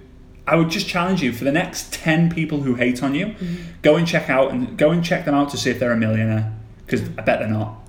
I 0.47 0.57
would 0.57 0.69
just 0.71 0.87
challenge 0.87 1.23
you 1.23 1.33
for 1.33 1.45
the 1.45 1.53
next 1.53 1.93
ten 1.93 2.31
people 2.31 2.61
who 2.63 2.75
hate 2.75 3.03
on 3.03 3.15
you, 3.15 3.27
Mm-hmm. 3.27 3.55
go 3.83 3.97
and 3.97 4.07
check 4.07 4.29
out 4.29 4.51
and 4.53 4.77
go 4.77 4.91
and 4.91 5.03
check 5.05 5.25
them 5.25 5.35
out 5.35 5.49
to 5.51 5.57
see 5.57 5.71
if 5.71 5.79
they're 5.79 5.93
a 5.93 5.97
millionaire 5.97 6.53
because 6.85 7.03
I 7.19 7.23
bet 7.23 7.39
they're 7.39 7.49
not. 7.49 7.81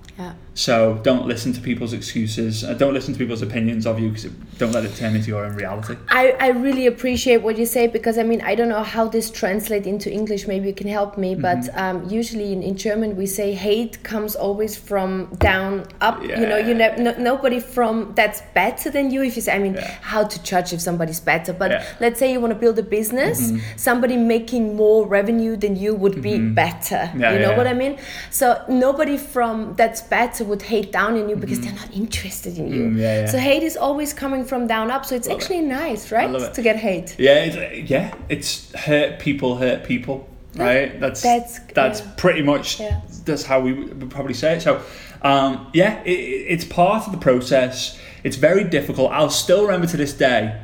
Yeah. 0.56 0.62
So 0.66 1.00
don't 1.04 1.28
listen 1.28 1.52
to 1.54 1.62
people's 1.62 1.94
excuses. 1.94 2.64
Uh, 2.64 2.74
don't 2.74 2.94
listen 2.94 3.14
to 3.14 3.20
people's 3.20 3.42
opinions 3.42 3.86
of 3.86 4.00
you 4.00 4.10
because 4.10 4.26
don't 4.58 4.72
let 4.72 4.86
it 4.86 4.96
turn 4.96 5.14
into 5.16 5.28
your 5.28 5.44
own 5.46 5.54
reality. 5.56 5.98
I, 6.10 6.32
I 6.40 6.48
really 6.50 6.88
appreciate 6.88 7.38
what 7.44 7.58
you 7.58 7.66
say 7.66 7.88
because 7.88 8.18
I 8.18 8.24
mean 8.24 8.42
I 8.42 8.56
don't 8.56 8.70
know 8.70 8.84
how 8.84 9.08
this 9.10 9.30
translates 9.30 9.86
into 9.86 10.10
English. 10.12 10.48
Maybe 10.48 10.68
you 10.70 10.74
can 10.74 10.88
help 10.88 11.18
me. 11.18 11.36
But 11.36 11.56
Mm-hmm. 11.66 11.80
um, 11.80 12.10
usually 12.10 12.54
in, 12.54 12.64
in 12.64 12.76
German 12.78 13.16
we 13.18 13.26
say 13.26 13.54
hate 13.54 14.02
comes 14.04 14.36
always 14.36 14.78
from 14.78 15.26
down 15.40 15.86
up. 16.02 16.22
You 16.24 16.46
know, 16.52 16.58
you 16.58 16.74
Yeah. 16.76 16.96
know, 16.96 17.12
no, 17.12 17.18
nobody 17.18 17.60
from 17.60 18.14
that's 18.16 18.42
better 18.54 18.90
than 18.90 19.12
you. 19.12 19.24
If 19.24 19.36
you 19.36 19.42
say, 19.42 19.54
I 19.56 19.60
mean, 19.60 19.74
Yeah. 19.76 19.92
how 20.14 20.24
to 20.24 20.38
judge 20.44 20.72
if 20.74 20.80
somebody's 20.82 21.20
better? 21.20 21.52
But 21.54 21.72
Yeah. 21.72 21.82
Mm-hmm. 21.82 22.04
let's 22.04 22.18
say 22.20 22.32
you 22.32 22.40
want 22.40 22.54
to 22.54 22.60
build 22.66 22.80
a 22.80 22.84
business, 22.84 23.52
somebody 23.76 24.16
making 24.18 24.76
more 24.76 25.06
revenue 25.06 25.56
than 25.58 25.76
you 25.76 25.92
would 25.96 26.22
be 26.22 26.38
better. 26.40 27.02
Mm-hmm. 27.04 27.20
Yeah, 27.22 27.34
you 27.34 27.40
know 27.40 27.52
yeah. 27.52 27.58
what 27.58 27.68
I 27.68 27.74
mean? 27.74 27.98
So 28.30 28.62
nobody 28.70 29.18
from 29.18 29.74
that's 29.76 30.02
better 30.02 30.45
would 30.46 30.62
hate 30.62 30.92
down 30.92 31.16
in 31.18 31.30
you 31.30 31.36
because 31.36 31.60
they're 31.62 31.74
not 31.74 31.92
interested 31.94 32.58
in 32.58 32.68
you. 32.72 32.84
Mm, 32.86 32.98
yeah, 32.98 33.22
yeah. 33.22 33.26
So 33.28 33.38
hate 33.38 33.64
is 33.64 33.76
always 33.78 34.14
coming 34.14 34.44
from 34.46 34.68
down 34.68 34.90
up. 34.92 35.06
So 35.06 35.16
it's 35.16 35.28
Love 35.28 35.38
it. 35.38 35.42
actually 35.42 35.62
nice, 35.62 36.12
right? 36.12 36.30
it. 36.34 36.54
To 36.54 36.62
get 36.62 36.76
hate. 36.78 37.16
Yeah, 37.20 37.44
it's, 37.46 37.90
yeah. 37.90 38.14
It's 38.30 38.74
hurt 38.74 39.20
people 39.20 39.58
hurt 39.58 39.84
people, 39.84 40.28
right? 40.56 41.00
That's 41.00 41.22
That's- 41.22 42.02
pretty 42.18 42.42
much 42.42 42.80
Yeah. 42.80 43.02
that's 43.26 43.44
how 43.44 43.60
we 43.62 43.74
would 43.74 44.10
probably 44.10 44.34
say 44.34 44.56
it. 44.58 44.62
So, 44.62 44.82
um, 45.22 45.68
yeah, 45.74 46.02
it, 46.04 46.10
it- 46.12 46.46
it's 46.54 46.66
part 46.66 47.06
of 47.06 47.12
the 47.12 47.18
process. 47.20 47.98
It's 48.24 48.38
very 48.38 48.64
difficult. 48.64 49.12
I'll 49.12 49.30
still 49.30 49.64
remember 49.66 49.88
to 49.88 49.98
this 49.98 50.14
day 50.14 50.60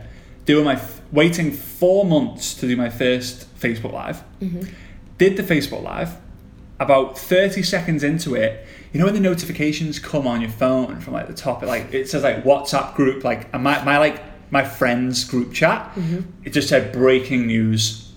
doing 0.45 0.65
my 0.65 0.73
f- 0.73 0.99
waiting 1.11 1.51
four 1.51 2.05
months 2.05 2.53
to 2.55 2.67
do 2.67 2.75
my 2.75 2.89
first 2.89 3.45
Facebook 3.59 3.93
live. 3.93 4.23
Did 5.17 5.37
the 5.37 5.43
Facebook 5.43 5.83
live. 5.83 6.15
About 6.79 7.15
thirty 7.15 7.61
seconds 7.61 8.03
into 8.03 8.33
it, 8.33 8.65
you 8.91 8.99
know 8.99 9.05
when 9.05 9.13
the 9.13 9.21
notifications 9.21 9.99
come 9.99 10.27
on 10.27 10.41
your 10.41 10.49
phone 10.49 10.99
from 10.99 11.13
like 11.13 11.27
the 11.27 11.33
top, 11.33 11.63
it 11.63 11.67
like 11.67 11.93
it 11.93 12.09
says 12.09 12.23
like 12.23 12.43
WhatsApp 12.43 12.95
group, 12.95 13.23
like 13.23 13.47
and 13.53 13.63
my 13.63 13.83
my 13.83 13.97
like 13.97 14.21
my 14.51 14.63
friends 14.65 15.23
group 15.23 15.53
chat. 15.53 15.91
It 16.43 16.51
just 16.51 16.67
said 16.67 16.91
breaking 16.91 17.47
news, 17.47 18.11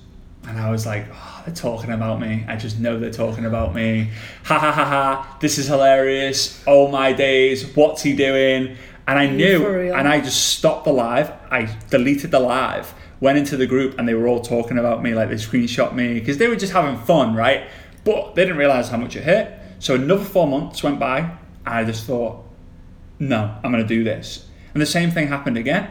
and 0.49 0.59
I 0.59 0.71
was 0.71 0.85
like, 0.85 1.07
oh, 1.13 1.43
they're 1.47 1.55
talking 1.55 1.91
about 1.93 2.21
me. 2.21 2.45
I 2.49 2.57
just 2.57 2.81
know 2.81 2.99
they're 2.99 3.13
talking 3.13 3.45
about 3.45 3.75
me. 3.75 4.11
Ha 4.45 4.59
ha 4.59 4.73
ha 4.73 4.85
ha! 4.85 5.37
This 5.41 5.59
is 5.59 5.67
hilarious. 5.69 6.63
Oh 6.67 6.89
my 6.89 7.13
days! 7.13 7.75
What's 7.77 8.03
he 8.03 8.15
doing? 8.17 8.77
And 9.07 9.19
I 9.19 9.27
knew, 9.29 9.61
and 9.93 10.09
I 10.09 10.21
just 10.21 10.49
stopped 10.57 10.87
the 10.87 10.93
live. 10.93 11.31
I 11.51 11.69
deleted 11.91 12.31
the 12.31 12.41
live, 12.41 12.95
went 13.21 13.37
into 13.39 13.57
the 13.57 13.67
group, 13.67 13.99
and 13.99 14.09
they 14.09 14.15
were 14.15 14.27
all 14.27 14.41
talking 14.41 14.79
about 14.79 15.03
me. 15.03 15.15
Like 15.15 15.29
they 15.29 15.35
screenshot 15.35 15.95
me 15.95 16.15
because 16.15 16.39
they 16.39 16.49
were 16.49 16.57
just 16.57 16.73
having 16.73 16.97
fun, 17.05 17.35
right? 17.37 17.69
But 18.05 18.35
they 18.35 18.43
didn't 18.43 18.59
realize 18.59 18.89
how 18.89 18.97
much 18.97 19.15
it 19.15 19.25
hurt. 19.25 19.53
So 19.85 19.97
another 19.97 20.25
four 20.25 20.47
months 20.47 20.83
went 20.83 20.99
by, 20.99 21.19
and 21.19 21.31
I 21.67 21.85
just 21.85 22.07
thought, 22.07 22.43
no, 23.19 23.55
I'm 23.63 23.71
going 23.71 23.87
to 23.87 23.87
do 23.87 24.03
this. 24.03 24.49
And 24.73 24.81
the 24.81 24.87
same 24.87 25.11
thing 25.11 25.29
happened 25.29 25.59
again. 25.59 25.91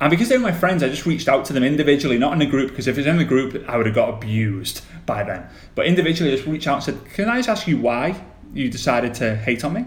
And 0.00 0.08
because 0.08 0.28
they 0.28 0.36
were 0.36 0.44
my 0.44 0.52
friends, 0.52 0.84
I 0.84 0.88
just 0.88 1.04
reached 1.04 1.26
out 1.26 1.44
to 1.46 1.52
them 1.52 1.64
individually, 1.64 2.16
not 2.16 2.32
in 2.32 2.42
a 2.42 2.46
group, 2.46 2.70
because 2.70 2.86
if 2.86 2.96
it 2.96 3.00
was 3.00 3.08
in 3.08 3.16
the 3.16 3.24
group, 3.24 3.68
I 3.68 3.76
would 3.76 3.86
have 3.86 3.94
got 3.96 4.08
abused 4.08 4.82
by 5.04 5.24
them. 5.24 5.48
But 5.74 5.86
individually, 5.86 6.30
I 6.30 6.36
just 6.36 6.46
reached 6.46 6.68
out 6.68 6.74
and 6.74 6.84
said, 6.84 7.12
Can 7.12 7.28
I 7.28 7.38
just 7.38 7.48
ask 7.48 7.66
you 7.66 7.76
why 7.76 8.22
you 8.52 8.70
decided 8.70 9.14
to 9.14 9.34
hate 9.34 9.64
on 9.64 9.72
me? 9.72 9.86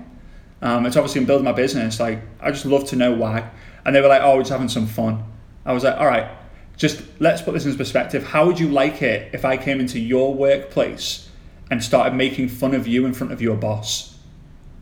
Um, 0.61 0.85
it's 0.85 0.97
obviously 0.97 1.21
in 1.21 1.27
building 1.27 1.45
my 1.45 1.53
business. 1.53 2.01
Like, 2.01 2.19
I 2.41 2.51
just 2.51 2.65
love 2.65 2.83
to 2.89 2.97
know 2.97 3.13
why. 3.13 3.49
And 3.85 3.95
they 3.95 4.01
were 4.01 4.09
like, 4.09 4.23
Oh, 4.23 4.35
we're 4.35 4.41
just 4.41 4.51
having 4.51 4.67
some 4.67 4.87
fun. 4.87 5.23
I 5.65 5.71
was 5.71 5.85
like, 5.85 5.97
All 5.97 6.07
right, 6.07 6.29
just 6.75 7.01
let's 7.19 7.41
put 7.41 7.53
this 7.53 7.63
into 7.63 7.77
perspective. 7.77 8.25
How 8.25 8.45
would 8.45 8.59
you 8.59 8.67
like 8.67 9.01
it 9.01 9.33
if 9.33 9.45
I 9.45 9.55
came 9.55 9.79
into 9.79 9.99
your 10.01 10.33
workplace 10.33 11.26
and 11.69 11.83
started 11.83 12.15
making 12.15 12.49
fun 12.49 12.73
of 12.73 12.87
you 12.87 13.05
in 13.05 13.13
front 13.13 13.33
of 13.33 13.41
your 13.41 13.55
boss? 13.55 14.17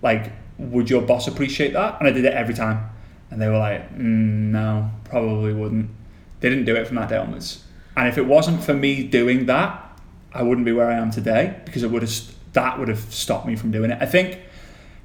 like 0.05 0.31
would 0.57 0.89
your 0.89 1.01
boss 1.01 1.27
appreciate 1.27 1.73
that? 1.73 1.97
And 1.99 2.07
i 2.07 2.11
did 2.11 2.23
it 2.23 2.33
every 2.33 2.53
time. 2.53 2.89
And 3.31 3.41
they 3.41 3.49
were 3.49 3.57
like 3.57 3.91
mm, 3.93 4.51
no 4.53 4.89
probably 5.03 5.53
wouldn't. 5.53 5.89
They 6.39 6.49
didn't 6.49 6.65
do 6.65 6.75
it 6.75 6.87
from 6.87 6.95
that 6.97 7.09
day 7.09 7.17
onwards. 7.17 7.63
And 7.97 8.07
if 8.07 8.17
it 8.17 8.25
wasn't 8.25 8.63
for 8.63 8.73
me 8.73 9.03
doing 9.03 9.47
that 9.47 9.81
i 10.33 10.43
wouldn't 10.43 10.65
be 10.65 10.73
where 10.73 10.89
i 10.89 10.95
am 10.95 11.11
today 11.11 11.57
because 11.63 11.81
it 11.81 11.89
would 11.89 12.01
have 12.01 12.11
that 12.51 12.77
would 12.77 12.89
have 12.89 12.99
stopped 13.13 13.45
me 13.45 13.55
from 13.55 13.71
doing 13.71 13.91
it. 13.91 13.97
I 14.01 14.05
think 14.05 14.39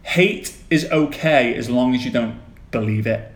hate 0.03 0.57
is 0.71 0.85
okay 0.91 1.55
as 1.55 1.69
long 1.69 1.95
as 1.95 2.05
you 2.05 2.11
don't 2.13 2.39
believe 2.71 3.07
it. 3.07 3.33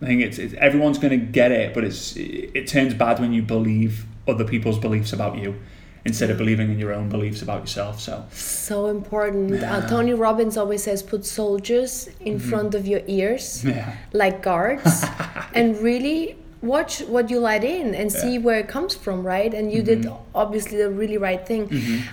I 0.00 0.06
think 0.06 0.22
it's, 0.22 0.38
it's 0.38 0.54
everyone's 0.54 0.98
going 0.98 1.18
to 1.18 1.26
get 1.26 1.50
it 1.52 1.74
but 1.74 1.84
it's 1.84 2.16
it, 2.16 2.50
it 2.54 2.66
turns 2.68 2.94
bad 2.94 3.18
when 3.18 3.32
you 3.32 3.42
believe 3.42 4.06
other 4.26 4.44
people's 4.44 4.78
beliefs 4.78 5.12
about 5.12 5.38
you 5.38 5.58
instead 6.04 6.30
of 6.30 6.38
believing 6.38 6.70
in 6.70 6.78
your 6.78 6.92
own 6.92 7.08
beliefs 7.08 7.42
about 7.42 7.60
yourself 7.62 8.00
so 8.00 8.24
So 8.30 8.86
important. 8.86 9.62
Uh, 9.62 9.86
Tony 9.88 10.14
Robbins 10.14 10.56
always 10.56 10.82
says, 10.82 11.02
put 11.02 11.24
soldiers 11.24 12.08
in 12.20 12.38
front 12.38 12.74
of 12.74 12.86
your 12.86 13.02
ears, 13.06 13.64
yeah 13.64 13.96
like 14.12 14.42
guards. 14.42 15.04
and 15.54 15.76
really, 15.78 16.36
watch 16.62 17.00
what 17.02 17.30
you 17.30 17.38
let 17.38 17.62
in 17.62 17.94
and 17.94 18.10
see 18.10 18.38
where 18.38 18.58
it 18.58 18.68
comes 18.68 18.94
from, 18.94 19.24
right? 19.24 19.54
And 19.54 19.72
you 19.72 19.82
did 19.82 20.10
obviously 20.34 20.78
the 20.78 20.90
really 20.90 21.16
right 21.16 21.46
thing. 21.46 21.70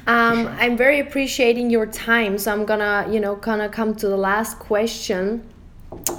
Um, 0.07 0.47
I'm 0.59 0.77
very 0.77 0.99
appreciating 0.99 1.69
your 1.69 1.87
time, 1.87 2.37
so 2.37 2.51
I'm 2.51 2.65
gonna, 2.65 3.07
you 3.09 3.19
know, 3.19 3.35
kind 3.35 3.61
of 3.61 3.71
come 3.71 3.95
to 3.95 4.07
the 4.07 4.17
last 4.17 4.59
question 4.59 5.43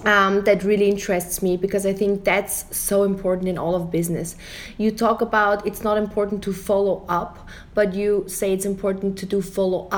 um, 0.04 0.44
that 0.44 0.62
really 0.62 0.88
interests 0.88 1.42
me 1.42 1.56
because 1.56 1.86
I 1.86 1.92
think 1.92 2.24
that's 2.24 2.64
so 2.76 3.02
important 3.02 3.48
in 3.48 3.58
all 3.58 3.74
of 3.74 3.90
business. 3.90 4.36
You 4.78 4.90
talk 4.90 5.20
about 5.20 5.66
it's 5.66 5.82
not 5.82 5.98
important 5.98 6.42
to 6.44 6.52
follow 6.52 7.04
up, 7.08 7.48
but 7.74 7.94
you 7.94 8.24
say 8.28 8.52
it's 8.52 8.66
important 8.66 9.18
to 9.18 9.26
do 9.26 9.42
follow 9.42 9.88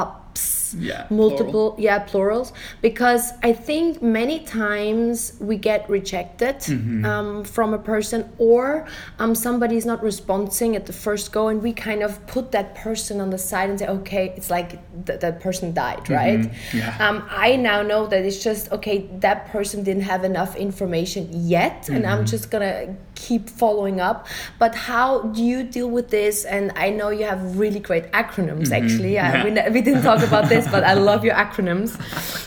Yeah, 0.78 1.06
multiple 1.08 1.74
yeah 1.78 1.98
plurals 2.00 2.52
because 2.82 3.32
I 3.42 3.54
think 3.54 4.02
many 4.02 4.40
times 4.40 5.32
we 5.40 5.56
get 5.56 5.88
rejected 5.88 6.56
Mm-hmm. 6.58 7.04
um, 7.06 7.44
from 7.44 7.72
a 7.72 7.78
person 7.78 8.20
or 8.36 8.86
um, 9.18 9.34
somebody 9.34 9.76
is 9.78 9.86
not 9.86 10.02
responding 10.02 10.76
at 10.76 10.84
the 10.84 10.92
first 10.92 11.32
go 11.32 11.48
and 11.48 11.62
we 11.62 11.72
kind 11.72 12.02
of 12.02 12.12
put 12.26 12.52
that 12.52 12.74
person 12.74 13.18
on 13.24 13.30
the 13.30 13.38
side 13.38 13.70
and 13.70 13.78
say 13.78 13.86
okay 13.88 14.24
it's 14.36 14.50
like 14.50 14.70
th- 15.06 15.20
that 15.20 15.40
person 15.40 15.72
died 15.72 16.04
right 16.10 16.40
Mm-hmm. 16.40 16.78
Yeah. 16.78 17.08
um, 17.08 17.16
I 17.46 17.56
now 17.56 17.80
know 17.90 18.06
that 18.12 18.20
it's 18.28 18.42
just 18.48 18.70
okay. 18.76 18.96
That 19.20 19.38
person 19.54 19.82
didn't 19.88 20.02
have 20.12 20.22
enough 20.32 20.52
information 20.56 21.22
yet, 21.56 21.88
and 21.88 22.04
Mm-hmm. 22.04 22.12
I'm 22.20 22.26
just 22.26 22.50
gonna 22.52 22.94
keep 23.18 23.50
following 23.50 24.00
up. 24.00 24.26
But 24.62 24.72
how 24.88 25.22
do 25.34 25.42
you 25.42 25.62
deal 25.76 25.90
with 25.90 26.08
this? 26.10 26.44
And 26.44 26.70
I 26.76 26.90
know 26.90 27.08
you 27.10 27.24
have 27.26 27.58
really 27.58 27.80
great 27.80 28.06
acronyms. 28.12 28.70
Actually, 28.70 29.12
we, 29.12 29.18
Mm-hmm. 29.18 29.56
Yeah. 29.56 29.64
ne- 29.66 29.70
we 29.70 29.80
didn't 29.82 30.02
talk 30.10 30.22
about 30.22 30.48
this, 30.48 30.64
but 30.74 30.82
I 30.84 30.94
love 30.94 31.24
your 31.26 31.34
acronyms. 31.34 31.90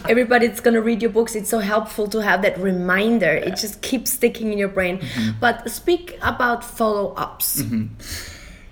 Everybody's 0.10 0.60
gonna 0.62 0.82
read 0.82 1.02
your 1.02 1.12
books, 1.12 1.36
it's 1.36 1.50
so 1.50 1.60
helpful 1.60 2.08
to 2.16 2.20
have 2.30 2.42
that 2.42 2.58
reminder. 2.58 3.34
It 3.48 3.56
just 3.58 3.82
keeps 3.82 4.12
sticking 4.12 4.52
in 4.54 4.58
your 4.58 4.70
brain. 4.78 5.00
Mm-hmm. 5.00 5.40
But 5.40 5.70
speak 5.70 6.18
about 6.22 6.64
follow 6.64 7.14
ups. 7.16 7.62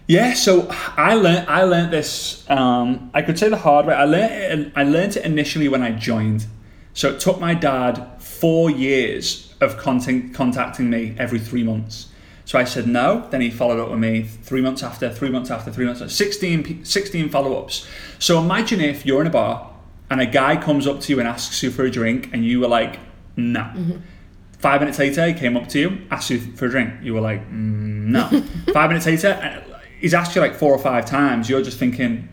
Yeah, 0.08 0.34
so 0.34 0.68
I 0.98 1.14
learned 1.16 1.48
I 1.50 1.64
learned 1.64 1.92
this. 1.94 2.44
Um, 2.50 3.12
I 3.14 3.22
could 3.22 3.38
say 3.38 3.50
the 3.50 3.58
hard 3.58 3.86
way. 3.86 3.94
I 3.94 4.06
learned 4.06 4.34
it, 4.34 4.72
I 4.76 4.84
learned 4.84 5.18
it 5.18 5.24
initially 5.26 5.68
when 5.70 5.84
I 5.84 5.92
joined. 5.92 6.48
So 6.94 7.10
it 7.14 7.20
took 7.20 7.40
my 7.40 7.54
dad 7.54 7.94
four 8.20 8.72
years 8.72 9.49
of 9.62 9.78
contact, 9.78 10.34
contacting 10.34 10.90
me 10.90 11.16
every 11.18 11.40
three 11.40 11.64
months. 11.64 12.10
So 12.46 12.58
I 12.58 12.64
said 12.64 12.88
no. 12.88 13.28
Then 13.30 13.42
he 13.42 13.52
followed 13.52 13.80
up 13.80 13.92
with 13.92 14.00
me 14.00 14.24
three 14.24 14.62
months 14.62 14.82
after, 14.82 15.12
three 15.12 15.30
months 15.30 15.52
after, 15.52 15.72
three 15.72 15.86
months 15.86 16.02
after, 16.02 16.14
16, 16.14 16.84
16 16.84 17.30
follow 17.30 17.62
ups. 17.62 17.88
So 18.18 18.40
imagine 18.42 18.82
if 18.82 19.06
you're 19.06 19.22
in 19.22 19.28
a 19.28 19.30
bar 19.32 19.72
and 20.10 20.20
a 20.20 20.26
guy 20.26 20.56
comes 20.56 20.88
up 20.88 21.00
to 21.02 21.14
you 21.14 21.20
and 21.20 21.28
asks 21.28 21.62
you 21.62 21.70
for 21.70 21.84
a 21.84 21.92
drink, 21.92 22.30
and 22.34 22.44
you 22.44 22.60
were 22.60 22.68
like, 22.68 23.00
no. 23.36 23.72
Five 24.58 24.82
minutes 24.82 25.00
later, 25.00 25.28
he 25.28 25.34
came 25.34 25.56
up 25.56 25.68
to 25.70 25.80
you, 25.80 26.02
asked 26.12 26.30
you 26.32 26.40
for 26.40 26.66
a 26.66 26.70
drink. 26.70 26.96
You 27.02 27.14
were 27.14 27.22
like, 27.22 27.48
mm, 27.50 28.08
no. 28.08 28.28
five 28.74 28.90
minutes 28.90 29.06
later, 29.06 29.64
he's 30.02 30.14
asked 30.14 30.36
you 30.36 30.42
like 30.42 30.56
four 30.56 30.74
or 30.74 30.80
five 30.80 31.06
times. 31.06 31.50
You're 31.50 31.62
just 31.62 31.78
thinking, 31.78 32.28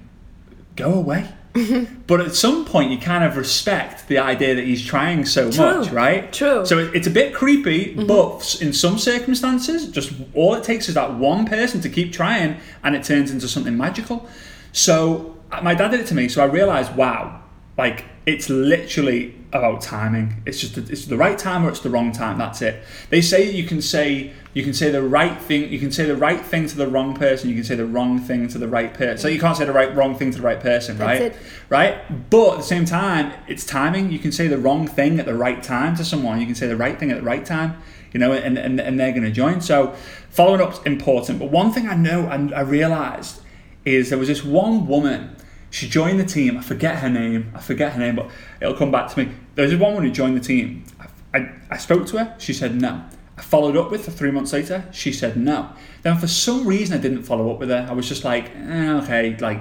go 0.75 0.95
away. 0.95 1.29
but 2.07 2.21
at 2.21 2.35
some 2.35 2.65
point, 2.65 2.91
you 2.91 2.99
kind 2.99 3.25
of 3.25 3.37
respect 3.37 4.09
the 4.09 4.19
idea 4.19 4.55
that 4.55 4.65
he's 4.65 4.85
trying 4.85 5.25
so 5.25 5.51
True. 5.51 5.79
much, 5.81 5.91
right? 5.91 6.33
True. 6.33 6.65
So 6.67 6.79
it- 6.79 6.95
it's 6.95 7.07
a 7.07 7.11
bit 7.11 7.35
creepy, 7.35 7.95
but 7.95 8.59
in 8.61 8.73
some 8.73 8.99
circumstances, 8.99 9.89
just 9.89 10.13
all 10.35 10.55
it 10.55 10.65
takes 10.65 10.89
is 10.89 10.95
that 10.95 11.15
one 11.15 11.47
person 11.47 11.81
to 11.83 11.89
keep 11.89 12.13
trying, 12.13 12.59
and 12.85 12.95
it 12.95 13.05
turns 13.05 13.31
into 13.31 13.49
something 13.49 13.77
magical. 13.77 14.29
So 14.73 15.35
uh, 15.53 15.61
my 15.63 15.75
dad 15.75 15.91
did 15.93 16.01
it 16.01 16.07
to 16.09 16.15
me, 16.15 16.29
so 16.29 16.43
I 16.43 16.47
realized, 16.47 16.95
wow, 16.97 17.41
like 17.79 18.05
it's 18.27 18.49
literally 18.51 19.35
about 19.57 19.81
timing. 19.81 20.43
It's 20.47 20.61
just 20.61 20.77
it's 20.77 21.07
the 21.07 21.17
right 21.17 21.39
time 21.39 21.65
or 21.65 21.69
it's 21.69 21.81
the 21.81 21.91
wrong 21.91 22.13
time. 22.13 22.39
That's 22.39 22.63
it. 22.63 22.83
They 23.11 23.21
say 23.21 23.51
you 23.51 23.65
can 23.65 23.83
say 23.83 24.33
you 24.55 24.63
can 24.63 24.73
say 24.73 24.91
the 24.91 25.03
right 25.03 25.39
thing. 25.39 25.71
You 25.71 25.79
can 25.79 25.93
say 25.93 26.05
the 26.05 26.17
right 26.17 26.41
thing 26.41 26.67
to 26.67 26.77
the 26.77 26.87
wrong 26.87 27.15
person. 27.15 27.49
You 27.49 27.55
can 27.55 27.65
say 27.65 27.75
the 27.75 27.87
wrong 27.87 28.19
thing 28.19 28.49
to 28.49 28.59
the 28.59 28.69
right 28.69 28.93
person. 28.93 29.19
So 29.19 29.29
you 29.29 29.41
can't 29.41 29.57
say 29.57 29.65
the 29.65 29.73
right 29.73 29.95
wrong 29.95 30.17
thing 30.17 30.31
to 30.31 30.39
the 30.39 30.45
right 30.45 30.61
person, 30.61 30.97
That's 30.97 31.21
right? 31.21 31.33
it. 31.33 31.37
Right. 31.69 32.31
But 32.31 32.53
at 32.53 32.57
the 32.59 32.63
same 32.63 32.85
time, 32.85 33.33
it's 33.49 33.65
timing. 33.65 34.11
You 34.11 34.19
can 34.19 34.33
say 34.33 34.47
the 34.49 34.59
wrong 34.59 34.87
thing 34.87 35.21
at 35.21 35.27
the 35.27 35.35
right 35.35 35.63
time 35.63 35.97
to 35.97 36.05
someone. 36.05 36.41
You 36.41 36.47
can 36.47 36.55
say 36.55 36.67
the 36.67 36.77
right 36.77 36.99
thing 36.99 37.11
at 37.11 37.19
the 37.19 37.25
right 37.25 37.45
time. 37.45 37.77
You 38.13 38.21
know, 38.21 38.33
and 38.33 38.57
and, 38.57 38.81
and 38.81 38.99
they're 38.99 39.13
going 39.13 39.25
to 39.25 39.31
join. 39.31 39.61
So 39.61 39.95
following 40.31 40.61
up's 40.61 40.81
important. 40.87 41.39
But 41.39 41.51
one 41.51 41.73
thing 41.73 41.89
I 41.89 41.95
know 41.95 42.29
and 42.29 42.55
I 42.55 42.61
realized 42.61 43.43
is 43.85 44.11
there 44.11 44.19
was 44.19 44.29
this 44.29 44.45
one 44.45 44.87
woman. 44.87 45.36
She 45.71 45.89
joined 45.89 46.21
the 46.21 46.25
team. 46.25 46.57
I 46.57 46.63
forget 46.63 46.97
her 46.99 47.11
name. 47.11 47.53
I 47.55 47.61
forget 47.61 47.93
her 47.93 47.99
name, 47.99 48.17
but 48.17 48.31
it'll 48.61 48.77
come 48.77 48.91
back 48.91 49.13
to 49.13 49.25
me. 49.25 49.33
There 49.55 49.65
was 49.65 49.75
one 49.77 49.95
woman 49.95 50.09
who 50.09 50.15
joined 50.15 50.37
the 50.37 50.41
team. 50.41 50.85
I, 51.01 51.39
I, 51.39 51.53
I 51.71 51.77
spoke 51.77 52.07
to 52.09 52.19
her. 52.19 52.35
She 52.39 52.53
said 52.53 52.81
no. 52.81 53.05
I 53.37 53.43
followed 53.43 53.77
up 53.77 53.91
with 53.91 54.07
her 54.07 54.13
three 54.13 54.31
months 54.31 54.53
later. 54.53 54.85
She 54.93 55.13
said 55.13 55.37
no. 55.37 55.71
Then 56.03 56.17
for 56.17 56.27
some 56.27 56.67
reason 56.67 56.99
I 56.99 57.01
didn't 57.01 57.25
follow 57.25 57.53
up 57.53 57.59
with 57.59 57.69
her. 57.69 57.87
I 57.89 57.93
was 57.93 58.09
just 58.09 58.25
like, 58.25 58.51
eh, 58.57 58.93
okay, 59.03 59.37
like 59.37 59.61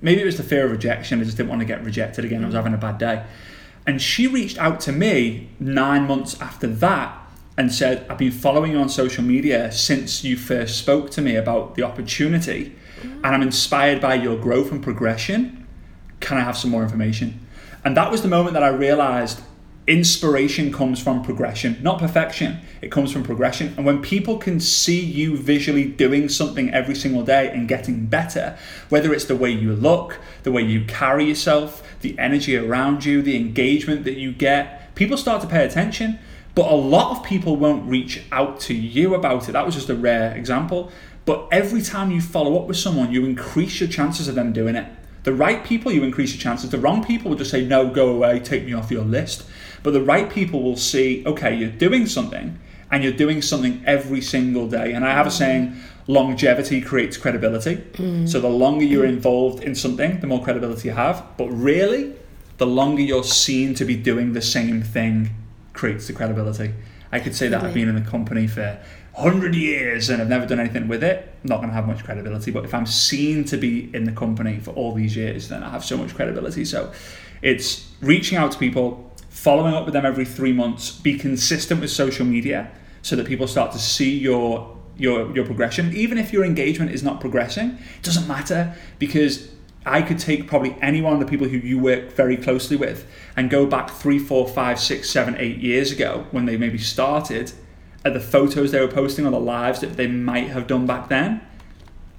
maybe 0.00 0.22
it 0.22 0.24
was 0.24 0.36
the 0.36 0.44
fear 0.44 0.66
of 0.66 0.70
rejection. 0.70 1.20
I 1.20 1.24
just 1.24 1.36
didn't 1.36 1.48
want 1.48 1.60
to 1.60 1.66
get 1.66 1.82
rejected 1.82 2.24
again. 2.24 2.42
I 2.42 2.46
was 2.46 2.54
having 2.54 2.74
a 2.74 2.78
bad 2.78 2.98
day. 2.98 3.24
And 3.86 4.00
she 4.00 4.26
reached 4.26 4.58
out 4.58 4.80
to 4.80 4.92
me 4.92 5.50
nine 5.58 6.06
months 6.06 6.40
after 6.40 6.66
that 6.66 7.25
and 7.58 7.72
said, 7.72 8.06
I've 8.10 8.18
been 8.18 8.32
following 8.32 8.72
you 8.72 8.78
on 8.78 8.88
social 8.88 9.24
media 9.24 9.72
since 9.72 10.22
you 10.22 10.36
first 10.36 10.78
spoke 10.78 11.10
to 11.12 11.22
me 11.22 11.36
about 11.36 11.74
the 11.74 11.82
opportunity, 11.82 12.76
and 13.02 13.26
I'm 13.26 13.42
inspired 13.42 14.00
by 14.00 14.14
your 14.14 14.36
growth 14.36 14.70
and 14.70 14.82
progression. 14.82 15.66
Can 16.20 16.36
I 16.38 16.40
have 16.40 16.56
some 16.56 16.70
more 16.70 16.82
information? 16.82 17.46
And 17.84 17.96
that 17.96 18.10
was 18.10 18.22
the 18.22 18.28
moment 18.28 18.54
that 18.54 18.62
I 18.62 18.68
realized 18.68 19.40
inspiration 19.86 20.72
comes 20.72 21.00
from 21.00 21.22
progression, 21.22 21.78
not 21.80 22.00
perfection. 22.00 22.58
It 22.82 22.90
comes 22.90 23.12
from 23.12 23.22
progression. 23.22 23.72
And 23.76 23.86
when 23.86 24.02
people 24.02 24.38
can 24.38 24.58
see 24.58 25.00
you 25.00 25.36
visually 25.36 25.84
doing 25.84 26.28
something 26.28 26.72
every 26.74 26.96
single 26.96 27.22
day 27.22 27.48
and 27.48 27.68
getting 27.68 28.06
better, 28.06 28.58
whether 28.88 29.14
it's 29.14 29.26
the 29.26 29.36
way 29.36 29.50
you 29.50 29.72
look, 29.72 30.18
the 30.42 30.50
way 30.50 30.62
you 30.62 30.84
carry 30.86 31.26
yourself, 31.26 31.82
the 32.00 32.18
energy 32.18 32.56
around 32.56 33.04
you, 33.04 33.22
the 33.22 33.36
engagement 33.36 34.04
that 34.04 34.16
you 34.16 34.32
get, 34.32 34.94
people 34.96 35.16
start 35.16 35.40
to 35.42 35.48
pay 35.48 35.64
attention. 35.64 36.18
But 36.56 36.72
a 36.72 36.74
lot 36.74 37.14
of 37.14 37.22
people 37.22 37.56
won't 37.56 37.86
reach 37.86 38.22
out 38.32 38.60
to 38.60 38.74
you 38.74 39.14
about 39.14 39.46
it. 39.46 39.52
That 39.52 39.66
was 39.66 39.74
just 39.74 39.90
a 39.90 39.94
rare 39.94 40.34
example. 40.34 40.90
But 41.26 41.48
every 41.52 41.82
time 41.82 42.10
you 42.10 42.22
follow 42.22 42.58
up 42.58 42.66
with 42.66 42.78
someone, 42.78 43.12
you 43.12 43.26
increase 43.26 43.78
your 43.78 43.90
chances 43.90 44.26
of 44.26 44.36
them 44.36 44.54
doing 44.54 44.74
it. 44.74 44.90
The 45.24 45.34
right 45.34 45.62
people, 45.62 45.92
you 45.92 46.02
increase 46.02 46.32
your 46.32 46.40
chances. 46.40 46.70
The 46.70 46.78
wrong 46.78 47.04
people 47.04 47.28
will 47.28 47.36
just 47.36 47.50
say, 47.50 47.66
no, 47.66 47.90
go 47.90 48.08
away, 48.08 48.40
take 48.40 48.64
me 48.64 48.72
off 48.72 48.90
your 48.90 49.04
list. 49.04 49.44
But 49.82 49.90
the 49.90 50.00
right 50.00 50.30
people 50.30 50.62
will 50.62 50.78
see, 50.78 51.22
okay, 51.26 51.54
you're 51.54 51.68
doing 51.68 52.06
something 52.06 52.58
and 52.90 53.04
you're 53.04 53.12
doing 53.12 53.42
something 53.42 53.82
every 53.84 54.22
single 54.22 54.66
day. 54.66 54.94
And 54.94 55.04
I 55.04 55.10
have 55.12 55.26
a 55.26 55.30
mm. 55.30 55.38
saying, 55.38 55.76
longevity 56.06 56.80
creates 56.80 57.18
credibility. 57.18 57.76
Mm. 57.76 58.26
So 58.26 58.40
the 58.40 58.48
longer 58.48 58.86
you're 58.86 59.04
involved 59.04 59.62
in 59.62 59.74
something, 59.74 60.20
the 60.20 60.26
more 60.26 60.42
credibility 60.42 60.88
you 60.88 60.94
have. 60.94 61.22
But 61.36 61.48
really, 61.50 62.14
the 62.56 62.66
longer 62.66 63.02
you're 63.02 63.24
seen 63.24 63.74
to 63.74 63.84
be 63.84 63.94
doing 63.94 64.32
the 64.32 64.40
same 64.40 64.80
thing 64.80 65.32
creates 65.76 66.06
the 66.06 66.12
credibility. 66.12 66.74
I 67.12 67.20
could 67.20 67.36
say 67.36 67.48
that 67.48 67.62
I've 67.62 67.74
been 67.74 67.88
in 67.88 67.94
the 67.94 68.10
company 68.10 68.48
for 68.48 68.78
100 69.12 69.54
years 69.54 70.10
and 70.10 70.20
I've 70.20 70.28
never 70.28 70.44
done 70.44 70.58
anything 70.58 70.88
with 70.88 71.04
it. 71.04 71.32
I'm 71.42 71.48
not 71.48 71.56
going 71.58 71.68
to 71.68 71.74
have 71.74 71.86
much 71.86 72.04
credibility. 72.04 72.50
But 72.50 72.64
if 72.64 72.74
I'm 72.74 72.86
seen 72.86 73.44
to 73.44 73.56
be 73.56 73.94
in 73.94 74.04
the 74.04 74.12
company 74.12 74.58
for 74.58 74.72
all 74.72 74.92
these 74.92 75.16
years, 75.16 75.48
then 75.48 75.62
I 75.62 75.70
have 75.70 75.84
so 75.84 75.96
much 75.96 76.14
credibility. 76.14 76.64
So 76.64 76.92
it's 77.42 77.92
reaching 78.00 78.36
out 78.36 78.52
to 78.52 78.58
people, 78.58 79.12
following 79.28 79.74
up 79.74 79.84
with 79.84 79.94
them 79.94 80.04
every 80.04 80.24
three 80.24 80.52
months, 80.52 80.90
be 80.90 81.16
consistent 81.16 81.80
with 81.80 81.90
social 81.90 82.26
media 82.26 82.70
so 83.02 83.14
that 83.16 83.26
people 83.26 83.46
start 83.46 83.72
to 83.72 83.78
see 83.78 84.18
your 84.18 84.76
your 84.98 85.34
your 85.34 85.44
progression. 85.44 85.94
Even 85.94 86.18
if 86.18 86.32
your 86.32 86.44
engagement 86.44 86.90
is 86.90 87.02
not 87.02 87.20
progressing, 87.20 87.78
it 87.98 88.02
doesn't 88.02 88.26
matter 88.26 88.74
because 88.98 89.48
I 89.86 90.02
could 90.02 90.18
take 90.18 90.48
probably 90.48 90.76
any 90.82 91.00
one 91.00 91.12
of 91.12 91.20
the 91.20 91.26
people 91.26 91.46
who 91.46 91.58
you 91.58 91.78
work 91.78 92.12
very 92.12 92.36
closely 92.36 92.76
with 92.76 93.06
and 93.36 93.48
go 93.48 93.66
back 93.66 93.90
three, 93.90 94.18
four, 94.18 94.48
five, 94.48 94.80
six, 94.80 95.08
seven, 95.08 95.36
eight 95.38 95.58
years 95.58 95.92
ago 95.92 96.26
when 96.32 96.44
they 96.44 96.56
maybe 96.56 96.76
started 96.76 97.52
at 98.04 98.12
the 98.12 98.20
photos 98.20 98.72
they 98.72 98.80
were 98.80 98.88
posting 98.88 99.24
or 99.26 99.30
the 99.30 99.38
lives 99.38 99.80
that 99.80 99.96
they 99.96 100.08
might 100.08 100.48
have 100.48 100.66
done 100.66 100.86
back 100.86 101.08
then 101.08 101.40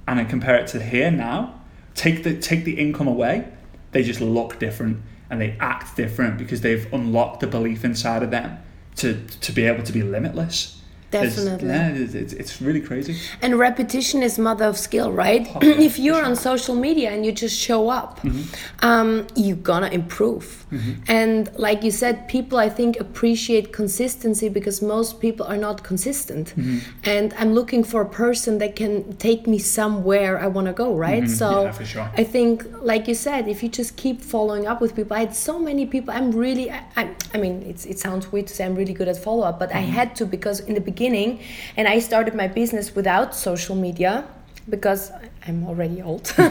and 0.08 0.18
then 0.18 0.28
compare 0.28 0.56
it 0.56 0.68
to 0.68 0.82
here 0.82 1.12
now. 1.12 1.62
Take 1.94 2.24
the 2.24 2.38
take 2.40 2.64
the 2.64 2.80
income 2.80 3.08
away, 3.08 3.48
they 3.92 4.04
just 4.04 4.22
look 4.22 4.60
different 4.60 5.02
and 5.30 5.42
they 5.42 5.58
act 5.60 5.98
different 5.98 6.38
because 6.38 6.62
they've 6.62 6.92
unlocked 6.94 7.42
the 7.42 7.48
belief 7.48 7.84
inside 7.84 8.24
of 8.24 8.32
them 8.32 8.60
to 8.96 9.26
to 9.42 9.52
be 9.52 9.64
able 9.64 9.84
to 9.84 9.92
be 9.92 10.04
limitless. 10.04 10.77
It's- 11.24 11.36
Definitely. 11.36 11.70
yeah, 11.70 12.22
it's, 12.22 12.34
it's, 12.34 12.62
really 12.62 12.82
crazy. 12.82 13.18
And 13.42 13.58
repetition 13.60 14.24
is 14.24 14.40
mother 14.40 14.66
of 14.66 14.78
skill, 14.78 15.12
right? 15.12 15.48
Oh, 15.56 15.60
if 15.62 16.00
you're 16.00 16.24
on 16.24 16.36
social 16.36 16.76
media 16.76 17.12
and 17.12 17.26
you 17.26 17.32
just 17.32 17.58
show 17.58 17.90
up, 17.90 18.22
mm-hmm. 18.22 18.86
um, 18.86 19.28
you're 19.36 19.58
gonna 19.58 19.90
improve. 19.90 20.66
Mm-hmm. 20.72 21.04
And 21.08 21.50
like 21.58 21.84
you 21.84 21.92
said, 21.92 22.28
people 22.28 22.58
I 22.58 22.70
think 22.70 23.00
appreciate 23.00 23.72
consistency 23.72 24.50
because 24.50 24.82
most 24.82 25.22
people 25.22 25.46
are 25.46 25.58
not 25.58 25.84
consistent. 25.84 26.48
Mm-hmm. 26.50 26.80
And 27.04 27.34
I'm 27.38 27.54
looking 27.54 27.84
for 27.84 28.02
a 28.02 28.10
person 28.10 28.58
that 28.58 28.76
can 28.76 29.16
take 29.18 29.48
me 29.48 29.60
somewhere 29.60 30.40
I 30.40 30.48
want 30.48 30.68
to 30.68 30.74
go, 30.74 30.96
right? 30.96 31.30
So 31.30 31.64
Yeah, 31.64 31.72
for 31.72 31.86
sure. 31.86 32.12
I 32.18 32.24
think, 32.24 32.66
like 32.82 33.08
you 33.08 33.16
said, 33.16 33.48
if 33.48 33.64
you 33.64 33.70
just 33.70 33.96
keep 33.96 34.22
following 34.22 34.68
up 34.68 34.82
with 34.82 34.96
people, 34.96 35.16
I 35.16 35.22
had 35.22 35.36
so 35.36 35.58
many 35.60 35.86
people. 35.86 36.14
I'm 36.14 36.32
really, 36.32 36.70
I, 36.72 36.84
I, 36.96 37.16
I 37.34 37.38
mean, 37.38 37.64
it's, 37.64 37.86
it 37.86 38.00
sounds 38.00 38.32
weird 38.32 38.48
to 38.48 38.54
say 38.54 38.66
I'm 38.66 38.76
really 38.76 38.94
good 38.94 39.08
at 39.08 39.18
follow 39.18 39.44
up, 39.44 39.60
but 39.60 39.74
I 39.74 39.80
had 39.80 40.16
to 40.18 40.26
because 40.26 40.60
in 40.62 40.74
the 40.74 40.82
beginning 40.82 41.07
beginning, 41.08 41.40
and 41.78 41.88
I 41.88 42.00
started 42.00 42.36
my 42.36 42.48
business 42.48 42.96
without 42.96 43.36
social 43.36 43.76
media 43.76 44.26
because 44.70 45.12
I'm 45.48 45.66
already 45.66 46.02
old. 46.02 46.34
but 46.38 46.50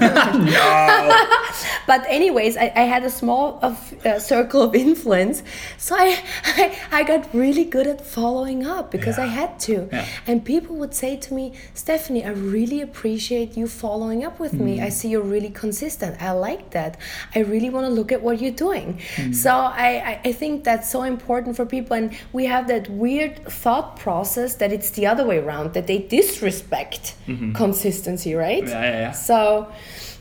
anyways, 2.09 2.57
I, 2.57 2.73
I 2.75 2.83
had 2.83 3.05
a 3.05 3.11
small 3.11 3.59
of, 3.63 4.07
uh, 4.07 4.19
circle 4.19 4.63
of 4.63 4.75
influence, 4.75 5.43
so 5.79 5.95
I, 5.97 6.23
I 6.45 6.79
I 6.93 7.03
got 7.03 7.33
really 7.35 7.65
good 7.65 7.87
at 7.87 8.01
following 8.01 8.67
up 8.67 8.91
because 8.91 9.19
I 9.19 9.27
had 9.27 9.61
to. 9.61 9.89
Yeah. 9.93 10.07
And 10.27 10.45
people 10.45 10.77
would 10.77 10.95
say 10.95 11.17
to 11.17 11.35
me, 11.35 11.53
Stephanie, 11.75 12.25
I 12.25 12.31
really 12.31 12.81
appreciate 12.81 13.57
you 13.57 13.69
following 13.69 14.25
up 14.25 14.41
with 14.41 14.55
me. 14.55 14.79
Mm. 14.79 14.85
I 14.85 14.89
see 14.89 15.09
you're 15.09 15.31
really 15.37 15.51
consistent. 15.51 16.21
I 16.23 16.33
like 16.33 16.71
that. 16.71 16.99
I 17.35 17.41
really 17.41 17.71
want 17.71 17.87
to 17.87 17.93
look 17.93 18.13
at 18.13 18.23
what 18.23 18.41
you're 18.41 18.61
doing. 18.69 19.01
Mm. 19.17 19.35
So 19.35 19.51
I, 19.51 20.21
I, 20.25 20.33
think 20.33 20.65
that's 20.65 20.91
so 20.91 21.03
important 21.03 21.57
for 21.57 21.67
people. 21.67 21.97
And 21.97 22.17
we 22.33 22.47
have 22.47 22.69
that 22.69 22.89
weird 22.91 23.45
thought 23.47 23.99
process 23.99 24.57
that 24.57 24.73
it's 24.73 24.91
the 24.91 25.07
other 25.07 25.27
way 25.27 25.39
around, 25.39 25.75
that 25.75 25.87
they 25.87 25.99
disrespect 25.99 27.15
consistency, 27.55 28.35
right? 28.35 28.63
Mm-hmm. 28.63 28.71
Yeah, 28.71 28.86
yeah. 28.93 29.13
So, 29.13 29.71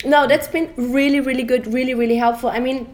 no, 0.05 0.28
that's 0.28 0.47
been 0.47 0.72
really, 0.76 1.20
really 1.20 1.43
good, 1.43 1.68
really, 1.74 1.93
really 1.93 2.18
helpful. 2.18 2.49
I 2.49 2.59
mean, 2.59 2.88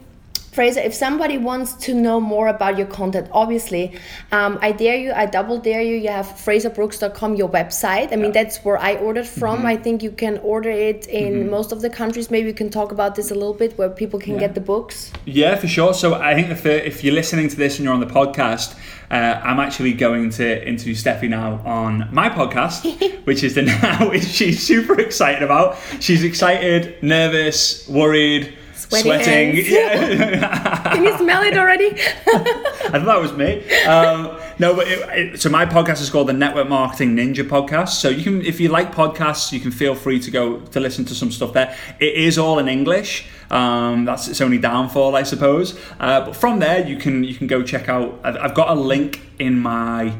Fraser, 0.51 0.81
if 0.81 0.93
somebody 0.93 1.37
wants 1.37 1.73
to 1.85 1.93
know 1.93 2.19
more 2.19 2.49
about 2.49 2.77
your 2.77 2.87
content, 2.87 3.29
obviously, 3.31 3.97
um, 4.33 4.59
I 4.61 4.73
dare 4.73 4.97
you, 4.97 5.13
I 5.13 5.25
double 5.25 5.57
dare 5.57 5.81
you. 5.81 5.95
You 5.95 6.09
have 6.09 6.25
fraserbrooks.com, 6.25 7.35
your 7.35 7.47
website. 7.47 8.11
I 8.11 8.17
mean, 8.17 8.33
that's 8.33 8.57
where 8.65 8.77
I 8.77 8.95
ordered 8.95 9.27
from. 9.27 9.59
Mm-hmm. 9.59 9.67
I 9.67 9.77
think 9.77 10.03
you 10.03 10.11
can 10.11 10.39
order 10.39 10.69
it 10.69 11.07
in 11.07 11.49
most 11.49 11.71
of 11.71 11.81
the 11.81 11.89
countries. 11.89 12.29
Maybe 12.29 12.49
you 12.49 12.53
can 12.53 12.69
talk 12.69 12.91
about 12.91 13.15
this 13.15 13.31
a 13.31 13.33
little 13.33 13.53
bit 13.53 13.77
where 13.77 13.89
people 13.89 14.19
can 14.19 14.37
get 14.37 14.53
the 14.53 14.59
books. 14.59 15.13
Yeah, 15.23 15.55
for 15.55 15.69
sure. 15.69 15.93
So 15.93 16.15
I 16.15 16.33
think 16.33 16.49
if, 16.49 16.65
if 16.65 17.01
you're 17.01 17.13
listening 17.13 17.47
to 17.47 17.55
this 17.55 17.77
and 17.77 17.85
you're 17.85 17.93
on 17.93 18.01
the 18.01 18.05
podcast, 18.05 18.75
uh, 19.09 19.39
I'm 19.43 19.59
actually 19.59 19.93
going 19.93 20.31
to 20.31 20.67
interview 20.67 20.95
Steffi 20.95 21.29
now 21.29 21.61
on 21.63 22.09
my 22.11 22.29
podcast, 22.29 23.23
which 23.25 23.43
is 23.43 23.55
the 23.55 23.61
now, 23.83 24.09
which 24.09 24.25
she's 24.25 24.61
super 24.61 24.99
excited 24.99 25.43
about. 25.43 25.77
She's 26.01 26.25
excited, 26.25 27.01
nervous, 27.01 27.87
worried, 27.87 28.57
Sweating. 28.99 29.55
Yeah. 29.65 30.83
Can 30.93 31.03
you 31.03 31.17
smell 31.17 31.43
it 31.43 31.57
already? 31.57 31.91
I 31.91 32.99
thought 32.99 33.05
that 33.05 33.21
was 33.21 33.33
me. 33.33 33.63
Um, 33.85 34.37
no, 34.59 34.75
but 34.75 34.87
it, 34.87 35.33
it, 35.33 35.41
so 35.41 35.49
my 35.49 35.65
podcast 35.65 36.01
is 36.01 36.09
called 36.09 36.27
the 36.27 36.33
Network 36.33 36.67
Marketing 36.67 37.15
Ninja 37.15 37.47
Podcast. 37.47 37.89
So 37.89 38.09
you 38.09 38.23
can, 38.23 38.41
if 38.41 38.59
you 38.59 38.69
like 38.69 38.93
podcasts, 38.93 39.51
you 39.51 39.59
can 39.59 39.71
feel 39.71 39.95
free 39.95 40.19
to 40.19 40.29
go 40.29 40.59
to 40.59 40.79
listen 40.79 41.05
to 41.05 41.15
some 41.15 41.31
stuff 41.31 41.53
there. 41.53 41.75
It 41.99 42.15
is 42.15 42.37
all 42.37 42.59
in 42.59 42.67
English. 42.67 43.27
Um, 43.49 44.05
that's 44.05 44.27
its 44.27 44.41
only 44.41 44.57
downfall, 44.57 45.15
I 45.15 45.23
suppose. 45.23 45.79
Uh, 45.99 46.25
but 46.25 46.35
from 46.35 46.59
there, 46.59 46.85
you 46.85 46.97
can 46.97 47.23
you 47.23 47.33
can 47.35 47.47
go 47.47 47.63
check 47.63 47.89
out. 47.89 48.19
I've, 48.23 48.37
I've 48.37 48.53
got 48.53 48.69
a 48.69 48.79
link 48.79 49.21
in 49.39 49.59
my 49.59 50.13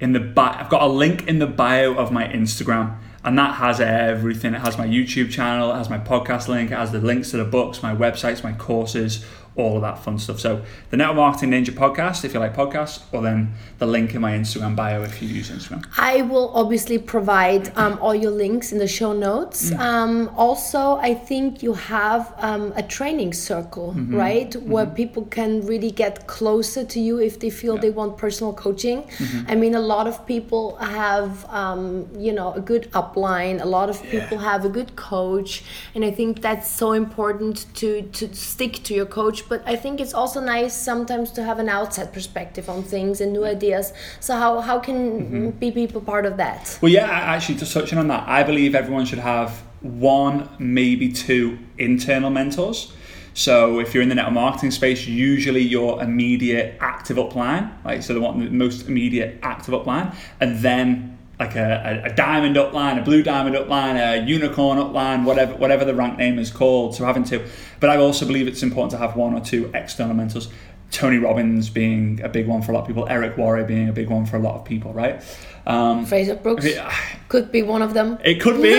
in 0.00 0.12
the 0.12 0.20
bi- 0.20 0.56
I've 0.58 0.68
got 0.68 0.82
a 0.82 0.86
link 0.86 1.26
in 1.26 1.38
the 1.38 1.46
bio 1.46 1.94
of 1.94 2.12
my 2.12 2.26
Instagram. 2.28 2.98
And 3.24 3.36
that 3.38 3.56
has 3.56 3.80
everything. 3.80 4.54
It 4.54 4.60
has 4.60 4.78
my 4.78 4.86
YouTube 4.86 5.30
channel, 5.30 5.72
it 5.72 5.78
has 5.78 5.90
my 5.90 5.98
podcast 5.98 6.46
link, 6.46 6.70
it 6.70 6.76
has 6.76 6.92
the 6.92 7.00
links 7.00 7.32
to 7.32 7.38
the 7.38 7.44
books, 7.44 7.82
my 7.82 7.92
websites, 7.92 8.44
my 8.44 8.52
courses, 8.52 9.24
all 9.56 9.76
of 9.76 9.82
that 9.82 9.98
fun 10.04 10.18
stuff. 10.18 10.38
So 10.38 10.62
the 10.90 10.96
Network 10.96 11.16
Marketing 11.16 11.50
Ninja 11.50 11.70
podcast, 11.70 12.24
if 12.24 12.34
you 12.34 12.40
like 12.40 12.54
podcasts, 12.54 13.00
or 13.12 13.22
then 13.22 13.54
the 13.78 13.86
link 13.86 14.14
in 14.14 14.20
my 14.20 14.32
Instagram 14.32 14.76
bio 14.76 15.02
if 15.02 15.22
you 15.22 15.28
use 15.28 15.50
Instagram. 15.50 15.84
I 15.96 16.22
will 16.22 16.50
obviously 16.54 16.98
provide 16.98 17.76
um, 17.76 17.98
all 18.00 18.14
your 18.14 18.30
links 18.30 18.72
in 18.72 18.78
the 18.78 18.86
show 18.86 19.12
notes. 19.12 19.70
Mm. 19.70 19.78
Um, 19.78 20.30
also, 20.36 20.96
I 20.96 21.14
think 21.14 21.62
you 21.62 21.72
have 21.74 22.34
um, 22.38 22.72
a 22.76 22.82
training 22.82 23.32
circle, 23.32 23.94
Mm-hmm. 23.96 24.16
right? 24.16 24.54
Where 24.56 24.86
people 24.86 25.24
can 25.24 25.64
really 25.66 25.90
get 25.90 26.26
closer 26.26 26.84
to 26.84 27.00
you 27.00 27.18
if 27.20 27.40
they 27.40 27.50
feel 27.50 27.78
they 27.78 27.90
want 27.90 28.18
personal 28.18 28.52
coaching. 28.52 29.02
Mm-hmm. 29.04 29.50
I 29.50 29.54
mean, 29.54 29.74
a 29.74 29.80
lot 29.80 30.06
of 30.06 30.26
people 30.26 30.76
have, 30.76 31.44
um, 31.46 32.08
you 32.18 32.32
know, 32.32 32.52
a 32.52 32.60
good 32.60 32.90
upline. 32.92 33.62
A 33.62 33.64
lot 33.64 33.88
of 33.88 34.02
people 34.02 34.38
have 34.38 34.64
a 34.64 34.68
good 34.68 34.96
coach, 34.96 35.62
and 35.94 36.04
I 36.04 36.10
think 36.10 36.42
that's 36.42 36.70
so 36.70 36.92
important 36.92 37.66
to 37.76 38.02
to 38.18 38.34
stick 38.34 38.82
to 38.84 38.94
your 38.94 39.06
coach. 39.06 39.45
But 39.48 39.62
I 39.66 39.76
think 39.76 40.00
it's 40.00 40.14
also 40.14 40.40
nice 40.40 40.74
sometimes 40.74 41.30
to 41.32 41.42
have 41.42 41.58
an 41.58 41.68
outside 41.68 42.12
perspective 42.12 42.68
on 42.68 42.82
things 42.82 43.20
and 43.20 43.32
new 43.32 43.44
ideas. 43.44 43.92
So 44.20 44.34
how 44.36 44.60
how 44.60 44.78
can 44.78 44.96
Mm-hmm. 44.96 45.50
be 45.58 45.70
people 45.70 46.00
part 46.00 46.26
of 46.26 46.36
that? 46.36 46.78
Well, 46.82 46.92
yeah, 46.92 47.04
I- 47.06 47.34
actually, 47.36 47.58
just 47.58 47.72
touching 47.72 47.98
on 47.98 48.08
that, 48.08 48.24
I 48.28 48.42
believe 48.42 48.74
everyone 48.74 49.06
should 49.06 49.18
have 49.20 49.50
one, 49.82 50.48
maybe 50.58 51.12
two 51.12 51.58
internal 51.78 52.30
mentors. 52.30 52.92
So 53.34 53.80
if 53.80 53.92
you're 53.92 54.02
in 54.02 54.08
the 54.08 54.14
network 54.14 54.34
marketing 54.34 54.70
space, 54.70 55.06
usually 55.06 55.60
your 55.62 56.02
immediate 56.02 56.78
active 56.80 57.18
upline, 57.18 57.70
like 57.84 58.02
so 58.02 58.14
the 58.14 58.20
one 58.20 58.38
the 58.44 58.50
most 58.50 58.88
immediate 58.88 59.38
active 59.42 59.74
upline, 59.74 60.14
and 60.40 60.58
then 60.60 61.15
like 61.38 61.54
a, 61.54 62.02
a, 62.04 62.14
diamond 62.14 62.56
upline, 62.56 62.98
a 62.98 63.02
blue 63.02 63.22
diamond 63.22 63.56
upline, 63.56 63.96
a 63.96 64.24
unicorn 64.26 64.78
upline, 64.78 65.24
whatever 65.24 65.54
whatever 65.56 65.84
the 65.84 65.94
rank 65.94 66.16
name 66.16 66.38
is 66.38 66.50
called. 66.50 66.94
So 66.94 67.04
having 67.04 67.24
to, 67.24 67.46
but 67.78 67.90
I 67.90 67.98
also 67.98 68.26
believe 68.26 68.48
it's 68.48 68.62
important 68.62 68.92
to 68.92 68.98
have 68.98 69.16
one 69.16 69.34
or 69.34 69.40
two 69.40 69.70
external 69.74 70.14
mentors. 70.14 70.48
Tony 70.90 71.18
Robbins 71.18 71.68
being 71.68 72.20
a 72.22 72.28
big 72.28 72.46
one 72.46 72.62
for 72.62 72.72
a 72.72 72.74
lot 72.74 72.82
of 72.82 72.86
people, 72.86 73.06
Eric 73.08 73.36
Worre 73.36 73.66
being 73.66 73.88
a 73.88 73.92
big 73.92 74.08
one 74.08 74.24
for 74.24 74.36
a 74.36 74.40
lot 74.40 74.54
of 74.54 74.64
people, 74.64 74.92
right? 74.92 75.22
Um, 75.66 76.06
Fraser 76.06 76.36
Brooks 76.36 76.64
yeah. 76.64 76.94
could 77.28 77.50
be 77.50 77.62
one 77.62 77.82
of 77.82 77.92
them. 77.92 78.18
it 78.24 78.40
could 78.40 78.62
be. 78.62 78.70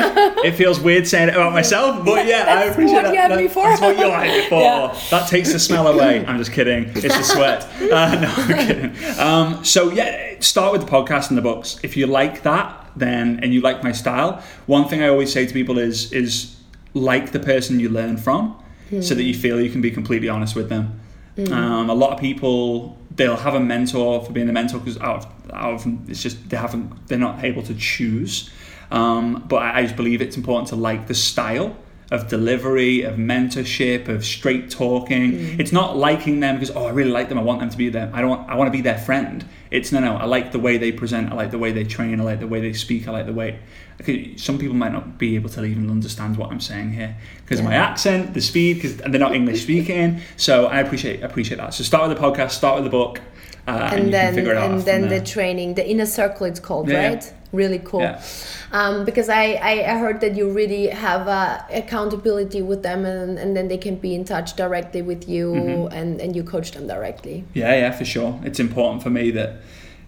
it 0.47 0.53
feels 0.53 0.79
weird 0.79 1.05
saying 1.05 1.27
it 1.27 1.35
about 1.35 1.51
myself, 1.51 2.05
but 2.05 2.25
yeah, 2.25 2.45
I 2.47 2.63
appreciate 2.63 3.03
that. 3.03 3.13
That-. 3.13 3.53
That's 3.53 3.81
what 3.81 3.97
you 3.97 4.09
have 4.09 4.23
me 4.23 4.41
for. 4.49 4.61
Yeah. 4.61 4.99
That 5.11 5.27
takes 5.27 5.51
the 5.51 5.59
smell 5.59 5.87
away. 5.87 6.25
I'm 6.25 6.37
just 6.37 6.53
kidding. 6.53 6.85
It's 6.95 7.01
the 7.01 7.23
sweat. 7.23 7.67
Uh, 7.87 8.19
no, 8.19 8.33
I'm 8.35 8.67
kidding. 8.67 9.19
Um, 9.19 9.63
so 9.63 9.91
yeah, 9.91 10.35
start 10.39 10.71
with 10.71 10.81
the 10.81 10.87
podcast 10.87 11.29
and 11.29 11.37
the 11.37 11.41
books. 11.41 11.79
If 11.83 11.95
you 11.95 12.05
like 12.05 12.43
that, 12.43 12.89
then 12.95 13.39
and 13.41 13.53
you 13.53 13.61
like 13.61 13.83
my 13.83 13.91
style, 13.91 14.43
one 14.65 14.87
thing 14.87 15.01
I 15.01 15.07
always 15.07 15.31
say 15.31 15.45
to 15.45 15.53
people 15.53 15.77
is 15.77 16.11
is 16.11 16.57
like 16.93 17.31
the 17.31 17.39
person 17.39 17.79
you 17.79 17.89
learn 17.89 18.17
from, 18.17 18.61
so 19.01 19.15
that 19.15 19.23
you 19.23 19.33
feel 19.33 19.59
you 19.61 19.71
can 19.71 19.81
be 19.81 19.89
completely 19.89 20.29
honest 20.29 20.55
with 20.55 20.69
them. 20.69 20.99
Um, 21.37 21.89
a 21.89 21.93
lot 21.93 22.13
of 22.13 22.19
people 22.19 22.97
they'll 23.15 23.35
have 23.35 23.55
a 23.55 23.59
mentor 23.59 24.23
for 24.23 24.31
being 24.31 24.49
a 24.49 24.53
mentor 24.53 24.79
because 24.79 24.97
out 24.99 25.25
of, 25.25 25.51
out 25.51 25.73
of 25.73 26.09
it's 26.09 26.21
just 26.21 26.49
they 26.49 26.57
haven't 26.57 27.07
they're 27.07 27.17
not 27.17 27.43
able 27.43 27.63
to 27.63 27.75
choose. 27.75 28.49
Um, 28.89 29.43
but 29.47 29.57
I, 29.57 29.79
I 29.79 29.83
just 29.83 29.95
believe 29.95 30.21
it's 30.21 30.37
important 30.37 30.69
to 30.69 30.75
like 30.75 31.07
the 31.07 31.13
style 31.13 31.75
of 32.11 32.27
delivery, 32.27 33.01
of 33.01 33.15
mentorship, 33.15 34.07
of 34.07 34.25
straight 34.25 34.69
talking. 34.69 35.59
It's 35.59 35.71
not 35.71 35.97
liking 35.97 36.39
them 36.39 36.55
because 36.55 36.75
oh 36.75 36.85
I 36.85 36.91
really 36.91 37.11
like 37.11 37.29
them, 37.29 37.37
I 37.37 37.43
want 37.43 37.59
them 37.59 37.69
to 37.69 37.77
be 37.77 37.89
there. 37.89 38.09
I 38.13 38.21
don't 38.21 38.29
want, 38.29 38.49
I 38.49 38.55
want 38.55 38.67
to 38.67 38.71
be 38.71 38.81
their 38.81 38.97
friend. 38.97 39.45
It's 39.71 39.91
no 39.91 39.99
no, 39.99 40.15
I 40.15 40.25
like 40.25 40.51
the 40.51 40.59
way 40.59 40.77
they 40.77 40.91
present, 40.91 41.31
I 41.31 41.35
like 41.35 41.51
the 41.51 41.59
way 41.59 41.71
they 41.71 41.83
train, 41.83 42.19
I 42.21 42.23
like 42.23 42.39
the 42.39 42.47
way 42.47 42.61
they 42.61 42.73
speak, 42.73 43.07
I 43.07 43.11
like 43.11 43.25
the 43.25 43.33
way 43.33 43.59
okay, 44.01 44.35
some 44.37 44.57
people 44.57 44.75
might 44.75 44.91
not 44.91 45.17
be 45.17 45.35
able 45.35 45.49
to 45.49 45.63
even 45.65 45.89
understand 45.89 46.37
what 46.37 46.51
I'm 46.51 46.59
saying 46.59 46.91
here 46.91 47.15
because 47.43 47.59
of 47.59 47.65
my 47.65 47.75
accent, 47.75 48.33
the 48.33 48.41
speed, 48.41 48.75
because 48.75 48.97
they're 48.97 49.19
not 49.19 49.33
English 49.33 49.63
speaking. 49.63 50.21
So 50.35 50.67
I 50.67 50.79
appreciate 50.79 51.23
appreciate 51.23 51.57
that. 51.57 51.73
So 51.73 51.83
start 51.83 52.07
with 52.07 52.17
the 52.17 52.23
podcast, 52.23 52.51
start 52.51 52.75
with 52.75 52.83
the 52.83 52.89
book, 52.89 53.19
uh, 53.67 53.89
and, 53.91 54.03
and 54.03 54.13
then 54.13 54.25
can 54.27 54.35
figure 54.35 54.51
it 54.53 54.57
out. 54.57 54.71
and 54.71 54.81
then 54.81 55.09
the 55.09 55.21
training 55.21 55.73
the 55.73 55.87
inner 55.89 56.05
circle 56.05 56.45
it's 56.45 56.59
called 56.59 56.89
Yeah, 56.89 57.11
yeah. 57.11 57.31
Really 57.53 57.79
cool 57.79 58.01
Yeah. 58.01 58.21
um, 58.71 59.05
because 59.05 59.29
I, 59.29 59.53
I 59.71 59.73
I 59.93 59.97
heard 59.97 60.19
that 60.21 60.35
you 60.35 60.49
really 60.51 60.87
have 60.87 61.27
uh, 61.27 61.61
accountability 61.71 62.61
with 62.61 62.81
them 62.83 63.05
and, 63.05 63.37
and 63.39 63.55
then 63.55 63.67
they 63.67 63.77
can 63.77 63.95
be 63.95 64.13
in 64.13 64.23
touch 64.25 64.55
directly 64.55 65.01
with 65.01 65.27
you 65.29 65.47
Mm-hmm. 65.47 65.93
and, 65.97 66.21
and 66.21 66.35
you 66.35 66.43
coach 66.43 66.71
them 66.71 66.87
directly 66.87 67.43
Yeah, 67.53 67.73
yeah, 67.79 67.91
for 67.91 68.05
sure. 68.05 68.39
It's 68.43 68.59
important 68.59 69.01
for 69.03 69.09
me 69.09 69.31
that, 69.31 69.61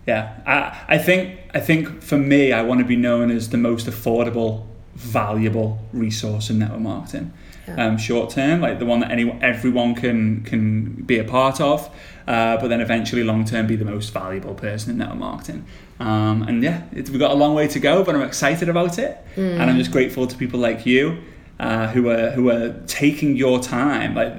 yeah, 0.08 0.24
I, 0.46 0.96
I 0.96 0.98
think 0.98 1.40
I 1.54 1.60
think 1.60 2.02
for 2.02 2.18
me, 2.18 2.52
I 2.52 2.62
want 2.62 2.80
to 2.82 2.86
be 2.86 2.96
known 2.96 3.32
as 3.32 3.50
the 3.50 3.58
most 3.58 3.88
affordable, 3.88 4.66
valuable 5.00 5.80
resource 5.93 6.50
in 6.50 6.60
network 6.60 6.82
marketing. 6.82 7.34
Yeah. 7.68 7.86
Um, 7.86 7.97
short 7.97 8.32
term, 8.32 8.62
like 8.62 8.80
the 8.80 8.86
one 8.86 9.00
that 9.02 9.12
anyone, 9.12 9.41
everyone 9.43 9.95
can 9.95 10.43
can 10.43 10.91
be 11.04 11.20
a 11.20 11.24
part 11.24 11.62
of, 11.62 11.88
uh, 12.28 12.58
but 12.58 12.68
then 12.68 12.82
eventually 12.82 13.24
long 13.24 13.45
term 13.45 13.68
be 13.68 13.76
the 13.76 13.86
most 13.86 14.12
valuable 14.12 14.56
person 14.56 14.91
in 14.91 14.97
network 14.97 15.20
marketing. 15.20 15.66
Um, 16.00 16.43
and 16.43 16.64
yeah, 16.64 16.84
we've 16.93 17.20
got 17.20 17.32
a 17.32 17.36
long 17.36 17.54
way 17.54 17.68
to 17.68 17.80
go, 17.80 18.04
but 18.04 18.16
I'm 18.16 18.22
excited 18.24 18.70
about 18.70 18.97
it, 19.00 19.18
and 19.36 19.62
I'm 19.62 19.78
just 19.78 19.91
grateful 19.91 20.26
to 20.28 20.36
people 20.38 20.60
like 20.60 20.86
you 20.86 21.20
uh, 21.60 21.88
who 21.89 22.10
are 22.10 22.32
who 22.32 22.50
are 22.50 22.74
taking 22.88 23.36
your 23.36 23.60
time. 23.60 24.16
Like, 24.16 24.34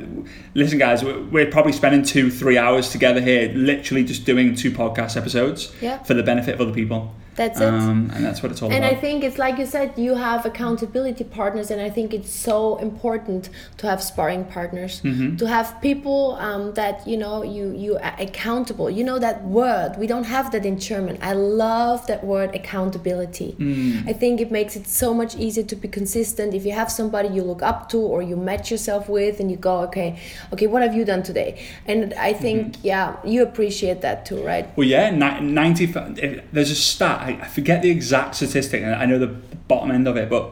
listen, 0.55 0.79
guys, 0.79 1.05
we're, 1.05 1.23
we're 1.23 1.51
probably 1.51 1.73
spending 1.73 2.03
two, 2.03 2.31
three 2.31 2.59
hours 2.59 2.91
together 2.91 3.21
here, 3.21 3.53
literally 3.55 4.03
just 4.05 4.25
doing 4.25 4.55
two 4.57 4.73
podcast 4.73 5.17
episodes 5.17 5.73
Yeah. 5.81 6.03
for 6.03 6.15
the 6.15 6.23
benefit 6.25 6.55
of 6.55 6.61
other 6.61 6.73
people. 6.75 7.15
That's 7.41 7.59
it. 7.61 7.73
Um, 7.73 8.11
and 8.15 8.21
that's 8.27 8.41
what 8.43 8.53
it's 8.53 8.61
all 8.63 8.69
about. 8.69 8.77
and 8.77 8.85
I 8.85 8.95
think 9.05 9.17
it's 9.29 9.39
like 9.47 9.57
you 9.63 9.67
said, 9.77 9.89
you 10.07 10.13
have 10.29 10.41
accountability 10.53 11.25
partners, 11.41 11.69
and 11.73 11.81
I 11.89 11.91
think 11.97 12.09
it's 12.19 12.33
so 12.51 12.57
important 12.89 13.43
to 13.79 13.85
have 13.91 14.01
sparring 14.13 14.45
partners, 14.59 14.93
Mm-hmm. 15.01 15.37
to 15.41 15.45
have 15.57 15.67
people 15.89 16.21
um, 16.49 16.65
that 16.81 16.97
you 17.11 17.17
know 17.25 17.37
you 17.57 17.65
you 17.85 17.93
are 18.07 18.15
accountable. 18.29 18.87
You 18.99 19.05
know 19.09 19.19
that 19.27 19.37
word. 19.61 19.91
We 20.03 20.07
don't 20.13 20.29
have 20.37 20.47
that 20.55 20.65
in 20.71 20.77
German. 20.91 21.15
I 21.31 21.33
love 21.65 21.99
that 22.11 22.23
word 22.33 22.51
accountability. 22.61 23.51
Mm. 23.59 24.09
I 24.11 24.13
think 24.23 24.35
it 24.45 24.51
makes 24.59 24.73
it 24.81 24.87
so 25.03 25.09
much 25.21 25.33
easier 25.45 25.65
to 25.73 25.77
be 25.85 25.89
consistent. 26.01 26.49
If 26.61 26.63
you 26.69 26.73
have 26.83 26.91
somebody 27.01 27.29
you 27.37 27.43
look 27.53 27.63
up 27.71 27.89
to 27.93 27.99
or 28.13 28.21
you 28.31 28.37
match 28.51 28.67
yourself 28.71 29.09
with, 29.09 29.35
and 29.41 29.51
you 29.53 29.57
go, 29.71 29.75
okay, 29.89 30.09
okay, 30.53 30.67
what 30.73 30.83
have 30.83 30.95
you 30.99 31.05
done 31.13 31.23
today? 31.23 31.51
And 31.87 32.01
I 32.15 32.33
think, 32.35 32.61
Mm-hmm. 32.61 32.87
yeah, 32.93 33.17
you 33.25 33.41
appreciate 33.51 33.99
that 34.07 34.27
too, 34.29 34.41
right? 34.53 34.67
Well, 34.77 34.87
yeah, 34.97 35.11
ni- 35.23 35.41
90. 35.41 35.87
There's 36.53 36.71
a 36.71 36.75
stat. 36.75 37.21
I, 37.41 37.47
forget 37.49 37.83
the 37.83 37.91
exact 37.91 38.35
statistic, 38.37 38.83
and 38.83 38.95
I 38.95 39.07
know 39.07 39.19
the 39.19 39.27
bottom 39.27 39.91
end 39.91 40.09
of 40.09 40.17
it, 40.17 40.29
but 40.31 40.51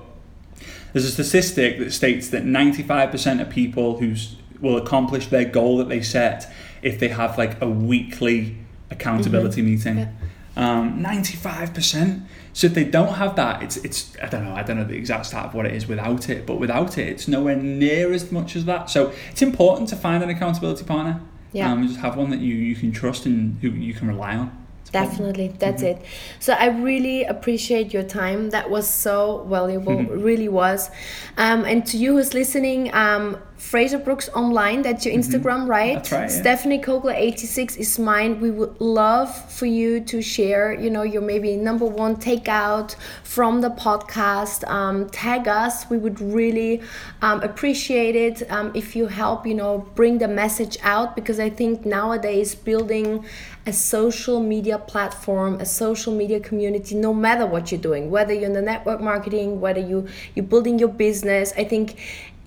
there's 0.93 1.05
a 1.05 1.11
statistic 1.11 1.79
that 1.79 1.93
states 1.93 2.29
that 2.29 2.45
95% 2.45 3.41
of 3.41 3.51
people 3.51 3.99
who 3.99 4.14
will 4.61 4.76
accomplish 4.76 5.29
their 5.29 5.45
goal 5.45 5.79
that 5.79 5.89
they 5.89 6.03
set 6.03 6.51
if 6.83 6.99
they 6.99 7.09
have 7.09 7.37
like 7.39 7.61
a 7.61 7.68
weekly 7.68 8.57
accountability 8.91 9.61
Mm-hmm. 9.62 9.70
meeting. 9.70 9.99
Yeah. 9.99 10.09
Um, 10.57 11.05
95%. 11.05 12.22
So 12.53 12.66
if 12.66 12.74
they 12.74 12.85
don't 12.85 13.14
have 13.14 13.37
that, 13.37 13.62
it's 13.62 13.76
it's 13.76 14.16
I 14.20 14.26
don't 14.26 14.45
know 14.45 14.53
I 14.53 14.64
don't 14.64 14.76
know 14.76 14.85
the 14.85 14.97
exact 14.97 15.26
stat 15.26 15.45
of 15.47 15.55
what 15.55 15.66
it 15.66 15.74
is 15.74 15.87
without 15.87 16.29
it, 16.29 16.45
but 16.47 16.57
without 16.57 16.99
it, 16.99 17.07
it's 17.07 17.29
nowhere 17.29 17.55
near 17.55 18.12
as 18.12 18.33
much 18.33 18.57
as 18.57 18.64
that. 18.64 18.91
So 18.91 19.12
it's 19.31 19.43
important 19.43 19.89
to 19.91 19.97
find 19.97 20.24
an 20.24 20.31
accountability 20.31 20.85
partner. 20.85 21.20
Yeah. 21.53 21.70
Um, 21.70 21.87
just 21.87 22.01
have 22.01 22.16
one 22.16 22.31
that 22.31 22.41
you 22.41 22.55
you 22.55 22.74
can 22.74 22.91
trust 22.91 23.26
and 23.26 23.61
who 23.61 23.70
you 23.70 23.95
can 23.95 24.09
rely 24.09 24.35
on. 24.35 24.66
Definitely, 24.93 25.49
that's 25.59 25.82
Mm-hmm. 25.82 26.01
it. 26.03 26.07
So 26.41 26.53
I 26.55 26.66
really 26.68 27.24
appreciate 27.24 27.93
your 27.93 28.03
time. 28.05 28.51
That 28.51 28.70
was 28.70 28.89
so 28.89 29.47
valuable, 29.49 29.97
Mm-hmm. 29.97 30.22
Really 30.22 30.49
was. 30.49 30.91
Um, 31.36 31.64
and 31.64 31.84
to 31.86 31.97
you 31.99 32.12
who's 32.16 32.32
listening, 32.34 32.93
um, 32.95 33.36
Fraser 33.59 33.99
Brooks 33.99 34.28
Online, 34.34 34.82
that's 34.82 35.05
your 35.05 35.12
Instagram, 35.14 35.66
right? 35.68 35.97
Mm-hmm. 35.97 35.97
That's 35.97 36.12
right, 36.12 36.30
yeah. 36.30 36.41
Stephanie 36.41 36.78
Kogler 36.78 37.12
86 37.14 37.76
is 37.76 37.99
mine. 37.99 38.41
We 38.41 38.51
would 38.53 38.80
love 38.80 39.34
for 39.53 39.66
you 39.66 40.01
to 40.01 40.22
share, 40.22 40.72
you 40.72 40.91
know, 40.91 41.03
your 41.03 41.22
maybe 41.22 41.57
number 41.57 41.84
one 41.84 42.16
takeout 42.16 42.95
from 43.24 43.61
the 43.61 43.70
podcast. 43.70 44.66
Um, 44.70 45.11
tag 45.11 45.49
us. 45.49 45.91
We 45.91 45.99
would 45.99 46.20
really 46.20 46.82
um, 47.20 47.41
appreciate 47.43 48.14
it 48.14 48.49
um, 48.51 48.70
if 48.76 48.95
you 48.95 49.07
help, 49.09 49.45
you 49.45 49.55
know, 49.55 49.89
bring 49.97 50.18
the 50.18 50.28
message 50.28 50.78
out 50.82 51.16
because 51.16 51.41
I 51.41 51.51
think 51.51 51.84
nowadays 51.84 52.55
building 52.55 53.24
a 53.68 53.72
social 53.72 54.40
media 54.40 54.78
platform, 54.78 55.60
a 55.60 55.66
social 55.66 56.14
media 56.14 56.40
community, 56.40 56.94
no 56.94 57.12
matter 57.12 57.44
what 57.44 57.70
you're 57.70 57.80
doing, 57.80 58.10
whether 58.10 58.32
you're 58.32 58.46
in 58.46 58.54
the 58.54 58.62
network 58.62 58.98
marketing, 58.98 59.60
whether 59.60 59.80
you 59.80 60.08
you're 60.34 60.46
building 60.46 60.78
your 60.78 60.88
business, 60.88 61.52
I 61.56 61.64
think 61.64 61.96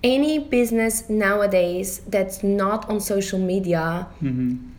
any 0.02 0.40
business 0.40 1.08
nowadays 1.08 2.00
that's 2.08 2.42
not 2.42 2.90
on 2.90 2.98
social 2.98 3.38
media 3.38 4.08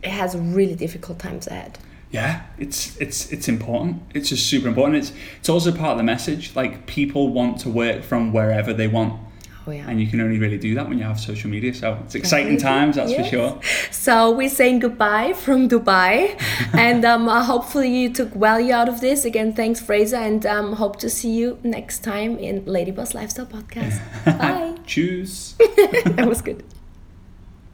it 0.02 0.10
has 0.10 0.36
really 0.36 0.74
difficult 0.74 1.18
times 1.18 1.46
ahead. 1.46 1.78
Yeah, 2.10 2.42
it's 2.58 2.96
it's 3.00 3.32
it's 3.32 3.48
important. 3.48 4.02
It's 4.14 4.28
just 4.28 4.46
super 4.46 4.68
important. 4.68 4.96
It's 4.98 5.12
it's 5.40 5.48
also 5.48 5.72
part 5.72 5.92
of 5.92 5.96
the 5.96 6.04
message. 6.04 6.54
Like 6.54 6.86
people 6.86 7.32
want 7.32 7.58
to 7.60 7.70
work 7.70 8.02
from 8.04 8.32
wherever 8.34 8.72
they 8.74 8.86
want, 8.86 9.18
Oh 9.66 9.70
yeah. 9.70 9.88
and 9.88 10.00
you 10.00 10.06
can 10.06 10.20
only 10.20 10.38
really 10.38 10.58
do 10.58 10.74
that 10.74 10.88
when 10.88 10.98
you 10.98 11.04
have 11.04 11.18
social 11.18 11.48
media. 11.48 11.72
So 11.72 11.98
it's 12.04 12.14
exciting 12.14 12.58
times, 12.58 12.96
that's 12.96 13.14
for 13.14 13.24
sure. 13.24 13.60
So 13.90 14.30
we're 14.30 14.50
saying 14.50 14.80
goodbye 14.80 15.32
from 15.32 15.68
Dubai, 15.68 16.38
and 16.74 17.04
um, 17.04 17.26
hopefully 17.26 17.88
you 17.88 18.12
took 18.12 18.30
value 18.34 18.72
out 18.74 18.88
of 18.88 19.00
this. 19.00 19.24
Again, 19.24 19.54
thanks 19.54 19.80
Fraser, 19.80 20.16
and 20.16 20.44
um, 20.44 20.74
hope 20.74 20.96
to 21.00 21.08
see 21.08 21.30
you 21.30 21.58
next 21.62 22.00
time 22.00 22.38
in 22.38 22.64
Lady 22.66 22.90
Boss 22.90 23.14
Lifestyle 23.14 23.46
Podcast. 23.46 24.00
Bye. 24.38 24.76
Choose. 24.86 25.54
that 25.58 26.26
was 26.28 26.42
good. 26.42 26.62